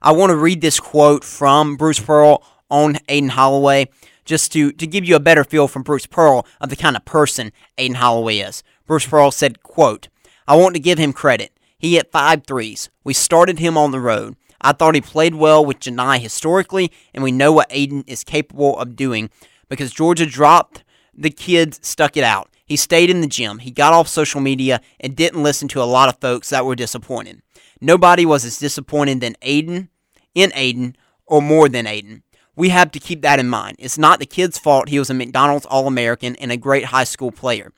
I 0.00 0.12
want 0.12 0.30
to 0.30 0.36
read 0.36 0.60
this 0.60 0.80
quote 0.80 1.22
from 1.22 1.76
Bruce 1.76 2.00
Pearl 2.00 2.42
on 2.70 2.96
Aden 3.08 3.30
Holloway 3.30 3.88
just 4.24 4.52
to, 4.52 4.72
to 4.72 4.86
give 4.86 5.04
you 5.04 5.16
a 5.16 5.20
better 5.20 5.44
feel 5.44 5.68
from 5.68 5.82
Bruce 5.82 6.06
Pearl 6.06 6.46
of 6.60 6.70
the 6.70 6.76
kind 6.76 6.96
of 6.96 7.04
person 7.04 7.52
Aden 7.76 7.96
Holloway 7.96 8.38
is. 8.38 8.62
Bruce 8.88 9.06
Pearl 9.06 9.30
said, 9.30 9.62
quote, 9.62 10.08
I 10.48 10.56
want 10.56 10.74
to 10.74 10.80
give 10.80 10.98
him 10.98 11.12
credit. 11.12 11.52
He 11.78 11.94
hit 11.94 12.10
five 12.10 12.44
threes. 12.44 12.88
We 13.04 13.12
started 13.12 13.58
him 13.58 13.76
on 13.76 13.90
the 13.90 14.00
road. 14.00 14.34
I 14.62 14.72
thought 14.72 14.94
he 14.94 15.02
played 15.02 15.34
well 15.34 15.62
with 15.62 15.78
Johni 15.78 16.18
historically, 16.18 16.90
and 17.12 17.22
we 17.22 17.30
know 17.30 17.52
what 17.52 17.68
Aden 17.70 18.04
is 18.06 18.24
capable 18.24 18.78
of 18.78 18.96
doing 18.96 19.28
because 19.68 19.92
Georgia 19.92 20.24
dropped 20.24 20.84
the 21.14 21.28
kids, 21.28 21.78
stuck 21.82 22.16
it 22.16 22.24
out. 22.24 22.48
He 22.64 22.76
stayed 22.76 23.10
in 23.10 23.20
the 23.20 23.26
gym. 23.26 23.58
He 23.58 23.70
got 23.70 23.92
off 23.92 24.08
social 24.08 24.40
media 24.40 24.80
and 24.98 25.14
didn't 25.14 25.42
listen 25.42 25.68
to 25.68 25.82
a 25.82 25.84
lot 25.84 26.08
of 26.08 26.18
folks 26.18 26.48
that 26.48 26.64
were 26.64 26.74
disappointed. 26.74 27.42
Nobody 27.82 28.24
was 28.24 28.46
as 28.46 28.58
disappointed 28.58 29.20
than 29.20 29.36
Aden, 29.42 29.90
in 30.34 30.50
Aden, 30.54 30.96
or 31.26 31.42
more 31.42 31.68
than 31.68 31.86
Aden. 31.86 32.22
We 32.56 32.70
have 32.70 32.90
to 32.92 32.98
keep 32.98 33.20
that 33.20 33.38
in 33.38 33.48
mind. 33.48 33.76
It's 33.78 33.98
not 33.98 34.18
the 34.18 34.26
kid's 34.26 34.58
fault 34.58 34.88
he 34.88 34.98
was 34.98 35.10
a 35.10 35.14
McDonald's 35.14 35.66
All 35.66 35.86
American 35.86 36.36
and 36.36 36.50
a 36.50 36.56
great 36.56 36.86
high 36.86 37.04
school 37.04 37.30
player. 37.30 37.72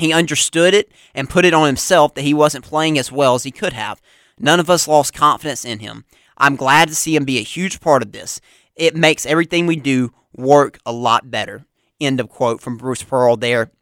He 0.00 0.14
understood 0.14 0.72
it 0.72 0.90
and 1.14 1.28
put 1.28 1.44
it 1.44 1.52
on 1.52 1.66
himself 1.66 2.14
that 2.14 2.22
he 2.22 2.32
wasn't 2.32 2.64
playing 2.64 2.98
as 2.98 3.12
well 3.12 3.34
as 3.34 3.42
he 3.42 3.50
could 3.50 3.74
have. 3.74 4.00
None 4.38 4.58
of 4.58 4.70
us 4.70 4.88
lost 4.88 5.12
confidence 5.12 5.64
in 5.64 5.80
him. 5.80 6.06
I'm 6.38 6.56
glad 6.56 6.88
to 6.88 6.94
see 6.94 7.14
him 7.14 7.26
be 7.26 7.38
a 7.38 7.42
huge 7.42 7.80
part 7.80 8.02
of 8.02 8.12
this. 8.12 8.40
It 8.74 8.96
makes 8.96 9.26
everything 9.26 9.66
we 9.66 9.76
do 9.76 10.14
work 10.34 10.78
a 10.86 10.92
lot 10.92 11.30
better. 11.30 11.66
End 12.00 12.18
of 12.18 12.30
quote 12.30 12.62
from 12.62 12.78
Bruce 12.78 13.02
Pearl 13.02 13.36
there. 13.36 13.72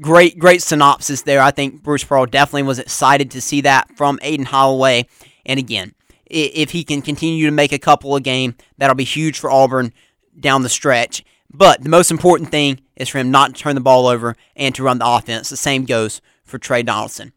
great, 0.00 0.38
great 0.38 0.62
synopsis 0.62 1.22
there. 1.22 1.40
I 1.40 1.50
think 1.50 1.82
Bruce 1.82 2.04
Pearl 2.04 2.24
definitely 2.24 2.62
was 2.62 2.78
excited 2.78 3.30
to 3.32 3.40
see 3.40 3.60
that 3.62 3.94
from 3.96 4.18
Aden 4.22 4.46
Holloway. 4.46 5.06
And 5.44 5.58
again, 5.58 5.94
if 6.26 6.70
he 6.70 6.84
can 6.84 7.02
continue 7.02 7.46
to 7.46 7.52
make 7.52 7.72
a 7.72 7.78
couple 7.78 8.16
a 8.16 8.20
game, 8.20 8.54
that'll 8.78 8.96
be 8.96 9.04
huge 9.04 9.38
for 9.38 9.50
Auburn 9.50 9.92
down 10.38 10.62
the 10.62 10.68
stretch. 10.68 11.24
But 11.50 11.82
the 11.82 11.88
most 11.88 12.10
important 12.10 12.50
thing 12.50 12.80
is 12.96 13.08
for 13.08 13.18
him 13.18 13.30
not 13.30 13.54
to 13.54 13.60
turn 13.60 13.74
the 13.74 13.80
ball 13.80 14.06
over 14.06 14.36
and 14.54 14.74
to 14.74 14.82
run 14.82 14.98
the 14.98 15.06
offense. 15.06 15.48
The 15.48 15.56
same 15.56 15.84
goes 15.84 16.20
for 16.44 16.58
Tre 16.58 16.82
Donaldson. 16.82 17.32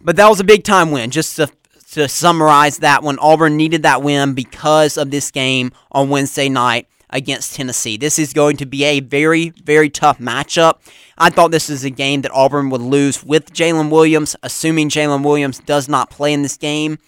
But 0.00 0.16
that 0.16 0.28
was 0.28 0.40
a 0.40 0.44
big 0.44 0.64
time 0.64 0.90
win. 0.90 1.10
Just 1.10 1.36
to, 1.36 1.50
to 1.92 2.08
summarize 2.08 2.78
that 2.78 3.02
one, 3.02 3.18
Auburn 3.18 3.56
needed 3.56 3.82
that 3.82 4.02
win 4.02 4.34
because 4.34 4.96
of 4.96 5.10
this 5.10 5.30
game 5.30 5.72
on 5.90 6.08
Wednesday 6.08 6.48
night 6.48 6.86
against 7.10 7.54
Tennessee. 7.54 7.96
This 7.96 8.18
is 8.18 8.32
going 8.32 8.56
to 8.58 8.66
be 8.66 8.84
a 8.84 9.00
very, 9.00 9.50
very 9.50 9.88
tough 9.88 10.18
matchup. 10.18 10.78
I 11.16 11.30
thought 11.30 11.50
this 11.50 11.70
is 11.70 11.82
a 11.82 11.90
game 11.90 12.22
that 12.22 12.32
Auburn 12.32 12.70
would 12.70 12.80
lose 12.80 13.24
with 13.24 13.52
Jaylin 13.52 13.90
Williams, 13.90 14.36
assuming 14.42 14.88
Jaylin 14.88 15.24
Williams 15.24 15.58
does 15.60 15.88
not 15.88 16.10
play 16.10 16.32
in 16.32 16.42
this 16.42 16.56
game, 16.56 16.98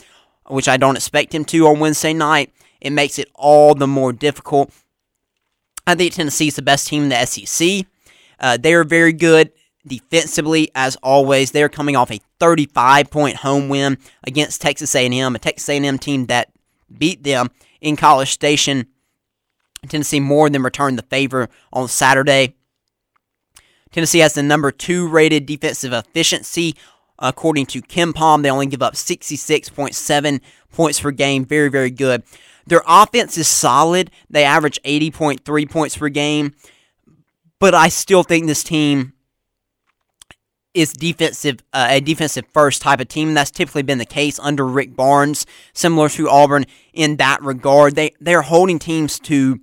which 0.49 0.69
I 0.69 0.79
don't 0.79 0.97
expect 0.97 1.35
him 1.35 1.45
to 1.47 1.67
on 1.67 1.79
Wednesday 1.79 2.13
night. 2.13 2.53
It 2.81 2.91
makes 2.91 3.19
it 3.19 3.29
all 3.35 3.75
the 3.75 3.87
more 3.87 4.13
difficult. 4.13 4.73
I 5.91 5.95
think 5.95 6.15
Tennessee 6.15 6.49
is 6.49 6.57
the 6.57 6.63
best 6.63 6.89
team 6.89 7.05
in 7.05 7.09
the 7.09 7.27
SEC. 7.27 7.87
Uh, 8.39 8.57
they're 8.57 8.85
very 8.85 9.13
good 9.13 9.53
defensively 9.87 10.71
as 10.75 10.97
always. 10.97 11.51
They're 11.51 11.69
coming 11.69 11.97
off 11.97 12.11
a 12.11 12.21
35 12.39 13.11
point 13.11 13.37
home 13.37 13.69
win 13.69 13.99
against 14.25 14.61
Texas 14.61 14.95
A&M, 14.95 15.35
a 15.35 15.39
Texas 15.39 15.69
A&M 15.69 15.99
team 15.99 16.27
that 16.27 16.51
beat 16.97 17.23
them 17.23 17.51
in 17.81 17.97
College 17.97 18.31
Station. 18.31 18.87
Tennessee 19.89 20.21
more 20.21 20.51
than 20.51 20.63
returned 20.63 20.99
the 20.99 21.03
favor 21.03 21.49
on 21.73 21.89
Saturday. 21.89 22.55
Tennessee 23.93 24.19
has 24.21 24.35
the 24.35 24.43
number 24.43 24.71
two 24.71 25.09
rated 25.09 25.47
defensive 25.47 25.93
efficiency. 25.93 26.77
According 27.19 27.67
to 27.67 27.83
KenPom, 27.83 28.43
they 28.43 28.51
only 28.51 28.67
give 28.67 28.83
up 28.83 28.95
66.7 28.95 30.41
points 30.73 31.01
per 31.01 31.11
game. 31.11 31.45
Very, 31.45 31.69
very 31.69 31.91
good. 31.91 32.23
Their 32.67 32.83
offense 32.87 33.37
is 33.39 33.49
solid. 33.49 34.11
They 34.29 34.45
average 34.45 34.81
80.3 34.83 35.71
points 35.71 35.97
per 35.97 36.09
game. 36.09 36.55
But 37.59 37.75
I 37.75 37.89
still 37.89 38.23
think 38.23 38.47
this 38.47 38.65
team 38.65 39.13
is 40.73 40.93
defensive 40.93 41.63
uh, 41.73 41.89
a 41.91 42.01
defensive 42.01 42.47
first 42.53 42.81
type 42.81 43.01
of 43.01 43.09
team. 43.09 43.35
That's 43.35 43.51
typically 43.51 43.83
been 43.83 43.99
the 43.99 44.05
case 44.05 44.39
under 44.39 44.67
Rick 44.67 44.95
Barnes, 44.97 45.47
similar 45.73 46.09
to 46.11 46.29
Auburn 46.29 46.65
in 46.93 47.17
that 47.17 47.43
regard. 47.43 47.97
They 47.97 48.13
they're 48.21 48.43
holding 48.43 48.79
teams 48.79 49.19
to 49.21 49.61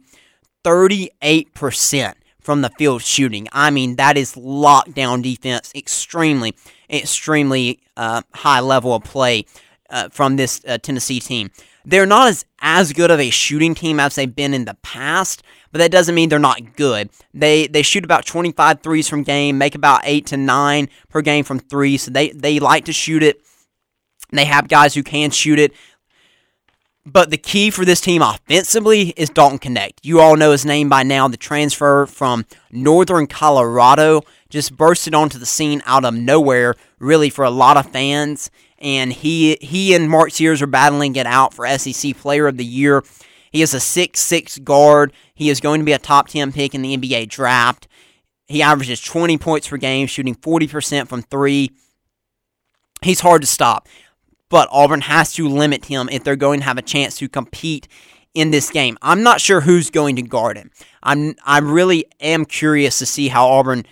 38% 0.64 2.14
from 2.42 2.62
the 2.62 2.70
field 2.78 3.02
shooting. 3.02 3.48
I 3.52 3.72
mean, 3.72 3.96
that 3.96 4.18
is 4.18 4.36
lockdown 4.36 5.22
defense, 5.22 5.72
extremely, 5.76 6.56
extremely 6.90 7.80
uh, 7.96 8.22
high 8.34 8.60
level 8.60 8.94
of 8.94 9.04
play 9.04 9.46
uh, 9.90 10.10
from 10.10 10.36
this 10.36 10.62
uh, 10.68 10.78
Tennessee 10.78 11.20
team. 11.20 11.52
They're 11.88 12.06
not 12.06 12.28
as, 12.28 12.46
as 12.60 12.92
good 12.92 13.12
of 13.12 13.20
a 13.22 13.30
shooting 13.30 13.74
team 13.74 13.98
as 13.98 14.16
they've 14.16 14.36
been 14.36 14.54
in 14.54 14.66
the 14.66 14.76
past, 14.82 15.42
but 15.72 15.80
that 15.80 15.90
doesn't 15.90 16.14
mean 16.14 16.28
they're 16.28 16.38
not 16.38 16.76
good. 16.76 17.10
They 17.34 17.68
they 17.68 17.82
shoot 17.82 18.04
about 18.04 18.26
25 18.26 18.82
threes 18.82 19.08
from 19.08 19.24
game, 19.24 19.58
make 19.58 19.74
about 19.74 20.02
8 20.04 20.26
to 20.28 20.38
9 20.38 20.90
per 21.08 21.22
game 21.22 21.46
from 21.46 21.60
three, 21.60 21.96
so 21.96 22.12
they, 22.12 22.32
they 22.32 22.60
like 22.60 22.84
to 22.86 22.94
shoot 22.94 23.24
it. 23.24 23.42
They 24.34 24.44
have 24.44 24.68
guys 24.68 24.96
who 24.96 25.02
can 25.02 25.32
shoot 25.32 25.60
it. 25.60 25.74
But 27.06 27.30
the 27.30 27.38
key 27.38 27.70
for 27.70 27.86
this 27.86 28.02
team 28.02 28.22
offensively 28.22 29.14
is 29.16 29.30
Dalton 29.30 29.60
Knecht. 29.60 30.00
You 30.04 30.20
all 30.20 30.36
know 30.36 30.52
his 30.52 30.66
name 30.66 30.90
by 30.90 31.04
now. 31.04 31.30
The 31.30 31.38
transfer 31.38 32.06
from 32.06 32.46
Northern 32.70 33.28
Colorado 33.28 34.24
just 34.50 34.76
bursted 34.76 35.16
onto 35.16 35.40
the 35.40 35.46
scene 35.46 35.82
out 35.86 36.04
of 36.04 36.14
nowhere, 36.14 36.76
really, 37.00 37.30
for 37.30 37.46
a 37.46 37.50
lot 37.50 37.78
of 37.78 37.90
fans. 37.94 38.52
And 38.80 39.12
he 39.12 39.58
he 39.62 39.96
and 39.96 40.10
Mark 40.10 40.32
Sears 40.32 40.62
are 40.62 40.68
battling 40.68 41.16
it 41.16 41.26
out 41.26 41.54
for 41.54 41.68
SEC 41.78 42.16
Player 42.18 42.48
of 42.48 42.58
the 42.58 42.66
Year. 42.66 43.04
He 43.52 43.62
is 43.62 43.74
a 43.74 43.80
six-six 43.80 44.60
guard. 44.60 45.14
He 45.34 45.50
is 45.50 45.60
going 45.60 45.80
to 45.80 45.86
be 45.86 45.94
a 45.94 46.00
top 46.00 46.28
10 46.28 46.52
pick 46.52 46.76
in 46.76 46.82
the 46.82 46.96
NBA 46.96 47.30
draft. 47.30 47.88
He 48.48 48.62
averages 48.62 49.02
20 49.02 49.38
points 49.38 49.68
per 49.68 49.78
game, 49.78 50.08
shooting 50.08 50.36
40% 50.36 51.08
from 51.08 51.22
three. 51.24 51.72
He's 53.02 53.20
hard 53.20 53.42
to 53.42 53.48
stop 53.48 53.88
but 54.50 54.68
Auburn 54.72 55.02
has 55.02 55.34
to 55.34 55.48
limit 55.48 55.86
him 55.86 56.10
if 56.12 56.24
they're 56.24 56.36
going 56.36 56.60
to 56.60 56.66
have 56.66 56.78
a 56.78 56.82
chance 56.82 57.18
to 57.18 57.28
compete 57.28 57.88
in 58.34 58.52
this 58.52 58.70
game. 58.70 58.98
I'm 59.02 59.24
not 59.24 59.42
sure 59.42 59.62
who's 59.62 59.90
going 59.90 60.16
to 60.18 60.22
guard 60.22 60.58
him. 60.58 60.72
I'm 61.04 61.36
I 61.46 61.60
really 61.60 62.06
am 62.20 62.46
curious 62.46 63.00
to 63.00 63.06
see 63.06 63.28
how 63.30 63.48
Auburn 63.48 63.86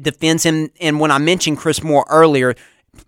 defends 0.00 0.44
him. 0.44 0.70
And 0.80 1.00
when 1.00 1.10
I 1.10 1.18
mentioned 1.18 1.58
Chris 1.58 1.82
Moore 1.82 2.06
earlier, 2.08 2.54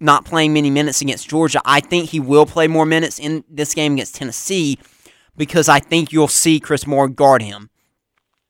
not 0.01 0.25
playing 0.25 0.53
many 0.53 0.71
minutes 0.71 1.01
against 1.01 1.29
Georgia, 1.29 1.61
I 1.65 1.81
think 1.81 2.11
he 2.11 2.21
will 2.21 2.47
play 2.47 2.69
more 2.69 2.87
minutes 2.87 3.19
in 3.19 3.45
this 3.49 3.75
game 3.75 3.95
against 3.95 4.17
Tennessee 4.17 4.79
because 5.37 5.69
I 5.69 5.81
think 5.81 6.13
you'll 6.13 6.29
see 6.29 6.61
Chris 6.61 6.87
Moore 6.87 7.09
guard 7.09 7.43
him 7.43 7.71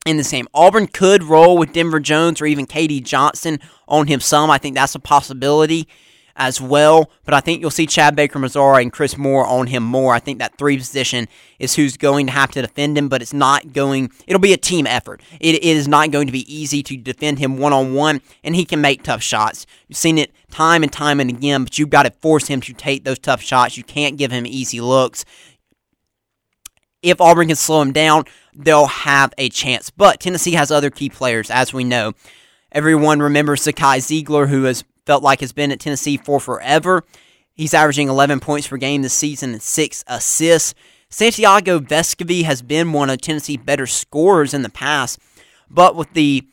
in 0.07 0.17
the 0.17 0.25
same. 0.25 0.47
Auburn 0.55 0.87
could 0.87 1.23
roll 1.23 1.57
with 1.57 1.73
Denver 1.73 2.01
Jones 2.01 2.41
or 2.41 2.47
even 2.47 2.67
K.D. 2.67 3.01
Johnson 3.01 3.59
on 3.89 4.07
him 4.07 4.21
some. 4.21 4.51
I 4.51 4.59
think 4.59 4.75
that's 4.75 4.95
a 4.95 5.01
possibility 5.01 5.89
as 6.37 6.61
well. 6.61 7.11
But 7.25 7.35
I 7.35 7.41
think 7.41 7.61
you'll 7.61 7.71
see 7.71 7.87
Chad 7.87 8.17
Baker 8.17 8.39
Mazara 8.39 8.83
and 8.83 8.93
Chris 8.93 9.17
Moore 9.17 9.47
on 9.47 9.69
him 9.69 9.83
more. 9.83 10.15
I 10.15 10.19
think 10.19 10.39
that 10.41 10.59
three 10.59 10.77
position 10.77 11.29
is 11.59 11.75
who's 11.75 11.97
going 11.97 12.27
to 12.27 12.33
have 12.33 12.51
to 12.53 12.63
defend 12.63 12.99
him, 12.99 13.09
but 13.09 13.23
it's 13.23 13.33
not 13.33 13.73
going, 13.73 14.11
it'll 14.27 14.41
be 14.41 14.53
a 14.53 14.59
team 14.59 14.87
effort. 14.87 15.23
It, 15.41 15.55
it 15.55 15.65
is 15.65 15.89
not 15.89 16.11
going 16.11 16.27
to 16.27 16.33
be 16.33 16.53
easy 16.53 16.83
to 16.83 16.97
defend 16.97 17.39
him 17.39 17.57
one 17.57 17.73
on 17.73 17.95
one, 17.95 18.21
and 18.43 18.55
he 18.55 18.65
can 18.65 18.81
make 18.81 19.03
tough 19.03 19.23
shots. 19.23 19.67
You've 19.89 19.97
seen 19.97 20.19
it 20.19 20.33
time 20.55 20.85
and 20.85 20.93
time 20.93 21.19
and 21.19 21.29
again, 21.29 21.65
but 21.65 21.79
you've 21.79 21.91
got 21.91 22.05
to 22.05 22.11
force 22.11 22.47
him 22.47 22.61
to 22.61 22.73
take 22.73 23.05
those 23.05 23.19
tough 23.19 23.43
shots. 23.43 23.77
You 23.77 23.83
can't 23.83 24.17
give 24.17 24.31
him 24.31 24.47
easy 24.47 24.81
looks. 24.81 25.25
If 27.03 27.21
Auburn 27.21 27.49
can 27.49 27.57
slow 27.57 27.83
him 27.83 27.93
down, 27.93 28.25
they'll 28.55 28.87
have 28.87 29.35
a 29.37 29.49
chance. 29.49 29.91
But 29.91 30.21
Tennessee 30.21 30.53
has 30.53 30.71
other 30.71 30.91
key 30.91 31.11
players, 31.11 31.51
as 31.51 31.75
we 31.75 31.83
know. 31.83 32.13
Everyone 32.71 33.21
remembers 33.21 33.65
Zakai 33.65 33.99
Zeigler, 33.99 34.49
who 34.49 34.63
has 34.65 34.85
felt 35.05 35.23
like 35.23 35.41
has 35.41 35.53
been 35.53 35.73
at 35.73 35.81
Tennessee 35.81 36.17
for 36.17 36.39
forever. 36.39 37.03
He's 37.53 37.75
averaging 37.75 38.09
11 38.09 38.41
points 38.41 38.69
per 38.69 38.77
game 38.77 39.03
this 39.03 39.13
season 39.13 39.53
and 39.53 39.63
six 39.63 40.05
assists. 40.07 40.75
Santiago 41.11 41.79
Vescovi 41.79 42.45
has 42.45 42.63
been 42.63 42.93
one 42.93 43.11
of 43.11 43.21
Tennessee's 43.21 43.59
better 43.59 43.87
scorers 43.87 44.55
in 44.55 44.63
the 44.63 44.71
past, 44.71 45.19
but 45.69 45.95
with 45.95 46.13
the 46.15 46.47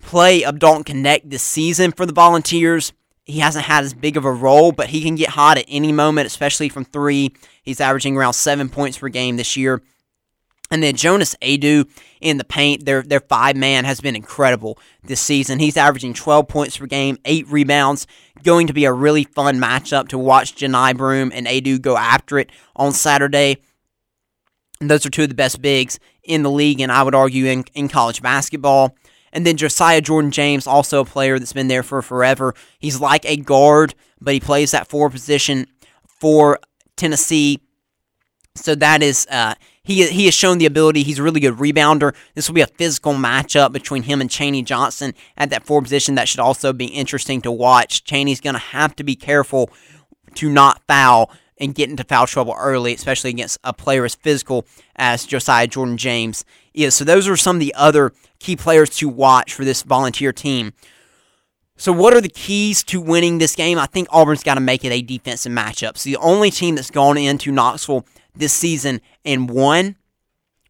play 0.00 0.44
of 0.44 0.58
Dalton 0.58 1.02
Knecht 1.02 1.30
this 1.30 1.42
season 1.42 1.92
for 1.92 2.04
the 2.04 2.12
Volunteers, 2.12 2.92
he 3.24 3.38
hasn't 3.38 3.64
had 3.64 3.84
as 3.84 3.94
big 3.94 4.16
of 4.16 4.24
a 4.24 4.32
role, 4.32 4.72
but 4.72 4.88
he 4.88 5.02
can 5.02 5.14
get 5.14 5.30
hot 5.30 5.58
at 5.58 5.64
any 5.68 5.92
moment, 5.92 6.26
especially 6.26 6.68
from 6.68 6.84
three. 6.84 7.34
He's 7.62 7.80
averaging 7.80 8.16
around 8.16 8.32
seven 8.32 8.68
points 8.68 8.98
per 8.98 9.08
game 9.08 9.36
this 9.36 9.56
year. 9.56 9.80
And 10.70 10.82
then 10.82 10.96
Jonas 10.96 11.36
Aidoo 11.42 11.84
in 12.22 12.38
the 12.38 12.44
paint, 12.44 12.86
their 12.86 13.02
their 13.02 13.20
five 13.20 13.56
man 13.56 13.84
has 13.84 14.00
been 14.00 14.16
incredible 14.16 14.78
this 15.04 15.20
season. 15.20 15.58
He's 15.58 15.76
averaging 15.76 16.14
12 16.14 16.48
points 16.48 16.78
per 16.78 16.86
game, 16.86 17.18
eight 17.26 17.46
rebounds. 17.48 18.06
Going 18.42 18.66
to 18.68 18.72
be 18.72 18.86
a 18.86 18.92
really 18.92 19.24
fun 19.24 19.58
matchup 19.58 20.08
to 20.08 20.18
watch 20.18 20.56
Johni 20.56 20.96
Broome 20.96 21.30
and 21.34 21.46
Aidoo 21.46 21.78
go 21.78 21.96
after 21.96 22.38
it 22.38 22.50
on 22.74 22.92
Saturday. 22.92 23.58
And 24.80 24.90
those 24.90 25.04
are 25.04 25.10
two 25.10 25.24
of 25.24 25.28
the 25.28 25.34
best 25.34 25.60
bigs 25.60 26.00
in 26.24 26.42
the 26.42 26.50
league, 26.50 26.80
and 26.80 26.90
I 26.90 27.02
would 27.02 27.14
argue 27.14 27.44
in, 27.46 27.64
in 27.74 27.88
college 27.88 28.22
basketball. 28.22 28.96
And 29.32 29.46
then 29.46 29.56
Josiah 29.56 30.00
Jordan 30.00 30.30
James, 30.30 30.66
also 30.66 31.00
a 31.00 31.04
player 31.04 31.38
that's 31.38 31.52
been 31.52 31.68
there 31.68 31.82
for 31.82 32.02
forever. 32.02 32.54
He's 32.78 33.00
like 33.00 33.24
a 33.24 33.36
guard, 33.36 33.94
but 34.20 34.34
he 34.34 34.40
plays 34.40 34.72
that 34.72 34.88
four 34.88 35.08
position 35.10 35.66
for 36.06 36.58
Tennessee. 36.96 37.60
So 38.54 38.74
that 38.74 39.02
is 39.02 39.26
uh, 39.30 39.54
he 39.82 40.06
he 40.08 40.26
has 40.26 40.34
shown 40.34 40.58
the 40.58 40.66
ability. 40.66 41.02
He's 41.02 41.18
a 41.18 41.22
really 41.22 41.40
good 41.40 41.54
rebounder. 41.54 42.14
This 42.34 42.48
will 42.48 42.54
be 42.54 42.60
a 42.60 42.66
physical 42.66 43.14
matchup 43.14 43.72
between 43.72 44.02
him 44.02 44.20
and 44.20 44.30
Chaney 44.30 44.62
Johnson 44.62 45.14
at 45.36 45.50
that 45.50 45.64
four 45.64 45.80
position. 45.80 46.14
That 46.14 46.28
should 46.28 46.40
also 46.40 46.72
be 46.72 46.86
interesting 46.86 47.40
to 47.42 47.50
watch. 47.50 48.04
Chaney's 48.04 48.40
going 48.40 48.54
to 48.54 48.60
have 48.60 48.94
to 48.96 49.04
be 49.04 49.16
careful 49.16 49.70
to 50.34 50.50
not 50.50 50.82
foul 50.86 51.30
and 51.62 51.74
get 51.74 51.88
into 51.88 52.02
foul 52.02 52.26
trouble 52.26 52.54
early, 52.58 52.92
especially 52.92 53.30
against 53.30 53.58
a 53.62 53.72
player 53.72 54.04
as 54.04 54.16
physical 54.16 54.66
as 54.96 55.24
Josiah 55.24 55.68
Jordan 55.68 55.96
James 55.96 56.44
is. 56.74 56.94
So 56.94 57.04
those 57.04 57.28
are 57.28 57.36
some 57.36 57.56
of 57.56 57.60
the 57.60 57.72
other 57.74 58.12
key 58.40 58.56
players 58.56 58.90
to 58.96 59.08
watch 59.08 59.54
for 59.54 59.64
this 59.64 59.82
volunteer 59.82 60.32
team. 60.32 60.72
So, 61.76 61.92
what 61.92 62.14
are 62.14 62.20
the 62.20 62.28
keys 62.28 62.82
to 62.84 63.00
winning 63.00 63.38
this 63.38 63.56
game? 63.56 63.78
I 63.78 63.86
think 63.86 64.08
Auburn's 64.10 64.42
got 64.42 64.54
to 64.54 64.60
make 64.60 64.84
it 64.84 64.92
a 64.92 65.00
defensive 65.00 65.52
matchup. 65.52 65.90
It's 65.90 66.04
the 66.04 66.16
only 66.16 66.50
team 66.50 66.74
that's 66.74 66.90
gone 66.90 67.16
into 67.16 67.50
Knoxville 67.50 68.04
this 68.34 68.52
season 68.52 69.00
and 69.24 69.48
won? 69.48 69.96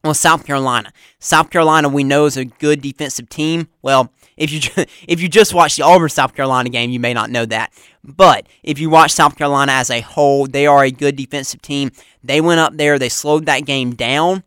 Well, 0.05 0.15
South 0.15 0.47
Carolina. 0.47 0.93
South 1.19 1.51
Carolina, 1.51 1.89
we 1.89 2.05
know 2.05 2.27
is 2.27 2.37
a 2.37 2.45
good 2.45 2.81
defensive 2.81 3.29
team. 3.29 3.69
Well, 3.83 4.13
if 4.37 4.51
you 4.51 4.85
if 5.09 5.21
you 5.21 5.29
just 5.29 5.55
watch 5.55 5.77
the 5.77 5.83
Auburn 5.83 6.09
South 6.09 6.35
Carolina 6.35 6.69
game, 6.69 6.91
you 6.91 7.01
may 7.01 7.15
not 7.15 7.31
know 7.31 7.47
that. 7.47 7.73
But 8.05 8.47
if 8.63 8.79
you 8.79 8.91
watch 8.91 9.13
South 9.13 9.37
Carolina 9.37 9.73
as 9.73 9.91
a 9.91 10.01
whole, 10.01 10.47
they 10.47 10.67
are 10.67 10.85
a 10.85 10.91
good 10.91 11.17
defensive 11.17 11.63
team. 11.63 11.91
They 12.23 12.41
went 12.41 12.61
up 12.61 12.77
there, 12.77 12.99
they 12.99 13.09
slowed 13.09 13.47
that 13.47 13.61
game 13.67 13.95
down. 13.95 14.45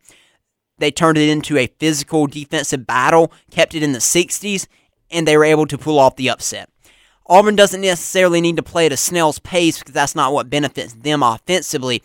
They 0.78 0.92
turned 0.92 1.18
it 1.18 1.30
into 1.30 1.58
a 1.58 1.68
physical 1.68 2.28
defensive 2.28 2.86
battle, 2.86 3.32
kept 3.50 3.76
it 3.76 3.84
in 3.84 3.94
the 3.94 4.00
60s, 4.00 4.68
and 5.10 5.26
they 5.26 5.38
were 5.38 5.46
able 5.46 5.68
to 5.68 5.78
pull 5.78 5.98
off 5.98 6.18
the 6.18 6.30
upset. 6.30 6.70
Auburn 7.28 7.56
doesn't 7.56 7.82
necessarily 7.82 8.42
need 8.42 8.58
to 8.58 8.64
play 8.64 8.86
at 8.86 8.92
a 8.92 8.98
snail's 8.98 9.40
pace 9.40 9.80
because 9.80 9.94
that's 9.94 10.16
not 10.16 10.34
what 10.34 10.50
benefits 10.50 10.94
them 10.94 11.24
offensively. 11.24 12.04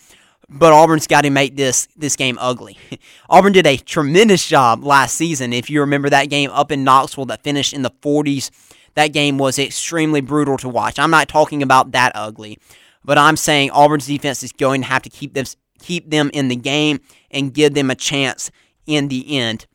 But 0.53 0.73
Auburn's 0.73 1.07
got 1.07 1.23
to 1.23 1.31
make 1.31 1.57
this 1.57 1.87
this 1.97 2.17
game 2.17 2.37
ugly. 2.41 2.77
Auburn 3.31 3.53
did 3.53 3.67
a 3.67 3.77
tremendous 3.77 4.47
job 4.47 4.85
last 4.85 5.15
season. 5.15 5.53
If 5.53 5.71
you 5.71 5.81
remember 5.81 6.11
that 6.11 6.29
game 6.29 6.51
up 6.51 6.73
in 6.73 6.83
Knoxville 6.83 7.27
that 7.27 7.45
finished 7.45 7.73
in 7.73 7.83
the 7.83 7.91
40s, 8.03 8.51
that 8.95 9.09
game 9.09 9.39
was 9.39 9.59
extremely 9.59 10.21
brutal 10.21 10.57
to 10.59 10.69
watch. 10.69 10.99
I'm 10.99 11.11
not 11.11 11.29
talking 11.29 11.63
about 11.63 11.93
that 11.93 12.13
ugly, 12.17 12.59
but 13.05 13.17
I'm 13.17 13.37
saying 13.37 13.71
Auburn's 13.71 14.07
defense 14.07 14.43
is 14.43 14.53
going 14.53 14.83
to 14.83 14.89
have 14.89 15.03
to 15.03 15.11
keep 15.11 15.35
them 15.35 15.47
keep 15.79 16.11
them 16.11 16.31
in 16.35 16.49
the 16.49 16.57
game 16.57 17.01
and 17.31 17.55
give 17.55 17.75
them 17.75 17.91
a 17.91 17.95
chance 17.95 18.51
in 18.87 19.09
the 19.09 19.39
end. 19.39 19.67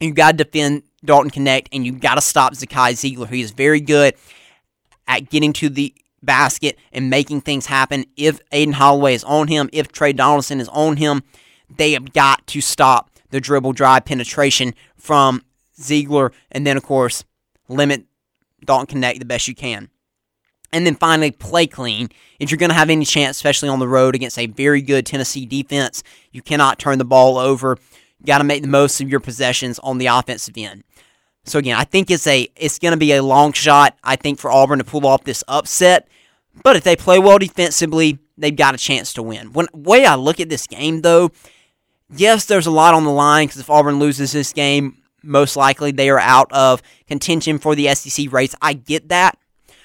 You 0.00 0.12
got 0.12 0.36
to 0.36 0.44
defend 0.44 0.82
Dalton 1.04 1.30
Knecht 1.30 1.68
and 1.72 1.86
you 1.86 1.92
got 1.92 2.16
to 2.16 2.20
stop 2.20 2.52
Zakai 2.52 2.92
Zeigler, 2.92 3.28
He 3.28 3.40
is 3.40 3.52
very 3.52 3.80
good 3.80 4.14
at 5.08 5.30
getting 5.30 5.52
to 5.54 5.68
the 5.68 5.94
basket 6.24 6.78
and 6.92 7.10
making 7.10 7.42
things 7.42 7.66
happen. 7.66 8.04
If 8.16 8.40
Aden 8.52 8.74
Holloway 8.74 9.14
is 9.14 9.24
on 9.24 9.48
him, 9.48 9.68
if 9.72 9.92
Tre 9.92 10.12
Donaldson 10.12 10.60
is 10.60 10.68
on 10.68 10.96
him, 10.96 11.22
they 11.74 11.92
have 11.92 12.12
got 12.12 12.46
to 12.48 12.60
stop 12.60 13.10
the 13.30 13.40
dribble 13.40 13.72
drive 13.72 14.04
penetration 14.04 14.74
from 14.96 15.42
Zeigler. 15.78 16.32
and 16.52 16.66
then 16.66 16.76
of 16.76 16.82
course 16.82 17.24
limit 17.68 18.04
Dalton 18.64 19.00
Knecht 19.00 19.18
the 19.18 19.24
best 19.24 19.48
you 19.48 19.54
can. 19.54 19.88
And 20.72 20.84
then 20.84 20.96
finally, 20.96 21.30
play 21.30 21.68
clean. 21.68 22.08
If 22.40 22.50
you're 22.50 22.58
going 22.58 22.70
to 22.70 22.74
have 22.74 22.90
any 22.90 23.04
chance, 23.04 23.36
especially 23.36 23.68
on 23.68 23.78
the 23.78 23.86
road 23.86 24.16
against 24.16 24.38
a 24.38 24.46
very 24.46 24.82
good 24.82 25.06
Tennessee 25.06 25.46
defense, 25.46 26.02
you 26.32 26.42
cannot 26.42 26.80
turn 26.80 26.98
the 26.98 27.04
ball 27.04 27.38
over. 27.38 27.78
You 28.18 28.26
got 28.26 28.38
to 28.38 28.44
make 28.44 28.62
the 28.62 28.68
most 28.68 29.00
of 29.00 29.08
your 29.08 29.20
possessions 29.20 29.78
on 29.78 29.98
the 29.98 30.06
offensive 30.06 30.54
end. 30.56 30.82
So 31.44 31.58
again, 31.58 31.76
I 31.76 31.84
think 31.84 32.10
it's 32.10 32.26
a 32.26 32.48
it's 32.56 32.78
going 32.78 32.92
to 32.92 32.98
be 32.98 33.12
a 33.12 33.22
long 33.22 33.52
shot. 33.52 33.96
I 34.02 34.16
think 34.16 34.38
for 34.38 34.50
Auburn 34.50 34.78
to 34.78 34.84
pull 34.84 35.06
off 35.06 35.24
this 35.24 35.44
upset, 35.46 36.08
but 36.62 36.76
if 36.76 36.84
they 36.84 36.96
play 36.96 37.18
well 37.18 37.38
defensively, 37.38 38.18
they've 38.38 38.56
got 38.56 38.74
a 38.74 38.78
chance 38.78 39.12
to 39.14 39.22
win. 39.22 39.52
When 39.52 39.68
way 39.72 40.06
I 40.06 40.14
look 40.14 40.40
at 40.40 40.48
this 40.48 40.66
game, 40.66 41.02
though, 41.02 41.30
yes, 42.14 42.46
there's 42.46 42.66
a 42.66 42.70
lot 42.70 42.94
on 42.94 43.04
the 43.04 43.10
line 43.10 43.46
because 43.46 43.60
if 43.60 43.70
Auburn 43.70 43.98
loses 43.98 44.32
this 44.32 44.52
game, 44.52 45.02
most 45.22 45.56
likely 45.56 45.90
they 45.90 46.10
are 46.10 46.18
out 46.18 46.50
of 46.52 46.82
contention 47.06 47.58
for 47.58 47.74
the 47.74 47.94
SEC 47.94 48.32
race. 48.32 48.54
I 48.60 48.74
get 48.74 49.08
that. 49.08 49.38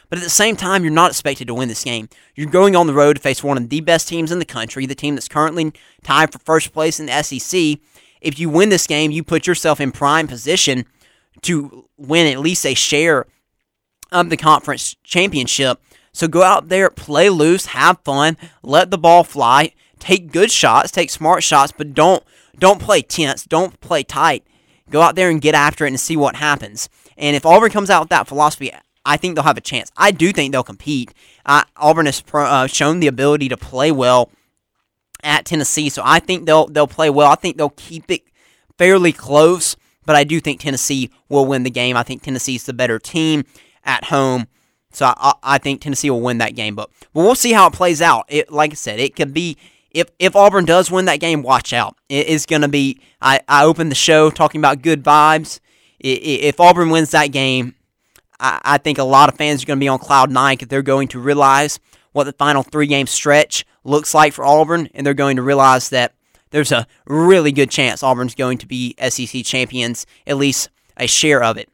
But 0.10 0.18
at 0.18 0.24
the 0.24 0.30
same 0.30 0.56
time, 0.56 0.84
you're 0.84 0.92
not 0.92 1.12
expected 1.12 1.48
to 1.48 1.54
win 1.54 1.70
this 1.70 1.84
game. 1.84 2.10
You're 2.36 2.50
going 2.50 2.76
on 2.76 2.88
the 2.88 2.96
road 2.96 3.18
to 3.18 3.22
face 3.22 3.44
one 3.44 3.58
of 3.58 3.70
the 3.70 3.82
best 3.82 4.08
teams 4.08 4.32
in 4.32 4.40
the 4.40 4.46
country, 4.46 4.88
the 4.88 4.96
team 4.96 5.14
that's 5.16 5.28
currently 5.28 5.72
tied 6.04 6.32
for 6.32 6.40
first 6.40 6.74
place 6.74 7.00
in 7.00 7.06
the 7.06 7.22
SEC. 7.22 7.80
If 8.20 8.40
you 8.40 8.50
win 8.50 8.70
this 8.70 8.88
game, 8.88 9.12
you 9.12 9.24
put 9.24 9.46
yourself 9.46 9.80
in 9.80 9.92
prime 9.92 10.28
position 10.28 10.86
to 11.44 11.88
win 11.98 12.28
at 12.28 12.40
least 12.40 12.66
a 12.66 12.74
share 12.74 13.26
of 14.12 14.30
the 14.30 14.38
conference 14.38 14.96
championship. 15.04 15.80
So 16.12 16.28
go 16.28 16.44
out 16.44 16.70
there, 16.70 16.90
play 16.90 17.30
loose, 17.30 17.68
have 17.68 18.00
fun, 18.04 18.38
let 18.64 18.92
the 18.92 18.98
ball 18.98 19.24
fly, 19.24 19.74
take 20.00 20.32
good 20.32 20.52
shots, 20.52 20.92
take 20.92 21.10
smart 21.10 21.44
shots, 21.44 21.72
but 21.76 21.94
don't 21.94 22.24
don't 22.58 22.82
play 22.82 23.02
tense, 23.02 23.46
don't 23.46 23.80
play 23.80 24.04
tight. 24.04 24.44
Go 24.90 25.02
out 25.02 25.16
there 25.16 25.30
and 25.30 25.42
get 25.42 25.56
after 25.56 25.86
it 25.86 25.90
and 25.90 26.00
see 26.00 26.18
what 26.18 26.36
happens. 26.36 26.90
And 27.16 27.36
if 27.36 27.46
Auburn 27.46 27.70
comes 27.70 27.90
out 27.90 28.02
with 28.02 28.10
that 28.10 28.28
philosophy, 28.28 28.72
I 29.06 29.18
think 29.18 29.36
they'll 29.36 29.44
have 29.44 29.58
a 29.58 29.62
chance. 29.62 29.92
I 29.96 30.12
do 30.12 30.32
think 30.32 30.52
they'll 30.52 30.64
compete. 30.64 31.14
Uh, 31.46 31.64
Auburn 31.78 32.06
has 32.08 32.22
pro, 32.22 32.46
uh, 32.46 32.68
shown 32.68 33.00
the 33.00 33.08
ability 33.08 33.50
to 33.50 33.58
play 33.58 33.92
well 33.92 34.32
at 35.24 35.46
Tennessee, 35.46 35.90
so 35.90 36.02
I 36.06 36.20
think 36.20 36.46
they'll 36.46 36.68
they'll 36.68 36.88
play 36.88 37.10
well. 37.10 37.32
I 37.32 37.36
think 37.36 37.58
they'll 37.58 37.70
keep 37.72 38.10
it 38.10 38.24
fairly 38.78 39.12
close, 39.12 39.76
but 40.10 40.16
I 40.16 40.24
do 40.24 40.40
think 40.40 40.60
Tennessee 40.60 41.12
will 41.30 41.46
win 41.46 41.62
the 41.62 41.70
game. 41.70 41.96
I 41.96 42.02
think 42.02 42.24
Tennessee's 42.24 42.64
the 42.64 42.74
better 42.74 42.98
team 42.98 43.44
at 43.84 44.06
home. 44.06 44.48
So 44.92 45.14
I, 45.16 45.34
I 45.44 45.58
think 45.60 45.82
Tennessee 45.82 46.10
will 46.10 46.22
win 46.22 46.40
that 46.40 46.56
game, 46.56 46.74
but, 46.74 46.90
but 47.14 47.22
we'll 47.22 47.36
see 47.36 47.52
how 47.52 47.68
it 47.68 47.74
plays 47.74 48.02
out. 48.02 48.26
It, 48.28 48.52
like 48.52 48.72
I 48.72 48.74
said, 48.74 49.00
it 49.00 49.16
could 49.16 49.36
be 49.36 49.56
if 49.92 50.10
if 50.18 50.36
Auburn 50.36 50.66
does 50.66 50.90
win 50.90 51.06
that 51.06 51.20
game, 51.20 51.44
watch 51.44 51.74
out. 51.74 51.96
It 52.10 52.26
is 52.26 52.48
going 52.48 52.64
to 52.64 52.68
be. 52.68 53.00
I 53.22 53.42
I 53.48 53.66
opened 53.66 53.92
the 53.92 53.96
show 53.96 54.32
talking 54.32 54.60
about 54.60 54.82
good 54.82 55.04
vibes. 55.04 55.60
If 56.00 56.60
Auburn 56.60 56.90
wins 56.90 57.12
that 57.12 57.28
game, 57.28 57.76
I, 58.40 58.60
I 58.64 58.78
think 58.80 58.98
a 58.98 59.04
lot 59.04 59.30
of 59.30 59.36
fans 59.36 59.62
are 59.62 59.68
going 59.68 59.78
to 59.78 59.84
be 59.84 59.88
on 59.88 60.00
cloud 60.00 60.32
nine 60.32 60.56
because 60.56 60.70
they're 60.70 60.82
going 60.82 61.10
to 61.10 61.20
realize 61.20 61.80
what 62.14 62.24
the 62.24 62.34
final 62.34 62.64
three 62.64 62.88
game 62.88 63.06
stretch 63.06 63.64
looks 63.84 64.16
like 64.16 64.34
for 64.34 64.44
Auburn, 64.44 64.90
and 64.96 65.06
they're 65.06 65.14
going 65.14 65.36
to 65.36 65.44
realize 65.44 65.90
that 65.90 66.16
there's 66.52 66.72
a 66.72 66.88
really 67.06 67.52
good 67.52 67.70
chance 67.70 68.04
Auburn's 68.04 68.36
going 68.36 68.58
to 68.60 68.68
be 68.68 68.96
SEC 69.10 69.44
champions, 69.46 70.06
at 70.26 70.38
least 70.38 70.70
a 70.98 71.08
share 71.08 71.44
of 71.44 71.58
it. 71.58 71.70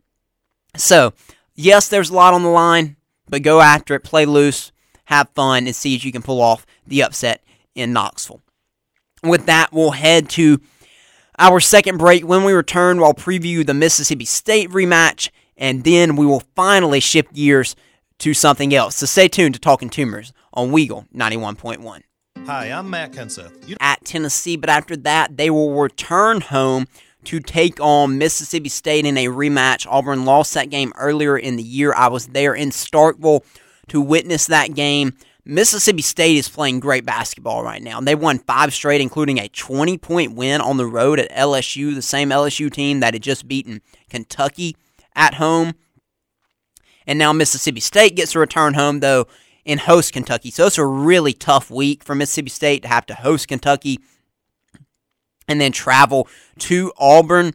So, 0.75 1.13
yes, 1.53 1.87
there's 1.87 2.09
a 2.09 2.13
lot 2.13 2.33
on 2.33 2.43
the 2.43 2.49
line, 2.49 2.97
but 3.27 3.41
go 3.41 3.61
after 3.61 3.95
it, 3.95 4.03
play 4.03 4.25
loose, 4.25 4.71
have 5.05 5.29
fun, 5.29 5.67
and 5.67 5.75
see 5.75 5.95
if 5.95 6.03
you 6.03 6.11
can 6.11 6.21
pull 6.21 6.41
off 6.41 6.65
the 6.85 7.03
upset 7.03 7.43
in 7.73 7.93
Knoxville. 7.93 8.41
With 9.23 9.45
that, 9.45 9.71
we'll 9.71 9.91
head 9.91 10.29
to 10.31 10.59
our 11.39 11.59
second 11.59 11.97
break. 11.97 12.27
When 12.27 12.43
we 12.43 12.53
return, 12.53 12.99
we'll 12.99 13.13
preview 13.13 13.65
the 13.65 13.73
Mississippi 13.73 14.25
State 14.25 14.69
rematch 14.69 15.29
and 15.57 15.83
then 15.83 16.15
we 16.15 16.25
will 16.25 16.43
finally 16.55 16.99
shift 16.99 17.33
gears 17.33 17.75
to 18.19 18.33
something 18.33 18.73
else. 18.73 18.95
So 18.95 19.05
stay 19.05 19.27
tuned 19.27 19.55
to 19.55 19.59
Talking 19.59 19.89
Toomers 19.89 20.33
on 20.53 20.71
Weagle 20.71 21.07
91.1. 21.13 22.01
Hi, 22.45 22.67
I'm 22.71 22.89
Matt 22.89 23.11
Kenseth. 23.13 23.67
You- 23.67 23.75
At 23.79 24.03
Tennessee, 24.05 24.55
but 24.55 24.69
after 24.69 24.95
that, 24.97 25.35
they 25.37 25.49
will 25.49 25.73
return 25.73 26.41
home 26.41 26.87
to 27.25 27.39
take 27.39 27.79
on 27.81 28.19
Mississippi 28.19 28.69
State 28.69 29.05
in 29.05 29.17
a 29.17 29.25
rematch. 29.27 29.87
Auburn 29.89 30.25
lost 30.25 30.53
that 30.53 30.69
game 30.69 30.93
earlier 30.95 31.37
in 31.37 31.55
the 31.55 31.63
year. 31.63 31.93
I 31.95 32.07
was 32.07 32.27
there 32.27 32.53
in 32.53 32.69
Starkville 32.69 33.43
to 33.87 33.99
witness 33.99 34.45
that 34.45 34.75
game. 34.75 35.13
Mississippi 35.43 36.03
State 36.03 36.37
is 36.37 36.47
playing 36.47 36.79
great 36.79 37.03
basketball 37.05 37.63
right 37.63 37.81
now. 37.81 37.99
They 37.99 38.15
won 38.15 38.37
five 38.39 38.73
straight, 38.73 39.01
including 39.01 39.39
a 39.39 39.47
20 39.47 39.97
point 39.97 40.33
win 40.35 40.61
on 40.61 40.77
the 40.77 40.85
road 40.85 41.19
at 41.19 41.31
LSU, 41.31 41.95
the 41.95 42.01
same 42.03 42.29
LSU 42.29 42.71
team 42.71 42.99
that 42.99 43.13
had 43.15 43.23
just 43.23 43.47
beaten 43.47 43.81
Kentucky 44.09 44.75
at 45.15 45.35
home. 45.35 45.73
And 47.07 47.17
now 47.19 47.33
Mississippi 47.33 47.79
State 47.79 48.15
gets 48.15 48.31
to 48.33 48.39
return 48.39 48.73
home, 48.75 48.99
though, 48.99 49.27
and 49.65 49.79
host 49.79 50.13
Kentucky. 50.13 50.51
So 50.51 50.67
it's 50.67 50.77
a 50.77 50.85
really 50.85 51.33
tough 51.33 51.71
week 51.71 52.03
for 52.03 52.15
Mississippi 52.15 52.49
State 52.49 52.81
to 52.83 52.87
have 52.87 53.05
to 53.07 53.15
host 53.15 53.47
Kentucky 53.47 53.99
and 55.47 55.59
then 55.59 55.71
travel 55.71 56.27
to 56.59 56.91
Auburn. 56.97 57.53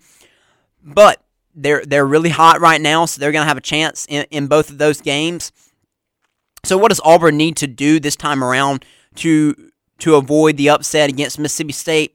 But 0.83 1.23
they're 1.55 1.85
they're 1.85 2.07
really 2.07 2.31
hot 2.31 2.61
right 2.61 2.81
now, 2.81 3.05
so 3.05 3.20
they're 3.20 3.33
going 3.33 3.44
to 3.44 3.49
have 3.49 3.57
a 3.57 3.62
chance 3.62 4.07
in, 4.09 4.27
in 4.31 4.46
both 4.46 4.70
of 4.70 4.79
those 4.79 5.01
games. 5.01 5.53
So 6.64 6.77
what 6.77 6.88
does 6.88 7.01
Auburn 7.05 7.37
need 7.37 7.57
to 7.59 7.66
do 7.66 8.01
this 8.01 8.16
time 8.16 8.42
around 8.42 8.85
to 9.16 9.70
to 9.99 10.16
avoid 10.16 10.57
the 10.57 10.70
upset 10.70 11.11
against 11.11 11.38
Mississippi 11.38 11.73
State? 11.73 12.14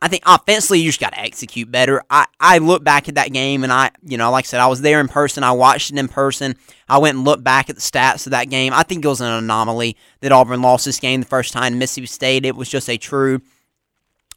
I 0.00 0.08
think 0.08 0.22
offensively, 0.26 0.80
you 0.80 0.88
just 0.88 1.00
got 1.00 1.12
to 1.12 1.20
execute 1.20 1.70
better. 1.70 2.02
I, 2.08 2.26
I 2.40 2.58
look 2.58 2.82
back 2.82 3.08
at 3.08 3.16
that 3.16 3.32
game 3.32 3.62
and 3.62 3.72
I, 3.72 3.90
you 4.02 4.16
know, 4.16 4.30
like 4.30 4.46
I 4.46 4.48
said, 4.48 4.60
I 4.60 4.66
was 4.66 4.80
there 4.80 4.98
in 4.98 5.08
person. 5.08 5.44
I 5.44 5.52
watched 5.52 5.92
it 5.92 5.98
in 5.98 6.08
person. 6.08 6.56
I 6.88 6.98
went 6.98 7.16
and 7.16 7.24
looked 7.24 7.44
back 7.44 7.68
at 7.68 7.76
the 7.76 7.82
stats 7.82 8.26
of 8.26 8.30
that 8.30 8.48
game. 8.48 8.72
I 8.72 8.82
think 8.82 9.04
it 9.04 9.08
was 9.08 9.20
an 9.20 9.30
anomaly 9.30 9.96
that 10.20 10.32
Auburn 10.32 10.62
lost 10.62 10.86
this 10.86 10.98
game 10.98 11.20
the 11.20 11.26
first 11.26 11.52
time 11.52 11.78
Mississippi 11.78 12.06
State. 12.06 12.46
It 12.46 12.56
was 12.56 12.68
just 12.68 12.88
a 12.88 12.96
true 12.96 13.42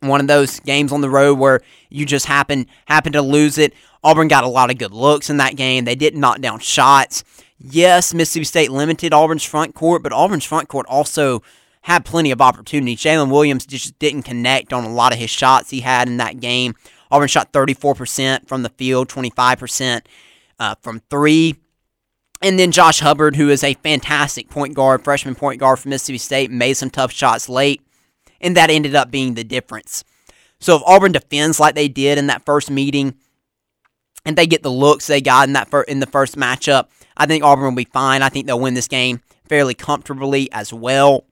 one 0.02 0.20
of 0.20 0.28
those 0.28 0.60
games 0.60 0.92
on 0.92 1.00
the 1.00 1.10
road 1.10 1.40
where 1.40 1.62
you 1.90 2.06
just 2.06 2.26
happen 2.26 2.68
happen 2.86 3.14
to 3.14 3.22
lose 3.22 3.58
it. 3.58 3.74
Auburn 4.04 4.28
got 4.28 4.44
a 4.44 4.48
lot 4.48 4.70
of 4.70 4.78
good 4.78 4.92
looks 4.92 5.30
in 5.30 5.38
that 5.38 5.56
game. 5.56 5.86
They 5.86 5.96
didn't 5.96 6.20
knock 6.20 6.42
down 6.42 6.60
shots. 6.60 7.24
Yes, 7.58 8.14
Mississippi 8.14 8.44
State 8.44 8.72
limited 8.72 9.14
Auburn's 9.14 9.44
front 9.44 9.74
court, 9.74 10.04
but 10.04 10.12
Auburn's 10.12 10.44
front 10.44 10.68
court 10.68 10.86
also 10.90 11.42
had 11.84 12.06
plenty 12.06 12.32
of 12.32 12.42
opportunities. 12.42 13.00
Jaylin 13.02 13.30
Williams 13.30 13.66
just 13.66 13.98
didn't 14.00 14.24
connect 14.24 14.72
on 14.74 14.84
a 14.86 14.94
lot 14.94 15.14
of 15.14 15.20
his 15.20 15.30
shots 15.30 15.70
he 15.70 15.82
had 15.82 16.08
in 16.08 16.18
that 16.18 16.40
game. 16.40 16.76
Auburn 17.12 17.28
shot 17.28 17.52
34% 17.52 18.48
from 18.48 18.64
the 18.64 18.70
field, 18.70 19.10
25% 19.10 20.02
uh, 20.60 20.76
from 20.82 21.02
three. 21.10 21.56
And 22.42 22.58
then 22.58 22.72
Josh 22.72 23.00
Hubbard, 23.00 23.36
who 23.36 23.50
is 23.50 23.64
a 23.64 23.74
fantastic 23.76 24.50
point 24.50 24.74
guard, 24.74 25.04
freshman 25.04 25.36
point 25.36 25.60
guard 25.60 25.80
from 25.80 25.90
Mississippi 25.90 26.18
State, 26.18 26.52
made 26.52 26.74
some 26.74 26.90
tough 26.90 27.12
shots 27.12 27.48
late, 27.48 27.82
and 28.42 28.56
that 28.58 28.70
ended 28.70 28.96
up 28.96 29.12
being 29.12 29.34
the 29.34 29.44
difference. 29.44 30.04
So 30.60 30.78
if 30.78 30.84
Auburn 30.86 31.12
defends 31.12 31.60
like 31.60 31.76
they 31.76 31.90
did 31.90 32.18
in 32.18 32.28
that 32.28 32.46
first 32.46 32.72
meeting, 32.72 33.16
and 34.26 34.38
they 34.38 34.48
get 34.48 34.64
the 34.64 34.72
looks 34.72 35.08
they 35.08 35.22
got 35.22 35.48
in 35.48 35.54
that 35.54 35.70
fir- 35.70 35.84
in 35.84 36.00
the 36.00 36.06
first 36.06 36.38
matchup, 36.38 36.88
I 37.18 37.26
think 37.26 37.44
Auburn 37.44 37.66
will 37.66 37.72
be 37.76 37.90
fine. 37.92 38.22
I 38.22 38.30
think 38.30 38.48
they'll 38.48 38.60
win 38.60 38.74
this 38.74 38.88
game 38.88 39.22
fairly 39.50 39.74
comfortably 39.74 40.50
as 40.54 40.74
well. 40.74 41.26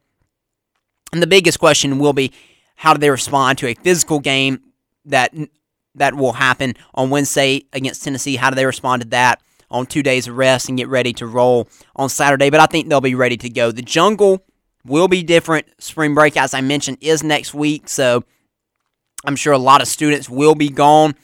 And 1.11 1.21
the 1.21 1.27
biggest 1.27 1.59
question 1.59 1.99
will 1.99 2.13
be 2.13 2.31
how 2.75 2.93
do 2.93 2.99
they 2.99 3.09
respond 3.09 3.57
to 3.59 3.67
a 3.67 3.75
physical 3.75 4.19
game 4.19 4.61
that 5.05 5.33
that 5.95 6.15
will 6.15 6.33
happen 6.33 6.73
on 6.93 7.09
Wednesday 7.09 7.65
against 7.73 8.03
Tennessee? 8.03 8.37
How 8.37 8.49
do 8.49 8.55
they 8.55 8.65
respond 8.65 9.01
to 9.01 9.07
that 9.09 9.41
on 9.69 9.85
two 9.85 10.03
days 10.03 10.27
of 10.27 10.37
rest 10.37 10.69
and 10.69 10.77
get 10.77 10.87
ready 10.87 11.13
to 11.13 11.27
roll 11.27 11.67
on 11.95 12.09
Saturday? 12.09 12.49
But 12.49 12.59
I 12.59 12.65
think 12.65 12.87
they'll 12.87 13.01
be 13.01 13.15
ready 13.15 13.37
to 13.37 13.49
go. 13.49 13.71
The 13.71 13.81
jungle 13.81 14.45
will 14.85 15.07
be 15.07 15.23
different. 15.23 15.67
Spring 15.79 16.13
break, 16.13 16.37
as 16.37 16.53
I 16.53 16.61
mentioned, 16.61 16.97
is 17.01 17.23
next 17.23 17.53
week, 17.53 17.89
so 17.89 18.23
I'm 19.25 19.35
sure 19.35 19.53
a 19.53 19.57
lot 19.57 19.81
of 19.81 19.87
students 19.87 20.29
will 20.29 20.55
be 20.55 20.69
gone. 20.69 21.15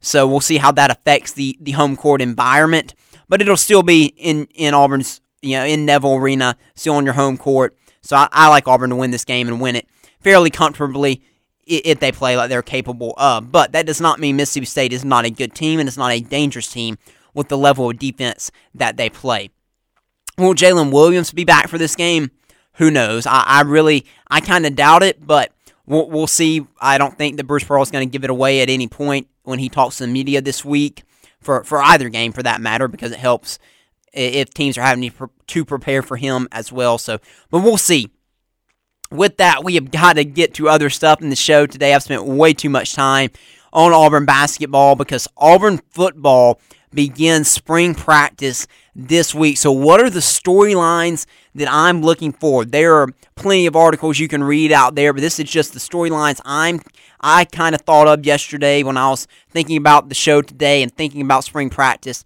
So 0.00 0.26
we'll 0.26 0.40
see 0.40 0.58
how 0.58 0.72
that 0.72 0.90
affects 0.90 1.32
the, 1.32 1.56
the 1.60 1.72
home 1.72 1.96
court 1.96 2.20
environment. 2.20 2.94
But 3.28 3.40
it'll 3.40 3.56
still 3.56 3.82
be 3.82 4.06
in, 4.06 4.46
in 4.54 4.74
Auburn's, 4.74 5.20
you 5.42 5.56
know, 5.56 5.64
in 5.64 5.84
Neville 5.84 6.14
Arena, 6.14 6.56
still 6.74 6.94
on 6.94 7.04
your 7.04 7.14
home 7.14 7.36
court. 7.36 7.76
So 8.08 8.16
I, 8.16 8.26
I 8.32 8.48
like 8.48 8.66
Auburn 8.66 8.88
to 8.88 8.96
win 8.96 9.10
this 9.10 9.26
game 9.26 9.48
and 9.48 9.60
win 9.60 9.76
it 9.76 9.86
fairly 10.20 10.48
comfortably 10.48 11.22
if 11.66 12.00
they 12.00 12.10
play 12.10 12.38
like 12.38 12.48
they're 12.48 12.62
capable 12.62 13.12
of. 13.18 13.52
But 13.52 13.72
that 13.72 13.84
does 13.84 14.00
not 14.00 14.18
mean 14.18 14.36
Mississippi 14.36 14.64
State 14.64 14.92
is 14.94 15.04
not 15.04 15.26
a 15.26 15.30
good 15.30 15.54
team 15.54 15.78
and 15.78 15.86
it's 15.86 15.98
not 15.98 16.12
a 16.12 16.20
dangerous 16.20 16.72
team 16.72 16.96
with 17.34 17.48
the 17.48 17.58
level 17.58 17.90
of 17.90 17.98
defense 17.98 18.50
that 18.74 18.96
they 18.96 19.10
play. 19.10 19.50
Will 20.38 20.54
Jaylin 20.54 20.90
Williams 20.90 21.32
be 21.32 21.44
back 21.44 21.68
for 21.68 21.76
this 21.76 21.94
game? 21.94 22.30
Who 22.74 22.90
knows? 22.90 23.26
I, 23.26 23.42
I 23.46 23.60
really, 23.60 24.06
I 24.30 24.40
kind 24.40 24.64
of 24.64 24.74
doubt 24.74 25.02
it, 25.02 25.26
but 25.26 25.52
we'll, 25.84 26.08
we'll 26.08 26.26
see. 26.26 26.66
I 26.80 26.96
don't 26.96 27.18
think 27.18 27.36
that 27.36 27.44
Bruce 27.44 27.64
Pearl 27.64 27.82
is 27.82 27.90
going 27.90 28.08
to 28.08 28.10
give 28.10 28.24
it 28.24 28.30
away 28.30 28.62
at 28.62 28.70
any 28.70 28.88
point 28.88 29.28
when 29.42 29.58
he 29.58 29.68
talks 29.68 29.98
to 29.98 30.06
the 30.06 30.12
media 30.12 30.40
this 30.40 30.64
week 30.64 31.02
for, 31.42 31.62
for 31.62 31.82
either 31.82 32.08
game 32.08 32.32
for 32.32 32.42
that 32.42 32.62
matter 32.62 32.88
because 32.88 33.12
it 33.12 33.18
helps 33.18 33.58
if 34.12 34.52
teams 34.54 34.78
are 34.78 34.82
having 34.82 35.12
to 35.46 35.64
prepare 35.64 36.02
for 36.02 36.16
him 36.16 36.48
as 36.52 36.72
well. 36.72 36.98
So, 36.98 37.18
but 37.50 37.60
we'll 37.60 37.76
see. 37.76 38.10
With 39.10 39.38
that, 39.38 39.64
we 39.64 39.74
have 39.76 39.90
got 39.90 40.16
to 40.16 40.24
get 40.24 40.54
to 40.54 40.68
other 40.68 40.90
stuff 40.90 41.22
in 41.22 41.30
the 41.30 41.36
show 41.36 41.66
today. 41.66 41.94
I've 41.94 42.02
spent 42.02 42.24
way 42.24 42.52
too 42.52 42.68
much 42.68 42.92
time 42.92 43.30
on 43.72 43.92
Auburn 43.92 44.26
basketball 44.26 44.96
because 44.96 45.26
Auburn 45.36 45.78
football 45.90 46.60
begins 46.92 47.50
spring 47.50 47.94
practice 47.94 48.66
this 48.94 49.34
week. 49.34 49.56
So, 49.56 49.72
what 49.72 50.00
are 50.00 50.10
the 50.10 50.20
storylines 50.20 51.26
that 51.54 51.68
I'm 51.70 52.02
looking 52.02 52.32
for? 52.32 52.66
There 52.66 52.96
are 52.96 53.08
plenty 53.34 53.66
of 53.66 53.76
articles 53.76 54.18
you 54.18 54.28
can 54.28 54.44
read 54.44 54.72
out 54.72 54.94
there, 54.94 55.14
but 55.14 55.22
this 55.22 55.38
is 55.38 55.48
just 55.48 55.72
the 55.72 55.80
storylines 55.80 56.40
I'm 56.44 56.80
I 57.20 57.44
kind 57.44 57.74
of 57.74 57.80
thought 57.82 58.06
of 58.06 58.24
yesterday 58.24 58.82
when 58.82 58.96
I 58.96 59.10
was 59.10 59.26
thinking 59.50 59.76
about 59.76 60.08
the 60.08 60.14
show 60.14 60.42
today 60.42 60.82
and 60.82 60.94
thinking 60.94 61.20
about 61.20 61.44
spring 61.44 61.70
practice. 61.70 62.24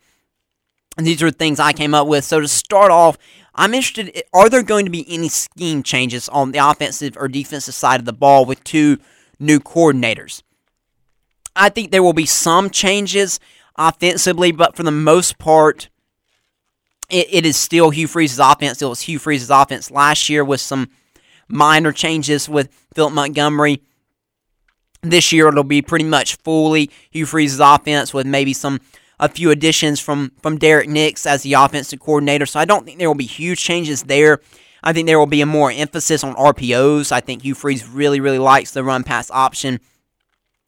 These 0.99 1.23
are 1.23 1.31
things 1.31 1.59
I 1.59 1.73
came 1.73 1.95
up 1.95 2.07
with. 2.07 2.25
So 2.25 2.41
to 2.41 2.49
start 2.49 2.91
off, 2.91 3.17
I'm 3.55 3.75
interested 3.75 4.23
are 4.33 4.49
there 4.49 4.63
going 4.63 4.85
to 4.85 4.91
be 4.91 5.07
any 5.09 5.29
scheme 5.29 5.83
changes 5.83 6.29
on 6.29 6.53
the 6.53 6.59
offensive 6.59 7.17
or 7.17 7.29
defensive 7.29 7.75
side 7.75 8.01
of 8.01 8.07
the 8.07 8.13
ball 8.13 8.45
with 8.45 8.63
two 8.65 8.99
new 9.39 9.61
coordinators? 9.61 10.43
I 11.55 11.69
think 11.69 11.91
there 11.91 12.03
will 12.03 12.13
be 12.13 12.27
some 12.27 12.71
changes 12.71 13.39
offensively, 13.77 14.53
but 14.53 14.75
for 14.77 14.83
the 14.83 14.91
most 14.91 15.39
part, 15.39 15.89
it, 17.11 17.29
it 17.31 17.47
is 17.47 17.57
still 17.57 17.91
Hugh 17.91 18.09
Freeze's 18.09 18.39
offense. 18.39 18.81
It 18.81 18.87
was 18.87 19.03
Hugh 19.03 19.19
Freeze's 19.19 19.51
offense 19.51 19.91
last 19.91 20.29
year 20.29 20.45
with 20.45 20.61
some 20.61 20.89
minor 21.49 21.93
changes 21.93 22.49
with 22.49 22.73
Philip 22.95 23.13
Montgomery. 23.13 23.83
This 25.03 25.33
year 25.33 25.49
it'll 25.49 25.65
be 25.65 25.83
pretty 25.83 26.05
much 26.05 26.37
fully 26.37 26.91
Hugh 27.11 27.27
Freeze's 27.27 27.61
offense 27.61 28.15
with 28.15 28.27
maybe 28.27 28.55
some 28.55 28.81
a 29.23 29.29
few 29.29 29.51
additions 29.51 30.01
from 30.01 30.33
from 30.43 30.59
Derrick 30.59 30.89
Nix 30.89 31.25
as 31.27 31.43
the 31.43 31.55
offensive 31.55 32.01
coordinator. 32.01 32.45
So 32.45 32.59
I 32.59 32.65
don't 32.65 32.85
think 32.85 32.99
there 32.99 33.09
will 33.09 33.15
be 33.15 33.25
huge 33.25 33.61
changes 33.61 34.03
there. 34.03 34.41
I 34.83 34.93
think 34.93 35.07
there 35.07 35.19
will 35.19 35.27
be 35.27 35.41
a 35.41 35.47
more 35.47 35.71
emphasis 35.71 36.25
on 36.25 36.35
RPOs. 36.35 37.13
I 37.13 37.21
think 37.21 37.43
Hugh 37.43 37.55
Freeze 37.55 37.89
really 37.89 38.19
really 38.19 38.41
likes 38.41 38.73
the 38.73 38.83
run 38.83 39.05
pass 39.05 39.31
option 39.31 39.79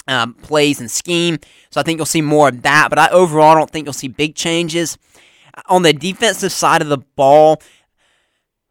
um, 0.06 0.34
plays 0.34 0.78
and 0.80 0.88
scheme. 0.88 1.38
So 1.70 1.80
I 1.80 1.84
think 1.84 1.98
you'll 1.98 2.06
see 2.06 2.22
more 2.22 2.48
of 2.48 2.62
that. 2.62 2.90
But 2.90 3.00
I 3.00 3.08
overall 3.08 3.56
don't 3.56 3.68
think 3.68 3.86
you'll 3.86 3.92
see 3.92 4.08
big 4.08 4.36
changes. 4.36 4.98
On 5.66 5.82
the 5.82 5.92
defensive 5.92 6.52
side 6.52 6.80
of 6.80 6.88
the 6.88 6.98
ball, 6.98 7.60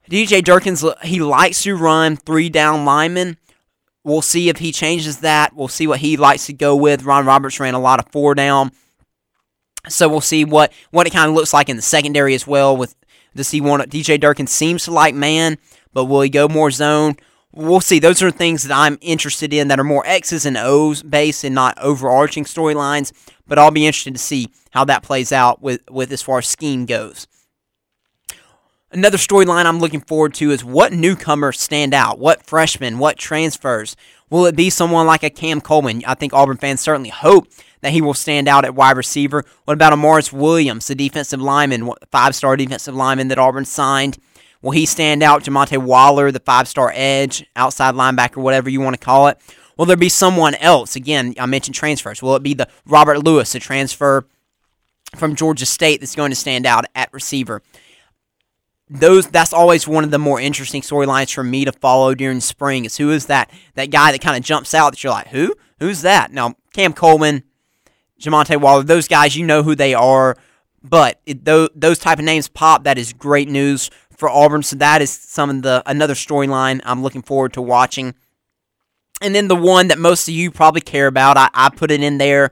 DJ 0.09 0.41
Durkins, 0.41 1.03
he 1.03 1.19
likes 1.21 1.63
to 1.63 1.75
run 1.75 2.15
three 2.15 2.49
down 2.49 2.85
linemen. 2.85 3.37
We'll 4.05 4.21
see 4.21 4.47
if 4.47 4.57
he 4.57 4.71
changes 4.71 5.19
that. 5.19 5.55
We'll 5.55 5.69
see 5.69 5.87
what 5.87 5.99
he 5.99 6.17
likes 6.17 6.45
to 6.47 6.53
go 6.53 6.75
with. 6.75 7.03
Ron 7.03 7.25
Roberts 7.25 7.59
ran 7.59 7.73
a 7.73 7.79
lot 7.79 7.99
of 7.99 8.11
four 8.11 8.33
down. 8.33 8.71
So 9.89 10.07
we'll 10.07 10.21
see 10.21 10.45
what, 10.45 10.71
what 10.91 11.07
it 11.07 11.11
kind 11.11 11.29
of 11.29 11.35
looks 11.35 11.53
like 11.53 11.69
in 11.69 11.75
the 11.75 11.81
secondary 11.81 12.33
as 12.33 12.47
well. 12.47 12.75
With 12.75 12.95
to 13.35 13.43
see 13.43 13.61
one 13.61 13.81
DJ 13.81 14.19
Durkin 14.19 14.47
seems 14.47 14.85
to 14.85 14.91
like 14.91 15.15
man, 15.15 15.57
but 15.91 16.05
will 16.05 16.21
he 16.21 16.29
go 16.29 16.47
more 16.47 16.71
zone? 16.71 17.15
we'll 17.53 17.81
see. 17.81 17.99
Those 17.99 18.21
are 18.21 18.31
things 18.31 18.63
that 18.63 18.75
I'm 18.75 18.97
interested 19.01 19.53
in 19.53 19.69
that 19.69 19.79
are 19.79 19.85
more 19.85 20.05
X's 20.05 20.45
and 20.45 20.57
O's 20.57 21.01
based 21.03 21.43
and 21.43 21.55
not 21.55 21.77
overarching 21.79 22.43
storylines. 22.43 23.11
But 23.47 23.59
I'll 23.59 23.71
be 23.71 23.85
interested 23.85 24.13
to 24.13 24.19
see 24.19 24.49
how 24.71 24.85
that 24.85 25.03
plays 25.03 25.31
out 25.31 25.61
with, 25.61 25.81
with 25.89 26.11
as 26.11 26.21
far 26.21 26.39
as 26.39 26.47
scheme 26.47 26.85
goes. 26.85 27.27
Another 28.91 29.17
storyline 29.17 29.65
I'm 29.65 29.79
looking 29.79 30.01
forward 30.01 30.33
to 30.35 30.51
is 30.51 30.63
what 30.63 30.93
newcomers 30.93 31.59
stand 31.59 31.93
out, 31.93 32.19
what 32.19 32.43
freshmen, 32.43 32.99
what 32.99 33.17
transfers. 33.17 33.95
Will 34.29 34.45
it 34.45 34.55
be 34.55 34.69
someone 34.69 35.07
like 35.07 35.23
a 35.23 35.29
Cam 35.29 35.61
Coleman? 35.61 36.03
I 36.05 36.13
think 36.13 36.31
Auburn 36.33 36.57
fans 36.57 36.81
certainly 36.81 37.09
hope 37.09 37.47
that 37.83 37.91
he 37.91 38.01
will 38.01 38.13
stand 38.13 38.47
out 38.47 38.63
at 38.63 38.73
wide 38.73 38.95
receiver. 38.95 39.43
What 39.65 39.73
about 39.73 39.93
Amaris 39.93 40.31
Williams, 40.31 40.87
the 40.87 40.95
defensive 40.95 41.41
lineman, 41.41 41.91
five 42.11 42.33
star 42.33 42.55
defensive 42.55 42.95
lineman 42.95 43.27
that 43.27 43.37
Auburn 43.37 43.65
signed? 43.65 44.17
Will 44.61 44.71
he 44.71 44.85
stand 44.85 45.21
out? 45.21 45.43
Jamonte 45.43 45.77
Waller, 45.77 46.31
the 46.31 46.39
five 46.39 46.69
star 46.69 46.93
edge, 46.95 47.45
outside 47.57 47.93
linebacker, 47.95 48.41
whatever 48.41 48.69
you 48.69 48.79
want 48.79 48.93
to 48.93 49.05
call 49.05 49.27
it. 49.27 49.37
Will 49.77 49.85
there 49.85 49.97
be 49.97 50.07
someone 50.07 50.55
else? 50.55 50.95
Again, 50.95 51.35
I 51.37 51.45
mentioned 51.45 51.75
transfers. 51.75 52.21
Will 52.21 52.35
it 52.37 52.43
be 52.43 52.53
the 52.53 52.69
Robert 52.85 53.19
Lewis, 53.19 53.53
a 53.53 53.59
transfer 53.59 54.25
from 55.17 55.35
Georgia 55.35 55.65
State, 55.65 55.99
that's 55.99 56.15
going 56.15 56.31
to 56.31 56.35
stand 56.35 56.65
out 56.65 56.85
at 56.95 57.11
receiver? 57.11 57.61
Those 58.89 59.27
that's 59.27 59.51
always 59.51 59.87
one 59.87 60.05
of 60.05 60.11
the 60.11 60.19
more 60.19 60.39
interesting 60.39 60.83
storylines 60.83 61.33
for 61.33 61.43
me 61.43 61.65
to 61.65 61.73
follow 61.73 62.15
during 62.15 62.39
spring. 62.39 62.85
Is 62.85 62.95
who 62.95 63.11
is 63.11 63.25
that 63.25 63.51
that 63.75 63.91
guy 63.91 64.13
that 64.13 64.21
kind 64.21 64.37
of 64.37 64.43
jumps 64.43 64.73
out 64.73 64.91
that 64.91 65.03
you're 65.03 65.11
like, 65.11 65.27
who? 65.27 65.53
Who's 65.79 66.01
that? 66.03 66.31
Now 66.31 66.55
Cam 66.73 66.93
Coleman, 66.93 67.43
Jamonte 68.23 68.59
Waller, 68.59 68.83
those 68.83 69.07
guys, 69.07 69.35
you 69.35 69.45
know 69.45 69.63
who 69.63 69.75
they 69.75 69.93
are. 69.93 70.37
But 70.81 71.21
it, 71.25 71.45
those, 71.45 71.69
those 71.75 71.99
type 71.99 72.19
of 72.19 72.25
names 72.25 72.49
pop. 72.49 72.83
That 72.83 72.97
is 72.97 73.13
great 73.13 73.47
news 73.47 73.89
for 74.15 74.29
Auburn. 74.29 74.63
So 74.63 74.75
that 74.77 75.01
is 75.01 75.11
some 75.11 75.49
of 75.49 75.61
the 75.61 75.83
another 75.85 76.13
storyline 76.13 76.81
I'm 76.83 77.01
looking 77.01 77.21
forward 77.21 77.53
to 77.53 77.61
watching. 77.61 78.15
And 79.21 79.33
then 79.33 79.47
the 79.47 79.55
one 79.55 79.87
that 79.87 79.97
most 79.97 80.27
of 80.27 80.33
you 80.33 80.51
probably 80.51 80.81
care 80.81 81.07
about, 81.07 81.37
I, 81.37 81.49
I 81.53 81.69
put 81.69 81.91
it 81.91 82.03
in 82.03 82.17
there 82.17 82.51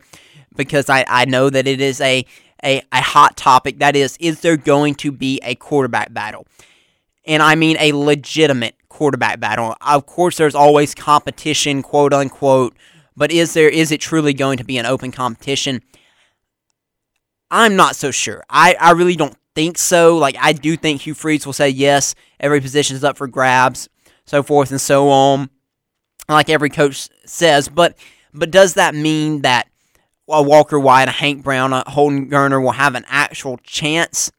because 0.55 0.89
I, 0.89 1.03
I 1.07 1.25
know 1.25 1.49
that 1.49 1.67
it 1.67 1.81
is 1.81 1.99
a, 1.99 2.25
a, 2.63 2.81
a 2.91 3.01
hot 3.01 3.35
topic. 3.35 3.79
That 3.79 3.95
is, 3.95 4.15
is 4.19 4.39
there 4.41 4.55
going 4.55 4.95
to 4.95 5.11
be 5.11 5.39
a 5.43 5.55
quarterback 5.55 6.13
battle? 6.13 6.47
And 7.25 7.43
I 7.43 7.55
mean 7.55 7.75
a 7.79 7.91
legitimate 7.91 8.75
quarterback 8.87 9.39
battle. 9.39 9.75
Of 9.81 10.05
course, 10.05 10.37
there's 10.37 10.55
always 10.55 10.95
competition, 10.95 11.81
quote 11.81 12.13
unquote, 12.13 12.75
but 13.15 13.31
is 13.31 13.53
there 13.53 13.69
is 13.69 13.91
it 13.91 14.01
truly 14.01 14.33
going 14.33 14.57
to 14.57 14.63
be 14.63 14.77
an 14.77 14.85
open 14.85 15.11
competition? 15.11 15.81
I'm 17.49 17.75
not 17.75 17.95
so 17.95 18.11
sure. 18.11 18.43
I, 18.49 18.75
I 18.79 18.91
really 18.91 19.15
don't 19.15 19.35
think 19.55 19.77
so. 19.77 20.17
Like 20.17 20.35
I 20.39 20.53
do 20.53 20.77
think 20.77 21.01
Hugh 21.01 21.13
Freeze 21.13 21.45
will 21.45 21.53
say 21.53 21.69
yes, 21.69 22.15
every 22.39 22.61
position 22.61 22.95
is 22.95 23.03
up 23.03 23.17
for 23.17 23.27
grabs, 23.27 23.89
so 24.25 24.41
forth 24.41 24.71
and 24.71 24.79
so 24.79 25.09
on. 25.09 25.49
Like 26.29 26.49
every 26.49 26.69
coach 26.69 27.09
says, 27.25 27.67
but 27.67 27.97
but 28.33 28.51
does 28.51 28.75
that 28.75 28.95
mean 28.95 29.41
that 29.41 29.67
a 30.29 30.41
Walker 30.41 30.79
White, 30.79 31.09
a 31.09 31.11
Hank 31.11 31.43
Brown, 31.43 31.73
a 31.73 31.89
Holden 31.89 32.29
Geriner 32.29 32.63
will 32.63 32.71
have 32.71 32.95
an 32.95 33.03
actual 33.07 33.57
chance 33.63 34.31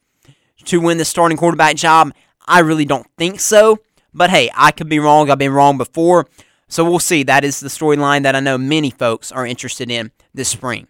to 0.64 0.80
win 0.80 0.96
the 0.96 1.04
starting 1.04 1.36
quarterback 1.36 1.76
job? 1.76 2.12
I 2.46 2.60
really 2.60 2.86
don't 2.86 3.06
think 3.18 3.40
so. 3.40 3.78
But 4.14 4.30
hey, 4.30 4.50
I 4.54 4.72
could 4.72 4.88
be 4.88 4.98
wrong. 4.98 5.30
I've 5.30 5.38
been 5.38 5.52
wrong 5.52 5.78
before. 5.78 6.26
So 6.72 6.88
we'll 6.88 7.00
see. 7.00 7.22
That 7.22 7.44
is 7.44 7.60
the 7.60 7.68
storyline 7.68 8.22
that 8.22 8.34
I 8.34 8.40
know 8.40 8.56
many 8.56 8.88
folks 8.88 9.30
are 9.30 9.44
interested 9.44 9.90
in 9.90 10.10
this 10.32 10.48
spring. 10.48 10.86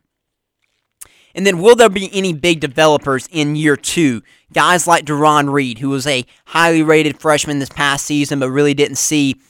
And 1.34 1.44
then 1.44 1.60
will 1.60 1.74
there 1.74 1.88
be 1.88 2.08
any 2.12 2.32
big 2.32 2.60
developers 2.60 3.28
in 3.32 3.56
year 3.56 3.76
two? 3.76 4.22
Guys 4.52 4.86
like 4.86 5.04
Deron 5.04 5.52
Reed, 5.52 5.78
who 5.78 5.88
was 5.88 6.06
a 6.06 6.24
highly 6.44 6.84
rated 6.84 7.20
freshman 7.20 7.58
this 7.58 7.68
past 7.68 8.06
season, 8.06 8.38
but 8.38 8.50
really 8.50 8.74
didn't 8.74 8.98
see 8.98 9.40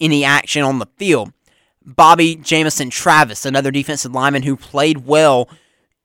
any 0.00 0.24
action 0.24 0.62
on 0.62 0.78
the 0.78 0.86
field. 0.96 1.34
Bobby 1.84 2.36
Jamison 2.36 2.88
Travis, 2.88 3.44
another 3.44 3.70
defensive 3.70 4.12
lineman 4.12 4.44
who 4.44 4.56
played 4.56 5.04
well 5.04 5.46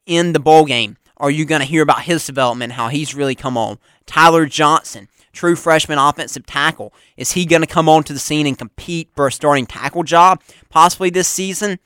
in 0.05 0.34
the 0.34 0.39
bowl 0.41 0.66
game. 0.66 0.97
Are 1.16 1.32
you 1.32 1.45
going 1.45 1.61
to 1.61 1.66
hear 1.66 1.82
about 1.82 2.01
his 2.01 2.26
development, 2.26 2.74
how 2.74 2.89
he's 2.89 3.16
really 3.16 3.36
come 3.36 3.57
on? 3.57 3.80
Tyler 4.05 4.47
Johnson, 4.47 5.07
true 5.38 5.55
freshman 5.55 5.99
offensive 5.99 6.45
tackle. 6.45 6.93
Is 7.15 7.33
he 7.33 7.45
going 7.45 7.61
to 7.61 7.67
come 7.67 7.88
onto 7.88 8.13
the 8.13 8.19
scene 8.19 8.47
and 8.47 8.57
compete 8.57 9.09
for 9.15 9.27
a 9.27 9.31
starting 9.31 9.65
tackle 9.65 10.03
job 10.03 10.41
possibly 10.69 11.09
this 11.09 11.27
season? 11.27 11.79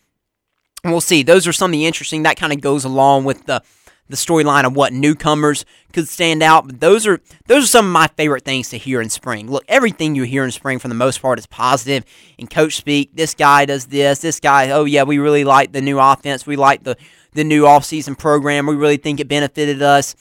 we'll 0.83 1.01
see. 1.01 1.23
Those 1.23 1.47
are 1.47 1.53
some 1.53 1.71
of 1.71 1.73
the 1.73 1.85
interesting. 1.85 2.23
That 2.23 2.37
kind 2.37 2.53
of 2.53 2.61
goes 2.61 2.85
along 2.85 3.25
with 3.25 3.45
the 3.45 3.61
the 4.09 4.17
storyline 4.17 4.65
of 4.65 4.75
what 4.75 4.91
newcomers 4.91 5.63
could 5.93 6.07
stand 6.07 6.43
out. 6.43 6.65
But 6.65 6.79
those 6.79 7.07
are 7.07 7.21
those 7.47 7.65
are 7.65 7.67
some 7.67 7.85
of 7.85 7.91
my 7.91 8.07
favorite 8.07 8.43
things 8.43 8.69
to 8.69 8.77
hear 8.77 9.01
in 9.01 9.09
spring. 9.09 9.49
Look, 9.49 9.63
everything 9.67 10.15
you 10.15 10.23
hear 10.23 10.43
in 10.43 10.51
spring 10.51 10.79
for 10.79 10.87
the 10.87 10.95
most 10.95 11.21
part 11.21 11.39
is 11.39 11.45
positive. 11.45 12.03
In 12.37 12.47
coach 12.47 12.75
speak, 12.75 13.11
this 13.15 13.33
guy 13.33 13.65
does 13.65 13.87
this. 13.87 14.19
This 14.19 14.39
guy, 14.39 14.71
oh 14.71 14.85
yeah, 14.85 15.03
we 15.03 15.19
really 15.19 15.43
like 15.43 15.71
the 15.71 15.81
new 15.81 15.99
offense. 15.99 16.45
We 16.45 16.55
like 16.55 16.83
the 16.83 16.97
the 17.33 17.43
new 17.43 17.63
offseason 17.63 18.17
program. 18.17 18.65
We 18.65 18.75
really 18.75 18.97
think 18.97 19.19
it 19.19 19.27
benefited 19.27 19.81
us. 19.81 20.15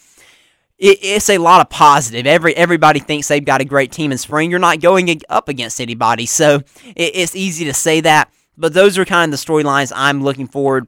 It, 0.80 0.98
it's 1.02 1.28
a 1.28 1.36
lot 1.38 1.60
of 1.60 1.68
positive. 1.68 2.26
Every 2.26 2.56
everybody 2.56 3.00
thinks 3.00 3.28
they've 3.28 3.44
got 3.44 3.60
a 3.60 3.66
great 3.66 3.92
team 3.92 4.12
in 4.12 4.18
spring. 4.18 4.50
You're 4.50 4.58
not 4.58 4.80
going 4.80 5.20
up 5.28 5.48
against 5.48 5.80
anybody, 5.80 6.24
so 6.24 6.62
it, 6.96 7.12
it's 7.14 7.36
easy 7.36 7.66
to 7.66 7.74
say 7.74 8.00
that. 8.00 8.32
But 8.56 8.72
those 8.72 8.96
are 8.98 9.04
kind 9.04 9.32
of 9.32 9.38
the 9.38 9.44
storylines 9.44 9.92
I'm 9.94 10.22
looking 10.22 10.48
forward 10.48 10.86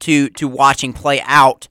to 0.00 0.28
to 0.28 0.46
watching 0.46 0.92
play 0.92 1.22
out 1.22 1.68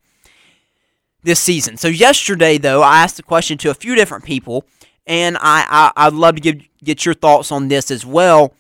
this 1.22 1.40
season. 1.40 1.78
So 1.78 1.88
yesterday, 1.88 2.58
though, 2.58 2.82
I 2.82 3.04
asked 3.04 3.18
the 3.18 3.24
question 3.24 3.60
to 3.60 3.70
a 3.70 3.76
few 3.76 3.94
different 3.94 4.26
people, 4.26 4.66
and 5.06 5.38
I, 5.40 5.92
I 5.96 6.10
would 6.10 6.18
love 6.18 6.36
to 6.36 6.42
get 6.42 6.62
get 6.84 7.06
your 7.06 7.14
thoughts 7.14 7.52
on 7.52 7.68
this 7.68 7.92
as 7.92 8.06
well. 8.06 8.56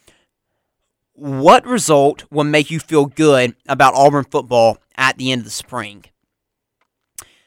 What 1.13 1.65
result 1.65 2.23
will 2.31 2.43
make 2.43 2.69
you 2.69 2.79
feel 2.79 3.07
good 3.07 3.55
about 3.67 3.95
Auburn 3.95 4.25
football 4.25 4.77
at 4.95 5.17
the 5.17 5.31
end 5.31 5.39
of 5.39 5.45
the 5.45 5.51
spring? 5.51 6.05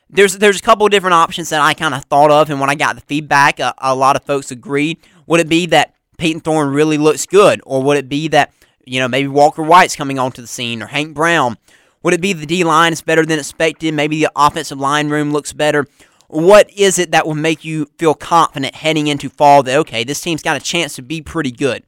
There's 0.08 0.38
there's 0.38 0.58
a 0.58 0.62
couple 0.62 0.86
of 0.86 0.92
different 0.92 1.14
options 1.14 1.50
that 1.50 1.60
I 1.60 1.74
kind 1.74 1.94
of 1.94 2.04
thought 2.04 2.30
of, 2.30 2.48
and 2.48 2.60
when 2.60 2.70
I 2.70 2.74
got 2.74 2.94
the 2.94 3.02
feedback, 3.02 3.58
a, 3.58 3.74
a 3.78 3.94
lot 3.94 4.16
of 4.16 4.24
folks 4.24 4.50
agreed. 4.50 4.98
Would 5.26 5.40
it 5.40 5.48
be 5.48 5.66
that 5.66 5.94
Payton 6.16 6.40
Thorne 6.40 6.72
really 6.72 6.96
looks 6.96 7.26
good, 7.26 7.60
or 7.66 7.82
would 7.82 7.96
it 7.96 8.08
be 8.08 8.28
that 8.28 8.52
you 8.84 9.00
know 9.00 9.08
maybe 9.08 9.28
Walker 9.28 9.62
White's 9.62 9.96
coming 9.96 10.18
onto 10.18 10.40
the 10.40 10.48
scene, 10.48 10.82
or 10.82 10.86
Hank 10.86 11.14
Brown? 11.14 11.58
Would 12.02 12.14
it 12.14 12.20
be 12.20 12.32
the 12.32 12.46
D 12.46 12.62
line 12.62 12.92
is 12.92 13.02
better 13.02 13.26
than 13.26 13.40
expected? 13.40 13.92
Maybe 13.94 14.20
the 14.20 14.30
offensive 14.36 14.78
line 14.78 15.08
room 15.08 15.32
looks 15.32 15.52
better. 15.52 15.86
What 16.28 16.70
is 16.70 16.98
it 17.00 17.10
that 17.10 17.26
will 17.26 17.34
make 17.34 17.64
you 17.64 17.86
feel 17.98 18.14
confident 18.14 18.76
heading 18.76 19.08
into 19.08 19.28
fall 19.28 19.64
that 19.64 19.76
okay, 19.78 20.04
this 20.04 20.20
team's 20.20 20.42
got 20.42 20.56
a 20.56 20.60
chance 20.60 20.94
to 20.96 21.02
be 21.02 21.20
pretty 21.20 21.50
good? 21.50 21.82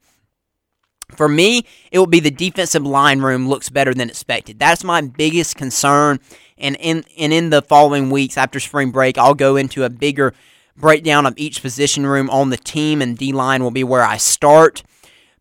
For 1.15 1.27
me, 1.27 1.65
it 1.91 1.99
will 1.99 2.07
be 2.07 2.19
the 2.19 2.31
defensive 2.31 2.85
line 2.85 3.21
room 3.21 3.47
looks 3.47 3.69
better 3.69 3.93
than 3.93 4.09
expected. 4.09 4.59
That's 4.59 4.83
my 4.83 5.01
biggest 5.01 5.55
concern. 5.55 6.19
And 6.57 6.75
in 6.79 7.03
and 7.17 7.33
in 7.33 7.49
the 7.49 7.61
following 7.61 8.09
weeks 8.09 8.37
after 8.37 8.59
spring 8.59 8.91
break, 8.91 9.17
I'll 9.17 9.33
go 9.33 9.55
into 9.55 9.83
a 9.83 9.89
bigger 9.89 10.33
breakdown 10.77 11.25
of 11.25 11.33
each 11.37 11.61
position 11.61 12.05
room 12.05 12.29
on 12.29 12.49
the 12.49 12.57
team, 12.57 13.01
and 13.01 13.17
D 13.17 13.33
line 13.33 13.63
will 13.63 13.71
be 13.71 13.83
where 13.83 14.03
I 14.03 14.17
start 14.17 14.83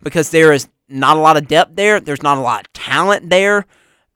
because 0.02 0.30
there 0.30 0.52
is 0.52 0.68
not 0.88 1.16
a 1.16 1.20
lot 1.20 1.36
of 1.36 1.48
depth 1.48 1.76
there. 1.76 2.00
There's 2.00 2.22
not 2.22 2.38
a 2.38 2.40
lot 2.40 2.66
of 2.66 2.72
talent 2.72 3.30
there. 3.30 3.66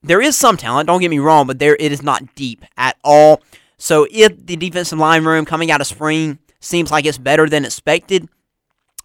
There 0.02 0.20
is 0.20 0.36
some 0.36 0.56
talent, 0.56 0.88
don't 0.88 1.00
get 1.00 1.10
me 1.10 1.20
wrong, 1.20 1.46
but 1.46 1.60
there 1.60 1.76
it 1.78 1.92
is 1.92 2.02
not 2.02 2.34
deep 2.34 2.64
at 2.76 2.96
all. 3.04 3.40
So 3.78 4.06
if 4.10 4.46
the 4.46 4.56
defensive 4.56 4.98
line 4.98 5.24
room 5.24 5.44
coming 5.44 5.70
out 5.70 5.80
of 5.80 5.86
spring 5.86 6.38
seems 6.60 6.90
like 6.90 7.04
it's 7.04 7.18
better 7.18 7.48
than 7.48 7.64
expected, 7.64 8.28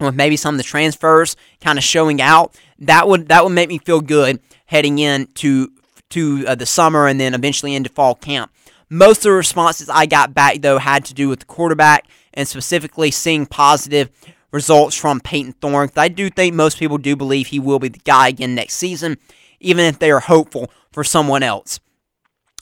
with 0.00 0.14
maybe 0.14 0.36
some 0.36 0.54
of 0.54 0.58
the 0.58 0.64
transfers 0.64 1.36
kind 1.60 1.78
of 1.78 1.84
showing 1.84 2.20
out, 2.20 2.54
that 2.78 3.08
would 3.08 3.28
that 3.28 3.44
would 3.44 3.52
make 3.52 3.68
me 3.68 3.78
feel 3.78 4.00
good 4.00 4.40
heading 4.66 4.98
into 4.98 5.68
to 6.10 6.44
uh, 6.46 6.54
the 6.54 6.66
summer 6.66 7.06
and 7.06 7.20
then 7.20 7.34
eventually 7.34 7.74
into 7.74 7.90
fall 7.90 8.14
camp. 8.14 8.50
Most 8.90 9.18
of 9.18 9.24
the 9.24 9.32
responses 9.32 9.88
I 9.88 10.06
got 10.06 10.34
back 10.34 10.62
though 10.62 10.78
had 10.78 11.04
to 11.06 11.14
do 11.14 11.28
with 11.28 11.40
the 11.40 11.46
quarterback 11.46 12.06
and 12.32 12.46
specifically 12.46 13.10
seeing 13.10 13.46
positive 13.46 14.10
results 14.52 14.96
from 14.96 15.20
Payton 15.20 15.54
Thorne. 15.54 15.90
I 15.96 16.08
do 16.08 16.30
think 16.30 16.54
most 16.54 16.78
people 16.78 16.98
do 16.98 17.16
believe 17.16 17.48
he 17.48 17.58
will 17.58 17.78
be 17.78 17.88
the 17.88 17.98
guy 17.98 18.28
again 18.28 18.54
next 18.54 18.74
season, 18.74 19.18
even 19.60 19.84
if 19.84 19.98
they 19.98 20.10
are 20.10 20.20
hopeful 20.20 20.70
for 20.90 21.04
someone 21.04 21.42
else. 21.42 21.80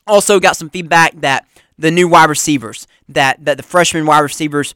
Also 0.06 0.40
got 0.40 0.56
some 0.56 0.70
feedback 0.70 1.20
that 1.20 1.46
the 1.78 1.90
new 1.90 2.08
wide 2.08 2.30
receivers, 2.30 2.86
that, 3.08 3.44
that 3.44 3.56
the 3.56 3.62
freshman 3.62 4.06
wide 4.06 4.20
receivers 4.20 4.74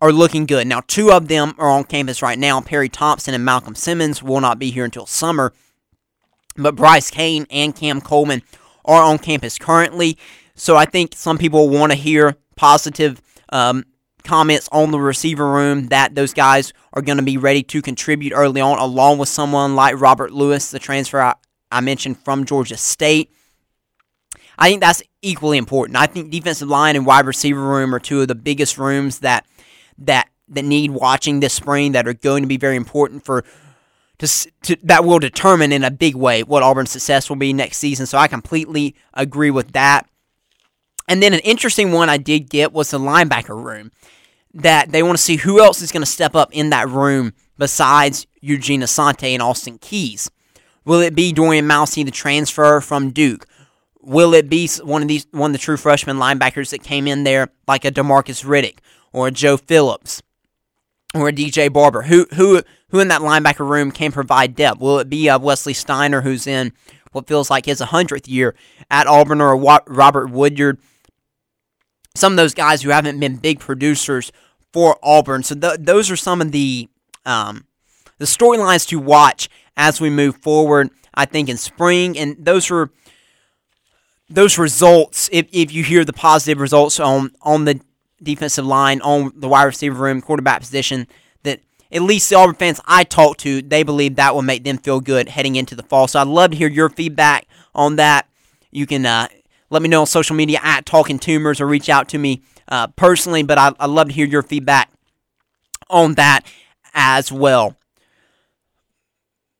are 0.00 0.12
looking 0.12 0.46
good. 0.46 0.66
Now, 0.66 0.82
two 0.86 1.10
of 1.10 1.28
them 1.28 1.54
are 1.58 1.70
on 1.70 1.84
campus 1.84 2.22
right 2.22 2.38
now. 2.38 2.60
Perry 2.60 2.88
Thompson 2.88 3.34
and 3.34 3.44
Malcolm 3.44 3.74
Simmons 3.74 4.22
will 4.22 4.40
not 4.40 4.58
be 4.58 4.70
here 4.70 4.84
until 4.84 5.06
summer. 5.06 5.52
But 6.56 6.76
Bryce 6.76 7.10
Cain 7.10 7.46
and 7.50 7.74
Cam 7.74 8.00
Coleman 8.00 8.42
are 8.84 9.02
on 9.02 9.18
campus 9.18 9.58
currently. 9.58 10.18
So 10.54 10.76
I 10.76 10.84
think 10.86 11.14
some 11.14 11.38
people 11.38 11.68
want 11.68 11.92
to 11.92 11.98
hear 11.98 12.36
positive 12.56 13.20
um, 13.50 13.84
comments 14.24 14.68
on 14.72 14.90
the 14.90 15.00
receiver 15.00 15.50
room 15.50 15.88
that 15.88 16.14
those 16.14 16.34
guys 16.34 16.72
are 16.92 17.02
going 17.02 17.18
to 17.18 17.24
be 17.24 17.36
ready 17.36 17.62
to 17.62 17.82
contribute 17.82 18.32
early 18.34 18.60
on, 18.60 18.78
along 18.78 19.18
with 19.18 19.28
someone 19.28 19.74
like 19.76 20.00
Robert 20.00 20.32
Lewis, 20.32 20.70
the 20.70 20.78
transfer 20.78 21.20
I, 21.20 21.34
I 21.70 21.80
mentioned 21.80 22.18
from 22.18 22.44
Georgia 22.44 22.76
State. 22.76 23.30
I 24.58 24.68
think 24.68 24.80
that's 24.80 25.02
equally 25.20 25.58
important. 25.58 25.98
I 25.98 26.06
think 26.06 26.30
defensive 26.30 26.68
line 26.68 26.96
and 26.96 27.04
wide 27.04 27.26
receiver 27.26 27.60
room 27.60 27.94
are 27.94 28.00
two 28.00 28.22
of 28.22 28.28
the 28.28 28.34
biggest 28.34 28.78
rooms 28.78 29.18
that 29.20 29.46
that 29.98 30.28
that 30.48 30.64
need 30.64 30.92
watching 30.92 31.40
this 31.40 31.54
spring 31.54 31.92
that 31.92 32.06
are 32.06 32.14
going 32.14 32.42
to 32.42 32.48
be 32.48 32.56
very 32.56 32.76
important 32.76 33.24
for 33.24 33.44
to, 34.18 34.26
to, 34.62 34.76
that 34.82 35.04
will 35.04 35.18
determine 35.18 35.72
in 35.72 35.84
a 35.84 35.90
big 35.90 36.14
way 36.14 36.42
what 36.42 36.62
Auburn's 36.62 36.90
success 36.90 37.28
will 37.28 37.36
be 37.36 37.52
next 37.52 37.78
season. 37.78 38.06
So 38.06 38.16
I 38.16 38.28
completely 38.28 38.94
agree 39.12 39.50
with 39.50 39.72
that. 39.72 40.08
And 41.08 41.22
then 41.22 41.34
an 41.34 41.40
interesting 41.40 41.92
one 41.92 42.08
I 42.08 42.16
did 42.16 42.48
get 42.48 42.72
was 42.72 42.90
the 42.90 42.98
linebacker 42.98 43.62
room. 43.62 43.92
That 44.54 44.90
they 44.90 45.02
want 45.02 45.18
to 45.18 45.22
see 45.22 45.36
who 45.36 45.60
else 45.60 45.82
is 45.82 45.92
going 45.92 46.02
to 46.02 46.10
step 46.10 46.34
up 46.34 46.48
in 46.52 46.70
that 46.70 46.88
room 46.88 47.34
besides 47.58 48.26
Eugene 48.40 48.80
Asante 48.80 49.34
and 49.34 49.42
Austin 49.42 49.76
Keys. 49.76 50.30
Will 50.86 51.00
it 51.00 51.14
be 51.14 51.32
Dorian 51.32 51.66
Mausi, 51.66 52.04
the 52.04 52.10
transfer 52.10 52.80
from 52.80 53.10
Duke? 53.10 53.46
Will 54.00 54.32
it 54.32 54.48
be 54.48 54.66
one 54.82 55.02
of 55.02 55.08
these 55.08 55.26
one 55.32 55.50
of 55.50 55.52
the 55.52 55.58
true 55.58 55.76
freshman 55.76 56.16
linebackers 56.16 56.70
that 56.70 56.82
came 56.82 57.06
in 57.06 57.24
there 57.24 57.50
like 57.68 57.84
a 57.84 57.90
Demarcus 57.90 58.44
Riddick? 58.44 58.78
Or 59.12 59.30
Joe 59.30 59.56
Phillips 59.56 60.22
or 61.14 61.28
a 61.28 61.32
DJ 61.32 61.72
Barber? 61.72 62.02
Who 62.02 62.26
who 62.34 62.62
who 62.90 63.00
in 63.00 63.08
that 63.08 63.20
linebacker 63.20 63.68
room 63.68 63.90
can 63.90 64.12
provide 64.12 64.54
depth? 64.54 64.80
Will 64.80 64.98
it 64.98 65.10
be 65.10 65.28
a 65.28 65.36
uh, 65.36 65.38
Wesley 65.38 65.74
Steiner 65.74 66.20
who's 66.22 66.46
in 66.46 66.72
what 67.12 67.26
feels 67.26 67.48
like 67.50 67.66
his 67.66 67.80
100th 67.80 68.28
year 68.28 68.54
at 68.90 69.06
Auburn 69.06 69.40
or 69.40 69.56
Robert 69.56 70.30
Woodyard? 70.30 70.78
Some 72.14 72.32
of 72.32 72.36
those 72.36 72.54
guys 72.54 72.82
who 72.82 72.90
haven't 72.90 73.20
been 73.20 73.36
big 73.36 73.60
producers 73.60 74.32
for 74.72 74.98
Auburn. 75.02 75.42
So 75.42 75.54
th- 75.54 75.78
those 75.80 76.10
are 76.10 76.16
some 76.16 76.40
of 76.40 76.52
the 76.52 76.88
um, 77.24 77.66
the 78.18 78.26
storylines 78.26 78.86
to 78.88 78.98
watch 78.98 79.48
as 79.76 80.00
we 80.00 80.10
move 80.10 80.36
forward. 80.36 80.90
I 81.14 81.24
think 81.24 81.48
in 81.48 81.56
spring, 81.56 82.18
and 82.18 82.36
those 82.38 82.70
are 82.70 82.90
those 84.28 84.58
results. 84.58 85.30
If, 85.32 85.46
if 85.52 85.72
you 85.72 85.82
hear 85.82 86.04
the 86.04 86.12
positive 86.12 86.60
results 86.60 87.00
on 87.00 87.32
on 87.42 87.64
the 87.64 87.80
defensive 88.22 88.66
line 88.66 89.00
on 89.00 89.32
the 89.34 89.48
wide 89.48 89.64
receiver 89.64 90.02
room, 90.02 90.20
quarterback 90.20 90.60
position, 90.60 91.06
that 91.42 91.60
at 91.92 92.02
least 92.02 92.28
the 92.28 92.36
Auburn 92.36 92.54
fans 92.54 92.80
I 92.86 93.04
talk 93.04 93.36
to, 93.38 93.62
they 93.62 93.82
believe 93.82 94.16
that 94.16 94.34
will 94.34 94.42
make 94.42 94.64
them 94.64 94.78
feel 94.78 95.00
good 95.00 95.28
heading 95.28 95.56
into 95.56 95.74
the 95.74 95.82
fall. 95.82 96.08
So 96.08 96.20
I'd 96.20 96.26
love 96.26 96.50
to 96.50 96.56
hear 96.56 96.68
your 96.68 96.88
feedback 96.88 97.46
on 97.74 97.96
that. 97.96 98.28
You 98.70 98.86
can 98.86 99.06
uh, 99.06 99.28
let 99.70 99.82
me 99.82 99.88
know 99.88 100.00
on 100.00 100.06
social 100.06 100.36
media 100.36 100.60
at 100.62 100.86
Talking 100.86 101.18
Toomers 101.18 101.60
or 101.60 101.66
reach 101.66 101.88
out 101.88 102.08
to 102.10 102.18
me 102.18 102.42
uh, 102.68 102.88
personally, 102.88 103.42
but 103.42 103.58
I, 103.58 103.72
I'd 103.78 103.90
love 103.90 104.08
to 104.08 104.14
hear 104.14 104.26
your 104.26 104.42
feedback 104.42 104.90
on 105.88 106.14
that 106.14 106.46
as 106.94 107.30
well. 107.30 107.76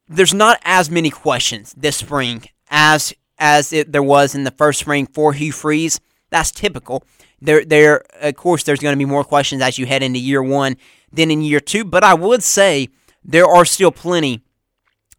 There's 0.09 0.35
not 0.35 0.61
as 0.65 0.91
many 0.91 1.11
questions 1.11 1.75
this 1.77 1.97
spring 1.97 2.45
as 2.71 3.13
as 3.39 3.73
it, 3.73 3.93
there 3.93 4.03
was 4.03 4.35
in 4.35 4.45
the 4.45 4.51
first 4.51 4.81
spring 4.81 5.07
for 5.07 5.33
Hugh 5.33 5.53
Freeze. 5.53 6.01
That's 6.31 6.51
typical 6.51 7.05
there 7.41 7.65
there 7.65 8.05
of 8.21 8.35
course 8.37 8.63
there's 8.63 8.81
going 8.81 8.95
to 8.95 8.99
be 8.99 9.11
more 9.11 9.25
questions 9.25 9.63
as 9.63 9.79
you 9.79 9.87
head 9.87 10.03
into 10.03 10.19
year 10.19 10.43
one 10.43 10.77
than 11.13 11.31
in 11.31 11.43
year 11.43 11.61
two. 11.61 11.85
But 11.85 12.05
I 12.05 12.15
would 12.15 12.43
say 12.43 12.89
there 13.25 13.47
are 13.47 13.65
still 13.65 13.91
plenty 13.91 14.43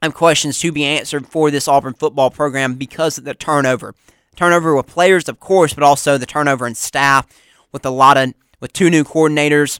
of 0.01 0.13
questions 0.13 0.59
to 0.59 0.71
be 0.71 0.85
answered 0.85 1.27
for 1.27 1.51
this 1.51 1.67
Auburn 1.67 1.93
football 1.93 2.29
program 2.29 2.75
because 2.75 3.17
of 3.17 3.23
the 3.23 3.33
turnover. 3.33 3.95
Turnover 4.35 4.75
with 4.75 4.87
players, 4.87 5.27
of 5.27 5.39
course, 5.39 5.73
but 5.73 5.83
also 5.83 6.17
the 6.17 6.25
turnover 6.25 6.67
in 6.67 6.75
staff 6.75 7.25
with 7.71 7.85
a 7.85 7.89
lot 7.89 8.17
of 8.17 8.33
with 8.59 8.73
two 8.73 8.89
new 8.89 9.03
coordinators, 9.03 9.79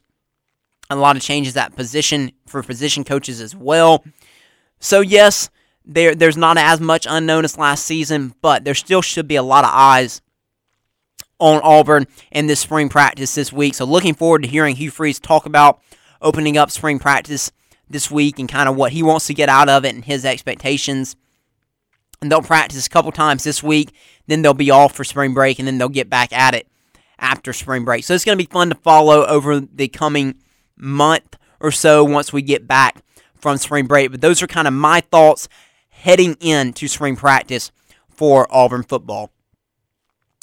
a 0.89 0.95
lot 0.95 1.15
of 1.15 1.21
changes 1.21 1.55
at 1.57 1.75
position 1.75 2.31
for 2.47 2.63
position 2.63 3.03
coaches 3.03 3.41
as 3.41 3.55
well. 3.55 4.03
So 4.79 5.01
yes, 5.01 5.49
there 5.85 6.15
there's 6.15 6.37
not 6.37 6.57
as 6.57 6.79
much 6.79 7.05
unknown 7.09 7.45
as 7.45 7.57
last 7.57 7.85
season, 7.85 8.33
but 8.41 8.63
there 8.63 8.75
still 8.75 9.01
should 9.01 9.27
be 9.27 9.35
a 9.35 9.43
lot 9.43 9.63
of 9.63 9.71
eyes 9.73 10.21
on 11.39 11.61
Auburn 11.61 12.07
in 12.31 12.47
this 12.47 12.59
spring 12.59 12.89
practice 12.89 13.35
this 13.35 13.53
week. 13.53 13.75
So 13.75 13.85
looking 13.85 14.13
forward 14.13 14.43
to 14.43 14.47
hearing 14.47 14.75
Hugh 14.75 14.91
Freeze 14.91 15.19
talk 15.19 15.45
about 15.45 15.79
opening 16.21 16.57
up 16.57 16.71
spring 16.71 16.99
practice 16.99 17.51
this 17.89 18.09
week 18.09 18.39
and 18.39 18.49
kind 18.49 18.67
of 18.67 18.75
what 18.75 18.91
he 18.91 19.03
wants 19.03 19.27
to 19.27 19.33
get 19.33 19.49
out 19.49 19.69
of 19.69 19.85
it 19.85 19.95
and 19.95 20.03
his 20.03 20.25
expectations. 20.25 21.15
And 22.21 22.31
they'll 22.31 22.41
practice 22.41 22.87
a 22.87 22.89
couple 22.89 23.11
times 23.11 23.43
this 23.43 23.61
week, 23.61 23.93
then 24.25 24.41
they'll 24.41 24.55
be 24.55 24.71
off 24.71 24.95
for 24.95 25.03
spring 25.03 25.33
break, 25.33 25.59
and 25.59 25.67
then 25.67 25.77
they'll 25.77 25.87
get 25.87 26.09
back 26.09 26.33
at 26.33 26.55
it 26.55 26.67
after 27.19 27.53
spring 27.53 27.85
break. 27.85 28.03
So 28.03 28.13
it's 28.13 28.25
going 28.25 28.37
to 28.37 28.43
be 28.43 28.51
fun 28.51 28.69
to 28.69 28.75
follow 28.75 29.25
over 29.25 29.59
the 29.59 29.87
coming 29.87 30.35
month 30.75 31.35
or 31.59 31.71
so 31.71 32.03
once 32.03 32.33
we 32.33 32.41
get 32.41 32.67
back 32.67 33.03
from 33.35 33.57
spring 33.57 33.85
break. 33.85 34.11
But 34.11 34.21
those 34.21 34.41
are 34.41 34.47
kind 34.47 34.67
of 34.67 34.73
my 34.73 35.01
thoughts 35.01 35.47
heading 35.89 36.35
into 36.39 36.87
spring 36.87 37.15
practice 37.15 37.71
for 38.09 38.47
Auburn 38.49 38.83
football. 38.83 39.31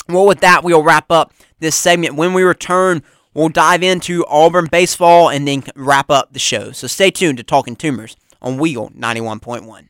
Well, 0.07 0.27
with 0.27 0.41
that, 0.41 0.63
we'll 0.63 0.83
wrap 0.83 1.11
up 1.11 1.33
this 1.59 1.75
segment. 1.75 2.15
When 2.15 2.33
we 2.33 2.43
return, 2.43 3.01
we'll 3.33 3.49
dive 3.49 3.81
into 3.81 4.25
Auburn 4.27 4.67
baseball 4.71 5.29
and 5.29 5.47
then 5.47 5.63
wrap 5.75 6.09
up 6.11 6.33
the 6.33 6.39
show. 6.39 6.71
So 6.71 6.87
stay 6.87 7.09
tuned 7.09 7.37
to 7.37 7.43
Talking 7.43 7.75
Toomers 7.75 8.15
on 8.41 8.57
Weagle 8.57 8.95
91.1. 8.95 9.87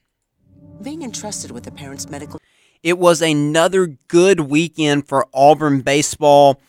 Being 0.82 1.02
entrusted 1.02 1.52
with 1.52 1.68
a 1.68 1.72
parent's 1.72 2.10
medical. 2.10 2.40
It 2.82 2.98
was 2.98 3.22
another 3.22 3.98
good 4.08 4.42
weekend 4.42 5.08
for 5.08 5.28
Auburn 5.34 5.82
baseball. 5.82 6.62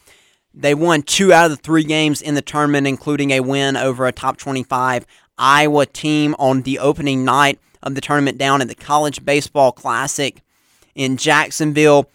They 0.55 0.74
won 0.74 1.03
two 1.03 1.32
out 1.32 1.51
of 1.51 1.57
the 1.57 1.62
three 1.62 1.84
games 1.84 2.22
in 2.22 2.34
the 2.34 2.42
tournament, 2.42 2.86
including 2.86 3.30
a 3.30 3.40
win 3.40 3.76
over 3.76 4.07
a 4.07 4.12
top 4.12 4.38
25 4.38 5.07
Iowa 5.38 5.84
team 5.86 6.34
on 6.38 6.62
the 6.62 6.78
opening 6.78 7.24
night 7.24 7.61
of 7.82 7.94
the 7.94 8.01
tournament 8.01 8.38
down 8.38 8.62
at 8.62 8.68
the 8.68 8.74
College 8.74 9.24
Baseball 9.24 9.70
Classic 9.70 10.42
in 10.94 11.18
Jacksonville. 11.18 12.11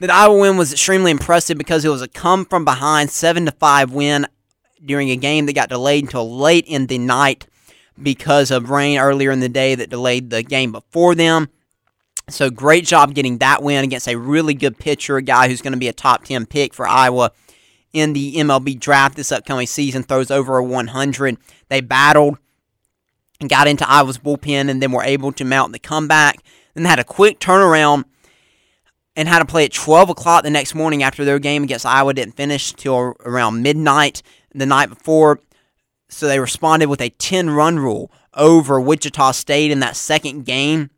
That 0.00 0.10
Iowa 0.10 0.38
win 0.38 0.56
was 0.56 0.72
extremely 0.72 1.10
impressive 1.10 1.56
because 1.56 1.84
it 1.84 1.88
was 1.88 2.02
a 2.02 2.08
come 2.08 2.44
from 2.44 2.64
behind 2.64 3.10
7 3.10 3.46
to 3.46 3.52
5 3.52 3.92
win 3.92 4.26
during 4.84 5.10
a 5.10 5.16
game 5.16 5.46
that 5.46 5.54
got 5.54 5.68
delayed 5.68 6.04
until 6.04 6.36
late 6.36 6.66
in 6.66 6.88
the 6.88 6.98
night 6.98 7.46
because 8.00 8.50
of 8.50 8.70
rain 8.70 8.98
earlier 8.98 9.30
in 9.30 9.40
the 9.40 9.48
day 9.48 9.74
that 9.74 9.90
delayed 9.90 10.30
the 10.30 10.42
game 10.42 10.72
before 10.72 11.14
them. 11.14 11.48
So 12.28 12.50
great 12.50 12.84
job 12.84 13.14
getting 13.14 13.38
that 13.38 13.62
win 13.62 13.84
against 13.84 14.08
a 14.08 14.16
really 14.16 14.54
good 14.54 14.78
pitcher, 14.78 15.16
a 15.16 15.22
guy 15.22 15.48
who's 15.48 15.62
going 15.62 15.74
to 15.74 15.78
be 15.78 15.88
a 15.88 15.92
top 15.92 16.24
10 16.24 16.46
pick 16.46 16.74
for 16.74 16.86
Iowa 16.88 17.30
in 17.92 18.14
the 18.14 18.34
MLB 18.36 18.80
draft 18.80 19.14
this 19.14 19.30
upcoming 19.30 19.66
season, 19.66 20.02
throws 20.02 20.30
over 20.30 20.58
a 20.58 20.64
100. 20.64 21.36
They 21.68 21.80
battled 21.80 22.38
and 23.40 23.48
got 23.48 23.68
into 23.68 23.88
Iowa's 23.88 24.18
bullpen 24.18 24.68
and 24.68 24.82
then 24.82 24.90
were 24.90 25.04
able 25.04 25.32
to 25.32 25.44
mount 25.44 25.72
the 25.72 25.78
comeback. 25.78 26.42
Then 26.74 26.86
had 26.86 26.98
a 26.98 27.04
quick 27.04 27.38
turnaround 27.38 28.04
and 29.16 29.28
had 29.28 29.38
to 29.38 29.44
play 29.44 29.64
at 29.64 29.72
12 29.72 30.10
o'clock 30.10 30.42
the 30.42 30.50
next 30.50 30.74
morning 30.74 31.02
after 31.02 31.24
their 31.24 31.38
game 31.38 31.62
against 31.64 31.86
Iowa 31.86 32.14
didn't 32.14 32.36
finish 32.36 32.72
till 32.72 33.14
around 33.24 33.62
midnight 33.62 34.22
the 34.54 34.66
night 34.66 34.88
before. 34.88 35.40
So 36.08 36.26
they 36.26 36.40
responded 36.40 36.88
with 36.88 37.00
a 37.00 37.10
10 37.10 37.50
run 37.50 37.78
rule 37.78 38.10
over 38.34 38.80
Wichita 38.80 39.32
State 39.32 39.70
in 39.70 39.80
that 39.80 39.96
second 39.96 40.44
game. 40.44 40.90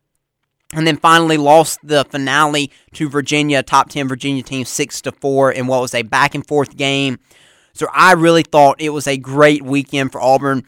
And 0.72 0.86
then 0.86 0.96
finally 0.96 1.36
lost 1.36 1.78
the 1.84 2.04
finale 2.04 2.72
to 2.94 3.08
Virginia, 3.08 3.62
top 3.62 3.88
10 3.88 4.08
Virginia 4.08 4.42
team, 4.42 4.64
6 4.64 5.02
to 5.02 5.12
4 5.12 5.52
in 5.52 5.68
what 5.68 5.80
was 5.80 5.94
a 5.94 6.02
back 6.02 6.34
and 6.34 6.44
forth 6.44 6.76
game. 6.76 7.20
So 7.72 7.86
I 7.92 8.14
really 8.14 8.42
thought 8.42 8.80
it 8.80 8.90
was 8.90 9.06
a 9.06 9.16
great 9.16 9.62
weekend 9.62 10.10
for 10.10 10.20
Auburn. 10.20 10.64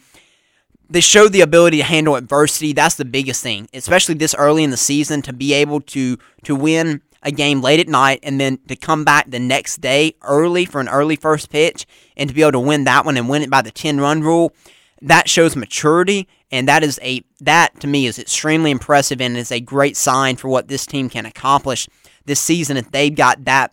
They 0.89 1.01
showed 1.01 1.33
the 1.33 1.41
ability 1.41 1.77
to 1.77 1.83
handle 1.83 2.15
adversity. 2.15 2.71
That's 2.71 2.95
the 2.95 3.05
biggest 3.05 3.43
thing, 3.43 3.67
especially 3.73 4.15
this 4.15 4.33
early 4.35 4.63
in 4.63 4.69
the 4.69 4.77
season, 4.77 5.21
to 5.23 5.33
be 5.33 5.53
able 5.53 5.81
to 5.81 6.17
to 6.43 6.55
win 6.55 7.01
a 7.23 7.31
game 7.31 7.61
late 7.61 7.79
at 7.79 7.87
night 7.87 8.19
and 8.23 8.39
then 8.39 8.59
to 8.67 8.75
come 8.75 9.03
back 9.03 9.29
the 9.29 9.39
next 9.39 9.81
day 9.81 10.13
early 10.21 10.65
for 10.65 10.79
an 10.79 10.89
early 10.89 11.15
first 11.15 11.49
pitch 11.49 11.85
and 12.15 12.29
to 12.29 12.35
be 12.35 12.41
able 12.41 12.53
to 12.53 12.59
win 12.59 12.85
that 12.85 13.05
one 13.05 13.17
and 13.17 13.29
win 13.29 13.41
it 13.41 13.49
by 13.49 13.61
the 13.61 13.71
10 13.71 13.99
run 13.99 14.21
rule 14.21 14.53
that 15.01 15.29
shows 15.29 15.55
maturity. 15.55 16.27
And 16.51 16.67
that 16.67 16.83
is 16.83 16.99
a 17.01 17.23
that 17.41 17.79
to 17.81 17.87
me 17.87 18.05
is 18.05 18.19
extremely 18.19 18.71
impressive 18.71 19.21
and 19.21 19.37
is 19.37 19.51
a 19.51 19.59
great 19.59 19.95
sign 19.95 20.35
for 20.35 20.49
what 20.49 20.67
this 20.67 20.85
team 20.85 21.09
can 21.09 21.25
accomplish 21.25 21.87
this 22.25 22.39
season 22.39 22.77
if 22.77 22.91
they've 22.91 23.15
got 23.15 23.45
that 23.45 23.71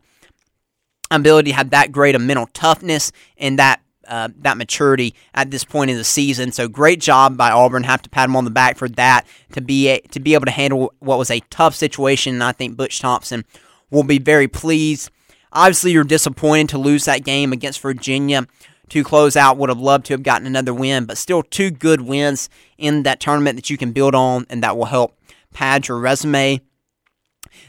ability 1.11 1.51
to 1.51 1.57
have 1.57 1.70
that 1.70 1.92
great 1.92 2.14
of 2.14 2.20
mental 2.20 2.49
toughness 2.53 3.12
and 3.38 3.59
that 3.59 3.80
uh, 4.09 4.28
that 4.38 4.57
maturity 4.57 5.14
at 5.34 5.50
this 5.50 5.64
point 5.64 5.90
in 5.90 5.96
the 5.96 6.04
season. 6.04 6.52
So 6.52 6.68
great 6.68 7.00
job 7.00 7.36
by 7.36 7.50
Auburn. 7.50 7.84
Have 7.84 8.02
to 8.02 8.11
pat 8.11 8.28
them 8.28 8.36
on 8.36 8.44
the 8.44 8.50
back 8.50 8.76
for 8.76 8.88
that 8.90 9.26
to 9.52 9.61
be 9.61 9.88
a, 9.88 10.00
to 10.00 10.20
be 10.20 10.34
able 10.34 10.46
to 10.46 10.50
handle 10.50 10.92
what 11.00 11.18
was 11.18 11.30
a 11.30 11.40
tough 11.50 11.74
situation. 11.74 12.34
And 12.34 12.44
I 12.44 12.52
think 12.52 12.76
Butch 12.76 13.00
Thompson 13.00 13.44
will 13.90 14.02
be 14.02 14.18
very 14.18 14.48
pleased. 14.48 15.11
Obviously, 15.52 15.92
you're 15.92 16.04
disappointed 16.04 16.68
to 16.70 16.78
lose 16.78 17.04
that 17.07 17.24
game 17.24 17.52
against 17.52 17.80
Virginia 17.80 18.46
to 18.90 19.04
close 19.04 19.36
out. 19.36 19.57
Would 19.57 19.68
have 19.68 19.78
loved 19.78 20.07
to 20.07 20.14
have 20.14 20.22
gotten 20.22 20.46
another 20.46 20.74
win, 20.74 21.07
but 21.07 21.18
still 21.18 21.42
two 21.42 21.70
good 21.70 22.02
wins 22.02 22.48
in 22.76 23.04
that 23.04 23.20
tournament 23.20 23.57
that 23.57 23.70
you 23.70 23.78
can 23.78 23.92
build 23.92 24.14
on, 24.14 24.46
and 24.50 24.62
that 24.62 24.76
will 24.76 24.86
help 24.86 25.16
pad 25.52 25.88
your 25.88 25.98
resume. 25.98 26.61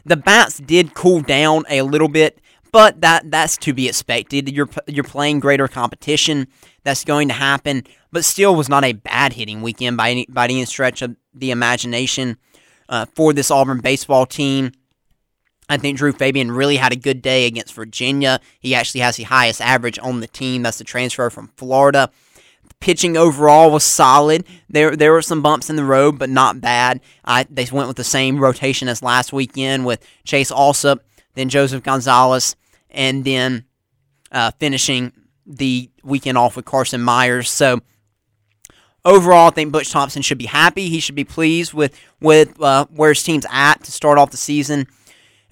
The 0.05 0.17
bats 0.17 0.57
did 0.57 0.93
cool 0.93 1.21
down 1.21 1.63
a 1.69 1.81
little 1.81 2.09
bit 2.09 2.39
but 2.77 3.01
that 3.01 3.31
that's 3.31 3.57
to 3.57 3.73
be 3.73 3.87
expected. 3.87 4.49
You're 4.49 4.69
you're 4.85 5.03
playing 5.03 5.39
greater 5.39 5.67
competition. 5.67 6.45
That's 6.83 7.03
going 7.03 7.27
to 7.29 7.33
happen. 7.33 7.85
But 8.11 8.23
still, 8.23 8.53
was 8.55 8.69
not 8.69 8.83
a 8.83 8.93
bad 8.93 9.33
hitting 9.33 9.63
weekend 9.63 9.97
by 9.97 10.11
any 10.11 10.27
by 10.29 10.43
any 10.43 10.63
stretch 10.65 11.01
of 11.01 11.15
the 11.33 11.49
imagination 11.49 12.37
uh, 12.87 13.07
for 13.15 13.33
this 13.33 13.49
Auburn 13.49 13.79
baseball 13.79 14.27
team. 14.27 14.73
I 15.67 15.77
think 15.77 15.97
Drew 15.97 16.11
Fabian 16.11 16.51
really 16.51 16.75
had 16.75 16.93
a 16.93 16.95
good 16.95 17.23
day 17.23 17.47
against 17.47 17.73
Virginia. 17.73 18.39
He 18.59 18.75
actually 18.75 19.01
has 19.01 19.15
the 19.15 19.23
highest 19.23 19.59
average 19.59 19.97
on 19.97 20.19
the 20.19 20.27
team. 20.27 20.61
That's 20.61 20.77
the 20.77 20.83
transfer 20.83 21.31
from 21.31 21.47
Florida. 21.57 22.11
Pitching 22.79 23.17
overall 23.17 23.71
was 23.71 23.83
solid. 23.83 24.45
There 24.69 24.95
there 24.95 25.13
were 25.13 25.23
some 25.23 25.41
bumps 25.41 25.71
in 25.71 25.77
the 25.77 25.83
road, 25.83 26.19
but 26.19 26.29
not 26.29 26.61
bad. 26.61 27.01
I, 27.25 27.47
they 27.49 27.65
went 27.71 27.87
with 27.87 27.97
the 27.97 28.03
same 28.03 28.37
rotation 28.37 28.87
as 28.87 29.01
last 29.01 29.33
weekend 29.33 29.87
with 29.87 30.07
Chase 30.25 30.51
Allsup 30.51 30.99
then 31.37 31.49
Joseph 31.49 31.83
Gonzalez, 31.83 32.55
and 32.97 33.23
then 33.23 33.63
uh, 34.31 34.51
finishing 34.59 35.13
the 35.45 35.89
weekend 36.03 36.37
off 36.37 36.57
with 36.57 36.65
Carson 36.65 37.01
Myers. 37.01 37.49
So 37.49 37.79
overall, 39.05 39.47
I 39.47 39.51
think 39.51 39.71
Butch 39.71 39.91
Thompson 39.91 40.21
should 40.21 40.39
be 40.39 40.47
happy. 40.47 40.89
He 40.89 40.99
should 40.99 41.15
be 41.15 41.23
pleased 41.23 41.73
with 41.73 41.97
with 42.19 42.61
uh, 42.61 42.87
where 42.89 43.13
his 43.13 43.23
team's 43.23 43.45
at 43.49 43.83
to 43.83 43.91
start 43.91 44.17
off 44.17 44.31
the 44.31 44.37
season, 44.37 44.87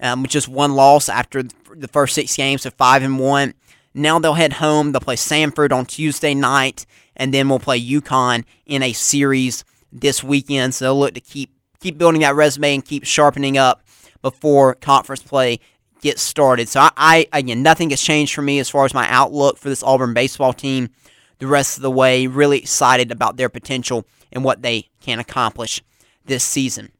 um, 0.00 0.22
with 0.22 0.30
just 0.30 0.48
one 0.48 0.74
loss 0.74 1.08
after 1.08 1.44
the 1.74 1.88
first 1.88 2.14
six 2.14 2.36
games, 2.36 2.62
so 2.62 2.70
five 2.70 3.02
and 3.02 3.18
one. 3.18 3.54
Now 3.94 4.18
they'll 4.18 4.34
head 4.34 4.54
home. 4.54 4.92
They'll 4.92 5.00
play 5.00 5.16
Samford 5.16 5.72
on 5.72 5.86
Tuesday 5.86 6.34
night, 6.34 6.84
and 7.16 7.32
then 7.32 7.48
we'll 7.48 7.60
play 7.60 7.80
UConn 7.80 8.44
in 8.66 8.82
a 8.82 8.92
series 8.92 9.64
this 9.90 10.22
weekend. 10.22 10.74
So 10.74 10.86
they'll 10.86 10.98
look 10.98 11.14
to 11.14 11.20
keep 11.20 11.50
keep 11.78 11.96
building 11.96 12.22
that 12.22 12.34
resume 12.34 12.74
and 12.74 12.84
keep 12.84 13.04
sharpening 13.04 13.56
up 13.56 13.82
before 14.20 14.74
conference 14.74 15.22
play 15.22 15.60
get 16.00 16.18
started. 16.18 16.68
So 16.68 16.80
I, 16.80 16.90
I, 16.96 17.28
again, 17.32 17.62
nothing 17.62 17.90
has 17.90 18.00
changed 18.00 18.34
for 18.34 18.42
me 18.42 18.58
as 18.58 18.68
far 18.68 18.84
as 18.84 18.94
my 18.94 19.08
outlook 19.08 19.58
for 19.58 19.68
this 19.68 19.82
Auburn 19.82 20.14
baseball 20.14 20.52
team. 20.52 20.90
The 21.38 21.46
rest 21.46 21.76
of 21.76 21.82
the 21.82 21.90
way, 21.90 22.26
really 22.26 22.58
excited 22.58 23.10
about 23.12 23.36
their 23.36 23.48
potential 23.48 24.06
and 24.32 24.42
what 24.42 24.62
they 24.62 24.88
can 25.00 25.18
accomplish 25.18 25.82
this 26.24 26.44
season. 26.44 26.92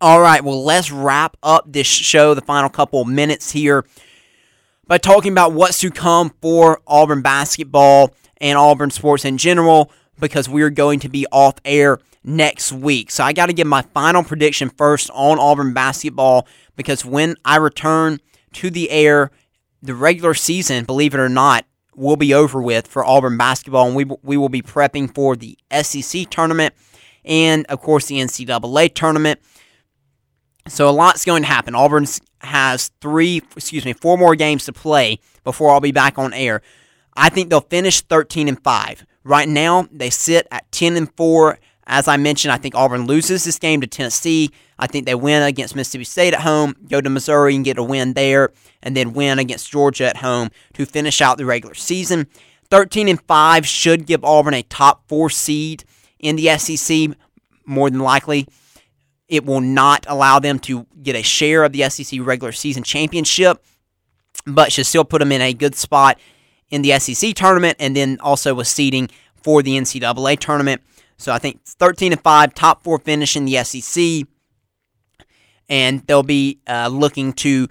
All 0.00 0.20
right, 0.20 0.42
well, 0.42 0.62
let's 0.64 0.90
wrap 0.90 1.36
up 1.42 1.64
this 1.66 1.86
show, 1.86 2.34
the 2.34 2.40
final 2.40 2.68
couple 2.68 3.04
minutes 3.04 3.52
here, 3.52 3.84
by 4.86 4.98
talking 4.98 5.32
about 5.32 5.52
what's 5.52 5.78
to 5.80 5.90
come 5.90 6.34
for 6.42 6.80
Auburn 6.86 7.22
basketball 7.22 8.12
and 8.38 8.58
Auburn 8.58 8.90
sports 8.90 9.24
in 9.24 9.38
general, 9.38 9.90
because 10.20 10.48
we're 10.48 10.70
going 10.70 11.00
to 11.00 11.08
be 11.08 11.26
off 11.32 11.54
air 11.64 12.00
next 12.22 12.72
week. 12.72 13.10
So 13.10 13.22
I 13.22 13.32
got 13.32 13.46
to 13.46 13.52
give 13.52 13.66
my 13.66 13.82
final 13.82 14.24
prediction 14.24 14.68
first 14.70 15.10
on 15.14 15.38
Auburn 15.38 15.72
basketball 15.72 16.46
because 16.76 17.04
when 17.04 17.36
I 17.44 17.56
return 17.56 18.20
to 18.54 18.70
the 18.70 18.90
air, 18.90 19.30
the 19.82 19.94
regular 19.94 20.34
season, 20.34 20.84
believe 20.84 21.14
it 21.14 21.20
or 21.20 21.28
not, 21.28 21.66
will 21.94 22.16
be 22.16 22.34
over 22.34 22.60
with 22.60 22.86
for 22.86 23.04
Auburn 23.04 23.36
basketball, 23.36 23.86
and 23.86 23.96
we, 23.96 24.04
we 24.22 24.36
will 24.36 24.48
be 24.48 24.62
prepping 24.62 25.14
for 25.14 25.36
the 25.36 25.56
SEC 25.82 26.28
tournament 26.30 26.74
and, 27.24 27.66
of 27.66 27.80
course, 27.80 28.06
the 28.06 28.16
NCAA 28.16 28.94
tournament. 28.94 29.40
So 30.66 30.88
a 30.88 30.90
lot's 30.90 31.24
going 31.24 31.42
to 31.42 31.48
happen. 31.48 31.74
Auburn 31.74 32.06
has 32.40 32.90
three, 33.00 33.42
excuse 33.56 33.84
me, 33.84 33.92
four 33.92 34.18
more 34.18 34.34
games 34.34 34.64
to 34.64 34.72
play 34.72 35.20
before 35.44 35.70
I'll 35.70 35.80
be 35.80 35.92
back 35.92 36.18
on 36.18 36.32
air. 36.32 36.62
I 37.16 37.28
think 37.28 37.50
they'll 37.50 37.60
finish 37.60 38.00
13 38.00 38.48
and 38.48 38.62
5. 38.62 39.06
Right 39.22 39.48
now, 39.48 39.86
they 39.92 40.10
sit 40.10 40.48
at 40.50 40.70
10 40.72 40.96
and 40.96 41.14
4 41.16 41.58
as 41.86 42.08
I 42.08 42.16
mentioned, 42.16 42.52
I 42.52 42.56
think 42.56 42.74
Auburn 42.74 43.06
loses 43.06 43.44
this 43.44 43.58
game 43.58 43.80
to 43.80 43.86
Tennessee. 43.86 44.50
I 44.78 44.86
think 44.86 45.06
they 45.06 45.14
win 45.14 45.42
against 45.42 45.76
Mississippi 45.76 46.04
State 46.04 46.34
at 46.34 46.40
home, 46.40 46.74
go 46.88 47.00
to 47.00 47.10
Missouri 47.10 47.54
and 47.54 47.64
get 47.64 47.78
a 47.78 47.82
win 47.82 48.14
there, 48.14 48.50
and 48.82 48.96
then 48.96 49.12
win 49.12 49.38
against 49.38 49.70
Georgia 49.70 50.06
at 50.06 50.18
home 50.18 50.50
to 50.74 50.84
finish 50.84 51.20
out 51.20 51.38
the 51.38 51.46
regular 51.46 51.74
season. 51.74 52.26
13 52.70 53.08
and 53.08 53.20
5 53.22 53.66
should 53.66 54.06
give 54.06 54.24
Auburn 54.24 54.54
a 54.54 54.62
top 54.62 55.06
4 55.08 55.30
seed 55.30 55.84
in 56.18 56.36
the 56.36 56.56
SEC 56.58 57.10
more 57.64 57.90
than 57.90 58.00
likely. 58.00 58.46
It 59.28 59.44
will 59.44 59.60
not 59.60 60.04
allow 60.08 60.38
them 60.38 60.58
to 60.60 60.86
get 61.02 61.16
a 61.16 61.22
share 61.22 61.64
of 61.64 61.72
the 61.72 61.88
SEC 61.88 62.20
regular 62.22 62.52
season 62.52 62.82
championship, 62.82 63.62
but 64.46 64.72
should 64.72 64.86
still 64.86 65.04
put 65.04 65.20
them 65.20 65.32
in 65.32 65.40
a 65.40 65.54
good 65.54 65.74
spot 65.74 66.18
in 66.68 66.82
the 66.82 66.98
SEC 66.98 67.34
tournament 67.34 67.76
and 67.78 67.94
then 67.94 68.18
also 68.20 68.54
with 68.54 68.66
seeding 68.66 69.08
for 69.36 69.62
the 69.62 69.78
NCAA 69.78 70.38
tournament. 70.38 70.82
So 71.16 71.32
I 71.32 71.38
think 71.38 71.64
13 71.64 72.12
and 72.12 72.20
5, 72.20 72.54
top 72.54 72.82
four 72.82 72.98
finish 72.98 73.36
in 73.36 73.44
the 73.44 73.62
SEC. 73.62 74.26
And 75.68 76.00
they'll 76.06 76.22
be 76.22 76.60
uh, 76.66 76.88
looking 76.88 77.32
to 77.34 77.68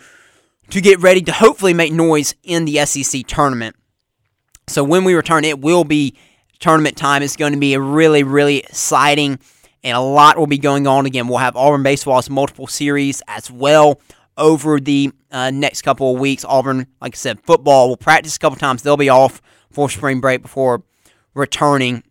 to 0.69 0.81
get 0.81 0.99
ready 0.99 1.21
to 1.21 1.31
hopefully 1.31 1.73
make 1.73 1.93
noise 1.93 2.33
in 2.43 2.65
the 2.65 2.85
SEC 2.85 3.27
tournament. 3.27 3.75
So 4.67 4.83
when 4.83 5.03
we 5.03 5.13
return, 5.13 5.43
it 5.43 5.59
will 5.59 5.83
be 5.83 6.15
tournament 6.59 6.97
time. 6.97 7.21
It's 7.21 7.35
going 7.35 7.53
to 7.53 7.59
be 7.59 7.73
a 7.73 7.79
really, 7.79 8.23
really 8.23 8.59
exciting, 8.59 9.39
and 9.83 9.97
a 9.97 10.01
lot 10.01 10.37
will 10.37 10.47
be 10.47 10.57
going 10.57 10.87
on. 10.87 11.05
Again, 11.05 11.27
we'll 11.27 11.39
have 11.39 11.55
Auburn 11.55 11.83
baseball's 11.83 12.29
multiple 12.29 12.67
series 12.67 13.21
as 13.27 13.51
well 13.51 13.99
over 14.37 14.79
the 14.79 15.11
uh, 15.31 15.51
next 15.51 15.81
couple 15.81 16.13
of 16.13 16.19
weeks. 16.19 16.45
Auburn, 16.45 16.87
like 17.01 17.15
I 17.15 17.17
said, 17.17 17.41
football 17.41 17.89
will 17.89 17.97
practice 17.97 18.35
a 18.35 18.39
couple 18.39 18.57
times. 18.57 18.81
They'll 18.81 18.97
be 18.97 19.09
off 19.09 19.41
for 19.71 19.89
spring 19.89 20.21
break 20.21 20.41
before 20.41 20.83
returning 21.33 22.03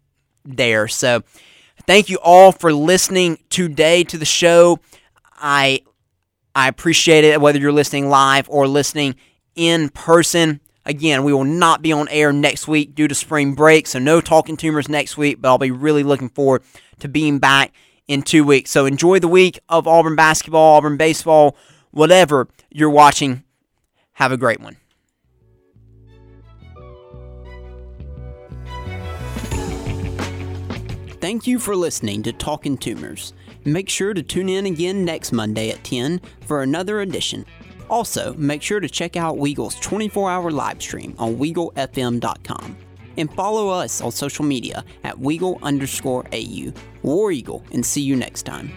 there. 0.45 0.89
So 0.89 1.23
thank 1.87 2.09
you 2.09 2.19
all 2.23 2.53
for 2.53 2.73
listening 2.73 3.39
today 3.49 4.05
to 4.05 4.19
the 4.19 4.25
show. 4.25 4.79
I 5.43 5.83
I 6.55 6.69
appreciate 6.69 7.25
it 7.25 7.41
whether 7.41 7.59
you're 7.59 7.73
listening 7.73 8.09
live 8.09 8.49
or 8.49 8.69
listening 8.69 9.17
in 9.55 9.89
person. 9.91 10.61
Again, 10.87 11.25
we 11.25 11.33
will 11.33 11.45
not 11.45 11.83
be 11.83 11.93
on 11.93 12.09
air 12.09 12.33
next 12.33 12.67
week 12.67 12.95
due 12.95 13.09
to 13.09 13.15
spring 13.15 13.55
break, 13.55 13.87
so 13.87 13.99
no 13.99 14.21
Talking 14.21 14.57
Toomers 14.57 14.89
next 14.89 15.17
week, 15.17 15.41
but 15.41 15.49
I'll 15.49 15.59
be 15.59 15.71
really 15.71 16.03
looking 16.03 16.29
forward 16.29 16.63
to 17.01 17.09
being 17.09 17.39
back 17.39 17.73
in 18.09 18.23
two 18.23 18.45
weeks. 18.45 18.71
So 18.71 18.87
enjoy 18.87 19.19
the 19.19 19.29
week 19.29 19.61
of 19.69 19.87
Auburn 19.87 20.17
basketball, 20.17 20.77
Auburn 20.77 20.97
baseball. 20.97 21.57
whatever 21.91 22.49
you're 22.71 22.91
watching. 22.91 23.45
Have 24.15 24.33
a 24.33 24.37
great 24.37 24.61
one. 24.61 24.77
Thank 31.21 31.47
you 31.47 31.61
for 31.61 31.77
listening 31.77 32.25
to 32.25 32.33
Talking 32.33 32.77
Toomers. 32.77 33.33
Make 33.65 33.89
sure 33.89 34.15
to 34.15 34.23
tune 34.23 34.49
in 34.49 34.67
again 34.67 35.05
next 35.05 35.33
Monday 35.33 35.71
at 35.71 35.85
10 35.85 36.21
for 36.47 36.63
another 36.63 37.01
edition. 37.01 37.45
Also, 37.89 38.35
make 38.35 38.63
sure 38.63 38.81
to 38.81 38.89
check 38.89 39.17
out 39.17 39.37
Weagle's 39.37 39.79
24 39.81 40.31
hour 40.31 40.51
live 40.51 40.81
stream 40.81 41.15
on 41.19 41.37
WeagleFM.com 41.37 42.77
and 43.17 43.33
follow 43.35 43.69
us 43.69 44.01
on 44.01 44.11
social 44.11 44.45
media 44.45 44.85
at 45.05 45.17
Weagle 45.17 45.61
underscore 45.63 46.25
AU. 46.33 46.73
War 47.03 47.33
Eagle, 47.33 47.63
and 47.73 47.85
see 47.85 48.01
you 48.01 48.17
next 48.17 48.43
time. 48.43 48.73